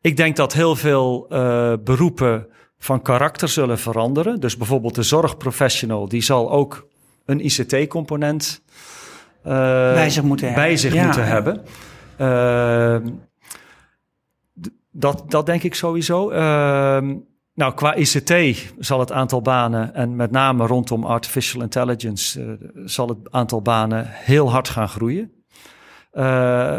Ik 0.00 0.16
denk 0.16 0.36
dat 0.36 0.52
heel 0.52 0.76
veel 0.76 1.26
uh, 1.28 1.72
beroepen 1.84 2.46
van 2.78 3.02
karakter 3.02 3.48
zullen 3.48 3.78
veranderen. 3.78 4.40
Dus 4.40 4.56
bijvoorbeeld 4.56 4.94
de 4.94 5.02
zorgprofessional, 5.02 6.08
die 6.08 6.22
zal 6.22 6.50
ook 6.50 6.88
een 7.24 7.44
ICT-component 7.44 8.62
uh, 9.46 9.52
bij 9.92 10.10
zich 10.10 10.22
moeten 10.22 10.46
bij 10.46 10.56
hebben. 10.56 10.78
Zich 10.78 10.94
ja. 10.94 11.04
moeten 11.04 11.26
hebben. 11.26 11.64
dat, 14.90 15.24
dat 15.28 15.46
denk 15.46 15.62
ik 15.62 15.74
sowieso. 15.74 16.30
Nou, 17.60 17.74
qua 17.74 17.94
ICT 17.94 18.32
zal 18.78 19.00
het 19.00 19.12
aantal 19.12 19.42
banen, 19.42 19.94
en 19.94 20.16
met 20.16 20.30
name 20.30 20.66
rondom 20.66 21.04
artificial 21.04 21.62
intelligence, 21.62 22.40
uh, 22.40 22.52
zal 22.84 23.08
het 23.08 23.18
aantal 23.30 23.62
banen 23.62 24.06
heel 24.08 24.50
hard 24.50 24.68
gaan 24.68 24.88
groeien. 24.88 25.32
Uh, 26.12 26.78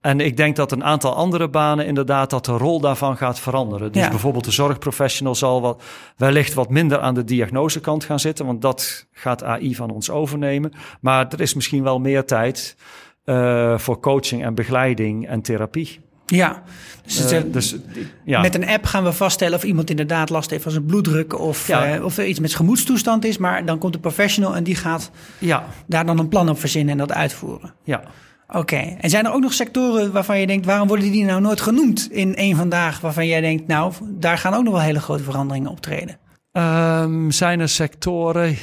en 0.00 0.20
ik 0.20 0.36
denk 0.36 0.56
dat 0.56 0.72
een 0.72 0.84
aantal 0.84 1.14
andere 1.14 1.48
banen 1.48 1.86
inderdaad 1.86 2.30
dat 2.30 2.44
de 2.44 2.56
rol 2.56 2.80
daarvan 2.80 3.16
gaat 3.16 3.40
veranderen. 3.40 3.92
Dus 3.92 4.08
bijvoorbeeld 4.08 4.44
de 4.44 4.50
zorgprofessional 4.50 5.34
zal 5.34 5.60
wat, 5.60 5.82
wellicht 6.16 6.54
wat 6.54 6.70
minder 6.70 6.98
aan 7.00 7.14
de 7.14 7.24
diagnosekant 7.24 8.04
gaan 8.04 8.20
zitten, 8.20 8.46
want 8.46 8.62
dat 8.62 9.06
gaat 9.12 9.44
AI 9.44 9.74
van 9.74 9.90
ons 9.90 10.10
overnemen. 10.10 10.72
Maar 11.00 11.28
er 11.28 11.40
is 11.40 11.54
misschien 11.54 11.82
wel 11.82 11.98
meer 11.98 12.24
tijd 12.24 12.76
uh, 13.24 13.78
voor 13.78 14.00
coaching 14.00 14.44
en 14.44 14.54
begeleiding 14.54 15.28
en 15.28 15.42
therapie. 15.42 16.09
Ja, 16.30 16.62
dus, 17.02 17.32
uh, 17.32 17.40
dus 17.46 17.76
ja. 18.24 18.40
met 18.40 18.54
een 18.54 18.68
app 18.68 18.84
gaan 18.84 19.04
we 19.04 19.12
vaststellen 19.12 19.54
of 19.54 19.64
iemand 19.64 19.90
inderdaad 19.90 20.30
last 20.30 20.50
heeft 20.50 20.62
van 20.62 20.72
zijn 20.72 20.84
bloeddruk 20.84 21.38
of, 21.38 21.66
ja. 21.66 21.96
uh, 21.96 22.04
of 22.04 22.18
er 22.18 22.26
iets 22.26 22.40
met 22.40 22.50
zijn 22.50 22.62
gemoedstoestand 22.62 23.24
is. 23.24 23.38
Maar 23.38 23.64
dan 23.64 23.78
komt 23.78 23.92
de 23.92 23.98
professional 23.98 24.56
en 24.56 24.64
die 24.64 24.74
gaat 24.74 25.10
ja. 25.38 25.64
daar 25.86 26.06
dan 26.06 26.18
een 26.18 26.28
plan 26.28 26.48
op 26.48 26.60
verzinnen 26.60 26.92
en 26.92 26.98
dat 26.98 27.12
uitvoeren. 27.12 27.74
Ja. 27.84 28.02
Oké, 28.48 28.96
en 29.00 29.10
zijn 29.10 29.24
er 29.24 29.32
ook 29.32 29.40
nog 29.40 29.52
sectoren 29.52 30.12
waarvan 30.12 30.40
je 30.40 30.46
denkt, 30.46 30.66
waarom 30.66 30.88
worden 30.88 31.10
die 31.10 31.24
nou 31.24 31.40
nooit 31.40 31.60
genoemd 31.60 32.08
in 32.10 32.36
één 32.36 32.56
vandaag, 32.56 33.00
waarvan 33.00 33.26
jij 33.26 33.40
denkt, 33.40 33.66
nou, 33.66 33.92
daar 34.02 34.38
gaan 34.38 34.54
ook 34.54 34.64
nog 34.64 34.72
wel 34.72 34.82
hele 34.82 35.00
grote 35.00 35.22
veranderingen 35.22 35.70
optreden? 35.70 36.18
Um, 36.52 37.30
zijn 37.30 37.60
er 37.60 37.68
sectoren? 37.68 38.56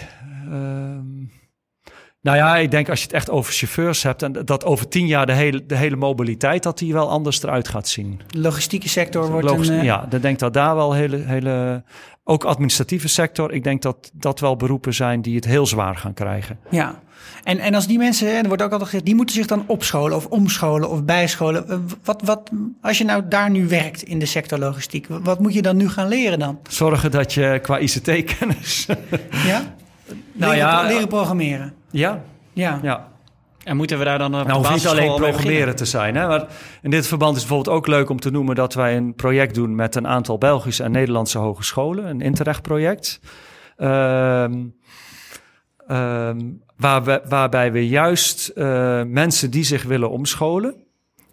Um, 0.51 1.31
nou 2.27 2.39
ja, 2.39 2.57
ik 2.57 2.71
denk 2.71 2.89
als 2.89 2.99
je 2.99 3.05
het 3.05 3.15
echt 3.15 3.29
over 3.29 3.53
chauffeurs 3.53 4.03
hebt 4.03 4.21
en 4.21 4.33
dat 4.45 4.65
over 4.65 4.87
tien 4.87 5.07
jaar 5.07 5.25
de 5.25 5.33
hele, 5.33 5.65
de 5.65 5.75
hele 5.75 5.95
mobiliteit, 5.95 6.63
dat 6.63 6.77
die 6.77 6.93
wel 6.93 7.09
anders 7.09 7.43
eruit 7.43 7.67
gaat 7.67 7.87
zien. 7.87 8.21
De 8.27 8.39
logistieke 8.39 8.89
sector 8.89 9.31
wordt 9.31 9.49
Logist 9.49 9.69
een... 9.69 9.75
Uh... 9.75 9.83
Ja, 9.83 10.07
ik 10.11 10.21
denk 10.21 10.39
dat 10.39 10.53
daar 10.53 10.75
wel 10.75 10.93
hele, 10.93 11.17
hele, 11.17 11.83
ook 12.23 12.43
administratieve 12.43 13.07
sector, 13.07 13.53
ik 13.53 13.63
denk 13.63 13.81
dat 13.81 14.11
dat 14.13 14.39
wel 14.39 14.55
beroepen 14.55 14.93
zijn 14.93 15.21
die 15.21 15.35
het 15.35 15.45
heel 15.45 15.65
zwaar 15.65 15.95
gaan 15.95 16.13
krijgen. 16.13 16.59
Ja, 16.69 16.99
en, 17.43 17.59
en 17.59 17.73
als 17.73 17.87
die 17.87 17.97
mensen, 17.97 18.27
er 18.27 18.47
wordt 18.47 18.61
ook 18.61 18.71
altijd 18.71 18.89
gezegd, 18.89 19.05
die 19.05 19.15
moeten 19.15 19.35
zich 19.35 19.47
dan 19.47 19.63
opscholen 19.67 20.17
of 20.17 20.25
omscholen 20.25 20.89
of 20.89 21.03
bijscholen. 21.03 21.69
Eh, 21.69 21.77
wat, 22.03 22.21
wat, 22.25 22.49
als 22.81 22.97
je 22.97 23.03
nou 23.03 23.23
daar 23.29 23.49
nu 23.49 23.67
werkt 23.67 24.03
in 24.03 24.19
de 24.19 24.25
sector 24.25 24.59
logistiek, 24.59 25.07
wat 25.07 25.39
moet 25.39 25.53
je 25.53 25.61
dan 25.61 25.77
nu 25.77 25.89
gaan 25.89 26.07
leren 26.07 26.39
dan? 26.39 26.59
Zorgen 26.69 27.11
dat 27.11 27.33
je 27.33 27.59
qua 27.61 27.77
ICT-kennis... 27.77 28.87
Ja? 29.45 29.75
Nou 30.37 30.53
leren, 30.53 30.67
ja, 30.67 30.81
leren 30.81 31.07
programmeren. 31.07 31.73
Ja. 31.91 32.23
Ja. 32.53 32.79
ja. 32.83 33.07
En 33.63 33.77
moeten 33.77 33.97
we 33.97 34.03
daar 34.03 34.17
dan 34.17 34.31
nou, 34.31 34.51
hoeft 34.51 34.69
niet 34.69 34.87
alleen 34.87 35.15
programmeren 35.15 35.75
te 35.75 35.85
zijn. 35.85 36.15
Hè? 36.15 36.27
Maar 36.27 36.47
in 36.81 36.89
dit 36.89 37.07
verband 37.07 37.35
is 37.35 37.41
het 37.41 37.49
bijvoorbeeld 37.49 37.77
ook 37.77 37.87
leuk 37.87 38.09
om 38.09 38.19
te 38.19 38.31
noemen 38.31 38.55
dat 38.55 38.73
wij 38.73 38.97
een 38.97 39.15
project 39.15 39.55
doen 39.55 39.75
met 39.75 39.95
een 39.95 40.07
aantal 40.07 40.37
Belgische 40.37 40.83
en 40.83 40.91
Nederlandse 40.91 41.37
hogescholen, 41.37 42.05
een 42.05 42.21
Interreg-project. 42.21 43.19
Ehm, 43.77 44.65
ehm, 45.87 46.39
waar 46.77 47.03
we, 47.03 47.21
waarbij 47.27 47.71
we 47.71 47.87
juist 47.87 48.51
uh, 48.55 49.03
mensen 49.03 49.51
die 49.51 49.63
zich 49.63 49.83
willen 49.83 50.09
omscholen, 50.09 50.75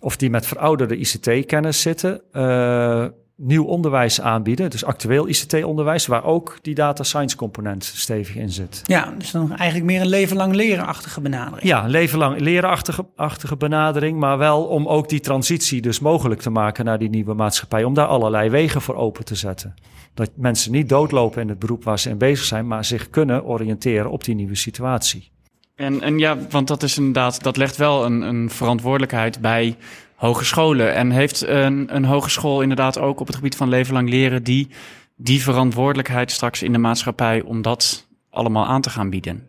of 0.00 0.16
die 0.16 0.30
met 0.30 0.46
verouderde 0.46 0.96
ICT-kennis 0.96 1.80
zitten, 1.80 2.22
uh, 2.32 3.04
nieuw 3.36 3.64
onderwijs 3.64 4.20
aanbieden. 4.20 4.70
Dus 4.70 4.84
actueel 4.84 5.28
ICT-onderwijs, 5.28 6.06
waar 6.06 6.24
ook 6.24 6.58
die 6.62 6.74
data 6.74 7.02
science 7.02 7.36
component 7.36 7.84
stevig 7.84 8.36
in 8.36 8.50
zit. 8.50 8.80
Ja, 8.84 9.14
dus 9.18 9.30
dan 9.30 9.56
eigenlijk 9.56 9.90
meer 9.90 10.00
een 10.00 10.06
leven 10.06 10.36
lang 10.36 10.54
leren-achtige 10.54 11.20
benadering. 11.20 11.62
Ja, 11.62 11.84
een 11.84 11.90
leven 11.90 12.18
lang 12.18 12.40
leren-achtige 12.40 13.56
benadering, 13.56 14.18
maar 14.18 14.38
wel 14.38 14.64
om 14.64 14.86
ook 14.86 15.08
die 15.08 15.20
transitie 15.20 15.80
dus 15.80 16.00
mogelijk 16.00 16.40
te 16.40 16.50
maken 16.50 16.84
naar 16.84 16.98
die 16.98 17.10
nieuwe 17.10 17.34
maatschappij. 17.34 17.84
Om 17.84 17.94
daar 17.94 18.06
allerlei 18.06 18.50
wegen 18.50 18.80
voor 18.80 18.94
open 18.94 19.24
te 19.24 19.34
zetten. 19.34 19.74
Dat 20.14 20.30
mensen 20.36 20.72
niet 20.72 20.88
doodlopen 20.88 21.42
in 21.42 21.48
het 21.48 21.58
beroep 21.58 21.84
waar 21.84 21.98
ze 21.98 22.10
in 22.10 22.18
bezig 22.18 22.44
zijn, 22.44 22.66
maar 22.66 22.84
zich 22.84 23.10
kunnen 23.10 23.44
oriënteren 23.44 24.10
op 24.10 24.24
die 24.24 24.34
nieuwe 24.34 24.54
situatie. 24.54 25.32
En, 25.74 26.00
en 26.00 26.18
ja, 26.18 26.36
want 26.50 26.68
dat 26.68 26.82
is 26.82 26.98
inderdaad, 26.98 27.42
dat 27.42 27.56
legt 27.56 27.76
wel 27.76 28.04
een, 28.04 28.20
een 28.20 28.50
verantwoordelijkheid 28.50 29.40
bij 29.40 29.76
hogescholen. 30.24 30.94
En 30.94 31.10
heeft 31.10 31.46
een, 31.46 31.96
een 31.96 32.04
hogeschool 32.04 32.60
inderdaad 32.60 32.98
ook 32.98 33.20
op 33.20 33.26
het 33.26 33.36
gebied 33.36 33.56
van 33.56 33.68
leven 33.68 33.94
lang 33.94 34.08
leren 34.08 34.42
die, 34.42 34.68
die 35.16 35.42
verantwoordelijkheid 35.42 36.30
straks 36.30 36.62
in 36.62 36.72
de 36.72 36.78
maatschappij 36.78 37.42
om 37.42 37.62
dat 37.62 38.06
allemaal 38.30 38.66
aan 38.66 38.80
te 38.80 38.90
gaan 38.90 39.10
bieden? 39.10 39.48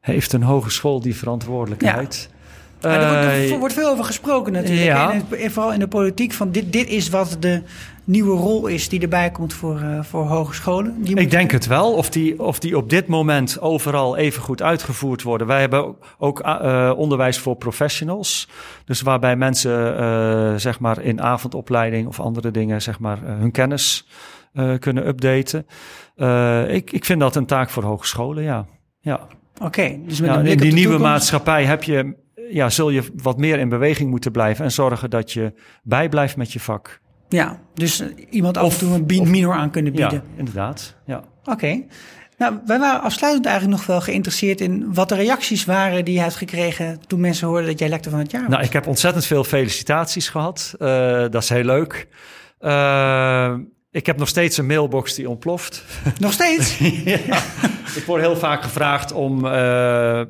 Heeft 0.00 0.32
een 0.32 0.42
hogeschool 0.42 1.00
die 1.00 1.16
verantwoordelijkheid? 1.16 2.30
Ja. 2.84 3.00
er, 3.00 3.08
wordt, 3.08 3.50
er, 3.50 3.58
wordt, 3.58 3.74
veel 3.74 3.90
over 3.90 4.04
gesproken 4.04 4.52
natuurlijk. 4.52 4.86
Ja. 4.86 5.12
En 5.30 5.50
vooral 5.50 5.72
in 5.72 5.78
de 5.78 5.88
politiek 5.88 6.32
van 6.32 6.50
dit, 6.50 6.72
dit 6.72 6.88
is 6.88 7.08
wat 7.08 7.36
de 7.40 7.62
nieuwe 8.04 8.36
rol 8.36 8.66
is 8.66 8.88
die 8.88 9.00
erbij 9.00 9.30
komt 9.30 9.54
voor, 9.54 9.80
uh, 9.80 10.02
voor 10.02 10.26
hogescholen? 10.26 11.00
Ik 11.04 11.30
denk 11.30 11.50
het 11.50 11.66
wel. 11.66 11.92
Of 11.92 12.10
die, 12.10 12.42
of 12.42 12.58
die 12.58 12.76
op 12.76 12.90
dit 12.90 13.06
moment 13.06 13.60
overal 13.60 14.16
even 14.16 14.42
goed 14.42 14.62
uitgevoerd 14.62 15.22
worden. 15.22 15.46
Wij 15.46 15.60
hebben 15.60 15.94
ook 16.18 16.46
uh, 16.46 16.92
onderwijs 16.96 17.38
voor 17.38 17.56
professionals. 17.56 18.48
Dus 18.84 19.00
waarbij 19.00 19.36
mensen 19.36 20.00
uh, 20.00 20.54
zeg 20.56 20.80
maar 20.80 21.02
in 21.02 21.22
avondopleiding 21.22 22.06
of 22.06 22.20
andere 22.20 22.50
dingen 22.50 22.82
zeg 22.82 22.98
maar, 22.98 23.18
hun 23.22 23.50
kennis 23.50 24.06
kunnen 24.78 25.06
updaten. 25.06 25.66
ik, 26.68 26.92
ik 26.92 27.04
vind 27.04 27.20
dat 27.20 27.36
een 27.36 27.46
taak 27.46 27.70
voor 27.70 27.82
hogescholen, 27.82 28.42
ja. 28.42 28.66
ja. 29.00 29.20
Oké, 29.62 29.98
dus 30.06 30.20
met 30.20 30.30
ja, 30.30 30.40
in 30.40 30.58
die 30.58 30.72
nieuwe 30.72 30.98
maatschappij 30.98 31.64
heb 31.64 31.82
je, 31.82 32.14
ja, 32.54 32.70
zul 32.70 32.90
je 32.90 33.02
wat 33.22 33.38
meer 33.38 33.58
in 33.58 33.68
beweging 33.68 34.10
moeten 34.10 34.32
blijven 34.32 34.64
en 34.64 34.72
zorgen 34.72 35.10
dat 35.10 35.32
je 35.32 35.52
bijblijft 35.82 36.36
met 36.36 36.52
je 36.52 36.60
vak. 36.60 37.00
Ja, 37.28 37.60
dus 37.74 38.02
iemand 38.30 38.56
af 38.56 38.72
en 38.72 38.78
toe 38.78 39.18
een 39.18 39.30
minor 39.30 39.54
aan 39.54 39.70
kunnen 39.70 39.92
bieden. 39.92 40.12
Ja, 40.12 40.38
inderdaad. 40.38 40.96
Ja. 41.06 41.24
Oké. 41.44 41.82
Nou, 42.38 42.58
wij 42.66 42.78
waren 42.78 43.02
afsluitend 43.02 43.46
eigenlijk 43.46 43.76
nog 43.78 43.86
wel 43.86 44.00
geïnteresseerd 44.00 44.60
in 44.60 44.94
wat 44.94 45.08
de 45.08 45.14
reacties 45.14 45.64
waren 45.64 46.04
die 46.04 46.14
je 46.14 46.20
hebt 46.20 46.36
gekregen 46.36 47.00
toen 47.06 47.20
mensen 47.20 47.48
hoorden 47.48 47.66
dat 47.66 47.78
jij 47.78 47.88
lector 47.88 48.10
van 48.10 48.20
het 48.20 48.30
jaar 48.30 48.40
was. 48.40 48.50
Nou, 48.50 48.62
ik 48.62 48.72
heb 48.72 48.86
ontzettend 48.86 49.26
veel 49.26 49.44
felicitaties 49.44 50.28
gehad. 50.28 50.74
Uh, 50.78 50.88
dat 51.30 51.42
is 51.42 51.48
heel 51.48 51.64
leuk. 51.64 52.08
Uh, 52.60 53.54
ik 53.90 54.06
heb 54.06 54.18
nog 54.18 54.28
steeds 54.28 54.56
een 54.56 54.66
mailbox 54.66 55.14
die 55.14 55.28
ontploft. 55.28 55.84
Nog 56.18 56.32
steeds? 56.32 56.78
ja. 57.28 57.42
Ik 57.94 58.02
word 58.06 58.20
heel 58.20 58.36
vaak 58.36 58.62
gevraagd 58.62 59.12
om 59.12 59.44
uh, 59.44 60.22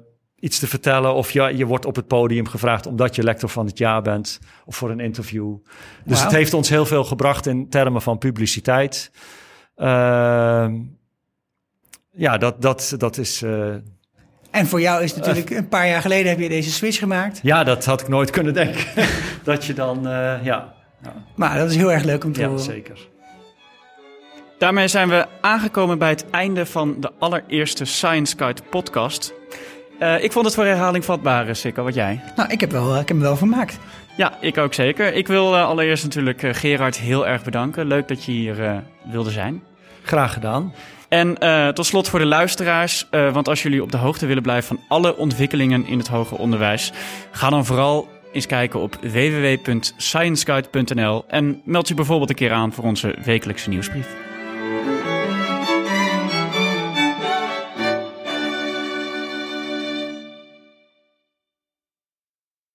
iets 0.44 0.58
te 0.58 0.66
vertellen. 0.66 1.14
Of 1.14 1.30
je, 1.30 1.56
je 1.56 1.66
wordt 1.66 1.84
op 1.84 1.96
het 1.96 2.06
podium 2.06 2.48
gevraagd 2.48 2.86
omdat 2.86 3.14
je 3.14 3.22
lector 3.22 3.48
van 3.48 3.66
het 3.66 3.78
jaar 3.78 4.02
bent. 4.02 4.38
Of 4.64 4.76
voor 4.76 4.90
een 4.90 5.00
interview. 5.00 5.56
Dus 6.04 6.22
het 6.22 6.32
heeft 6.32 6.54
ons 6.54 6.68
heel 6.68 6.86
veel 6.86 7.04
gebracht 7.04 7.46
in 7.46 7.68
termen 7.68 8.02
van 8.02 8.18
publiciteit. 8.18 9.10
Uh, 9.76 10.66
ja, 12.10 12.38
dat, 12.38 12.62
dat, 12.62 12.94
dat 12.98 13.18
is... 13.18 13.42
Uh, 13.42 13.74
en 14.50 14.66
voor 14.66 14.80
jou 14.80 15.02
is 15.02 15.14
natuurlijk, 15.14 15.50
een 15.50 15.68
paar 15.68 15.88
jaar 15.88 16.00
geleden 16.00 16.28
heb 16.28 16.38
je 16.38 16.48
deze 16.48 16.70
switch 16.70 16.98
gemaakt. 16.98 17.40
Ja, 17.42 17.64
dat 17.64 17.84
had 17.84 18.00
ik 18.00 18.08
nooit 18.08 18.30
kunnen 18.30 18.54
denken. 18.54 18.84
dat 19.44 19.64
je 19.64 19.74
dan, 19.74 19.98
uh, 19.98 20.12
ja, 20.44 20.74
ja. 21.02 21.14
Maar 21.34 21.58
dat 21.58 21.70
is 21.70 21.76
heel 21.76 21.92
erg 21.92 22.04
leuk 22.04 22.24
om 22.24 22.32
te 22.32 22.40
ja, 22.40 22.46
horen. 22.46 22.62
zeker. 22.62 22.98
Daarmee 24.58 24.88
zijn 24.88 25.08
we 25.08 25.26
aangekomen 25.40 25.98
bij 25.98 26.08
het 26.08 26.30
einde 26.30 26.66
van 26.66 26.96
de 27.00 27.12
allereerste 27.18 27.84
Science 27.84 28.36
Guide 28.36 28.62
podcast. 28.70 29.34
Uh, 30.00 30.24
ik 30.24 30.32
vond 30.32 30.44
het 30.44 30.54
voor 30.54 30.64
herhaling 30.64 31.04
vatbaar, 31.04 31.56
Sikko. 31.56 31.82
Wat 31.82 31.94
jij? 31.94 32.20
Nou, 32.36 32.50
ik 32.50 32.60
heb, 32.60 32.70
wel, 32.70 32.92
ik 32.92 32.98
heb 32.98 33.08
hem 33.08 33.20
wel 33.20 33.36
vermaakt. 33.36 33.78
Ja, 34.16 34.32
ik 34.40 34.58
ook 34.58 34.74
zeker. 34.74 35.14
Ik 35.14 35.26
wil 35.26 35.54
uh, 35.54 35.66
allereerst 35.66 36.04
natuurlijk 36.04 36.42
uh, 36.42 36.54
Gerard 36.54 36.98
heel 36.98 37.26
erg 37.26 37.44
bedanken. 37.44 37.86
Leuk 37.86 38.08
dat 38.08 38.24
je 38.24 38.32
hier 38.32 38.82
wilde 39.10 39.30
zijn. 39.30 39.62
Graag 40.02 40.32
gedaan. 40.32 40.72
En 41.14 41.36
uh, 41.40 41.68
tot 41.68 41.86
slot 41.86 42.08
voor 42.08 42.18
de 42.18 42.26
luisteraars, 42.26 43.06
uh, 43.10 43.32
want 43.32 43.48
als 43.48 43.62
jullie 43.62 43.82
op 43.82 43.92
de 43.92 43.96
hoogte 43.96 44.26
willen 44.26 44.42
blijven 44.42 44.76
van 44.76 44.84
alle 44.88 45.16
ontwikkelingen 45.16 45.86
in 45.86 45.98
het 45.98 46.08
hoger 46.08 46.38
onderwijs, 46.38 46.92
ga 47.30 47.50
dan 47.50 47.64
vooral 47.64 48.08
eens 48.32 48.46
kijken 48.46 48.80
op 48.80 48.98
www.scienceguide.nl 49.00 51.24
en 51.28 51.60
meld 51.64 51.88
je 51.88 51.94
bijvoorbeeld 51.94 52.30
een 52.30 52.36
keer 52.36 52.52
aan 52.52 52.72
voor 52.72 52.84
onze 52.84 53.14
wekelijkse 53.24 53.68
nieuwsbrief. 53.68 54.06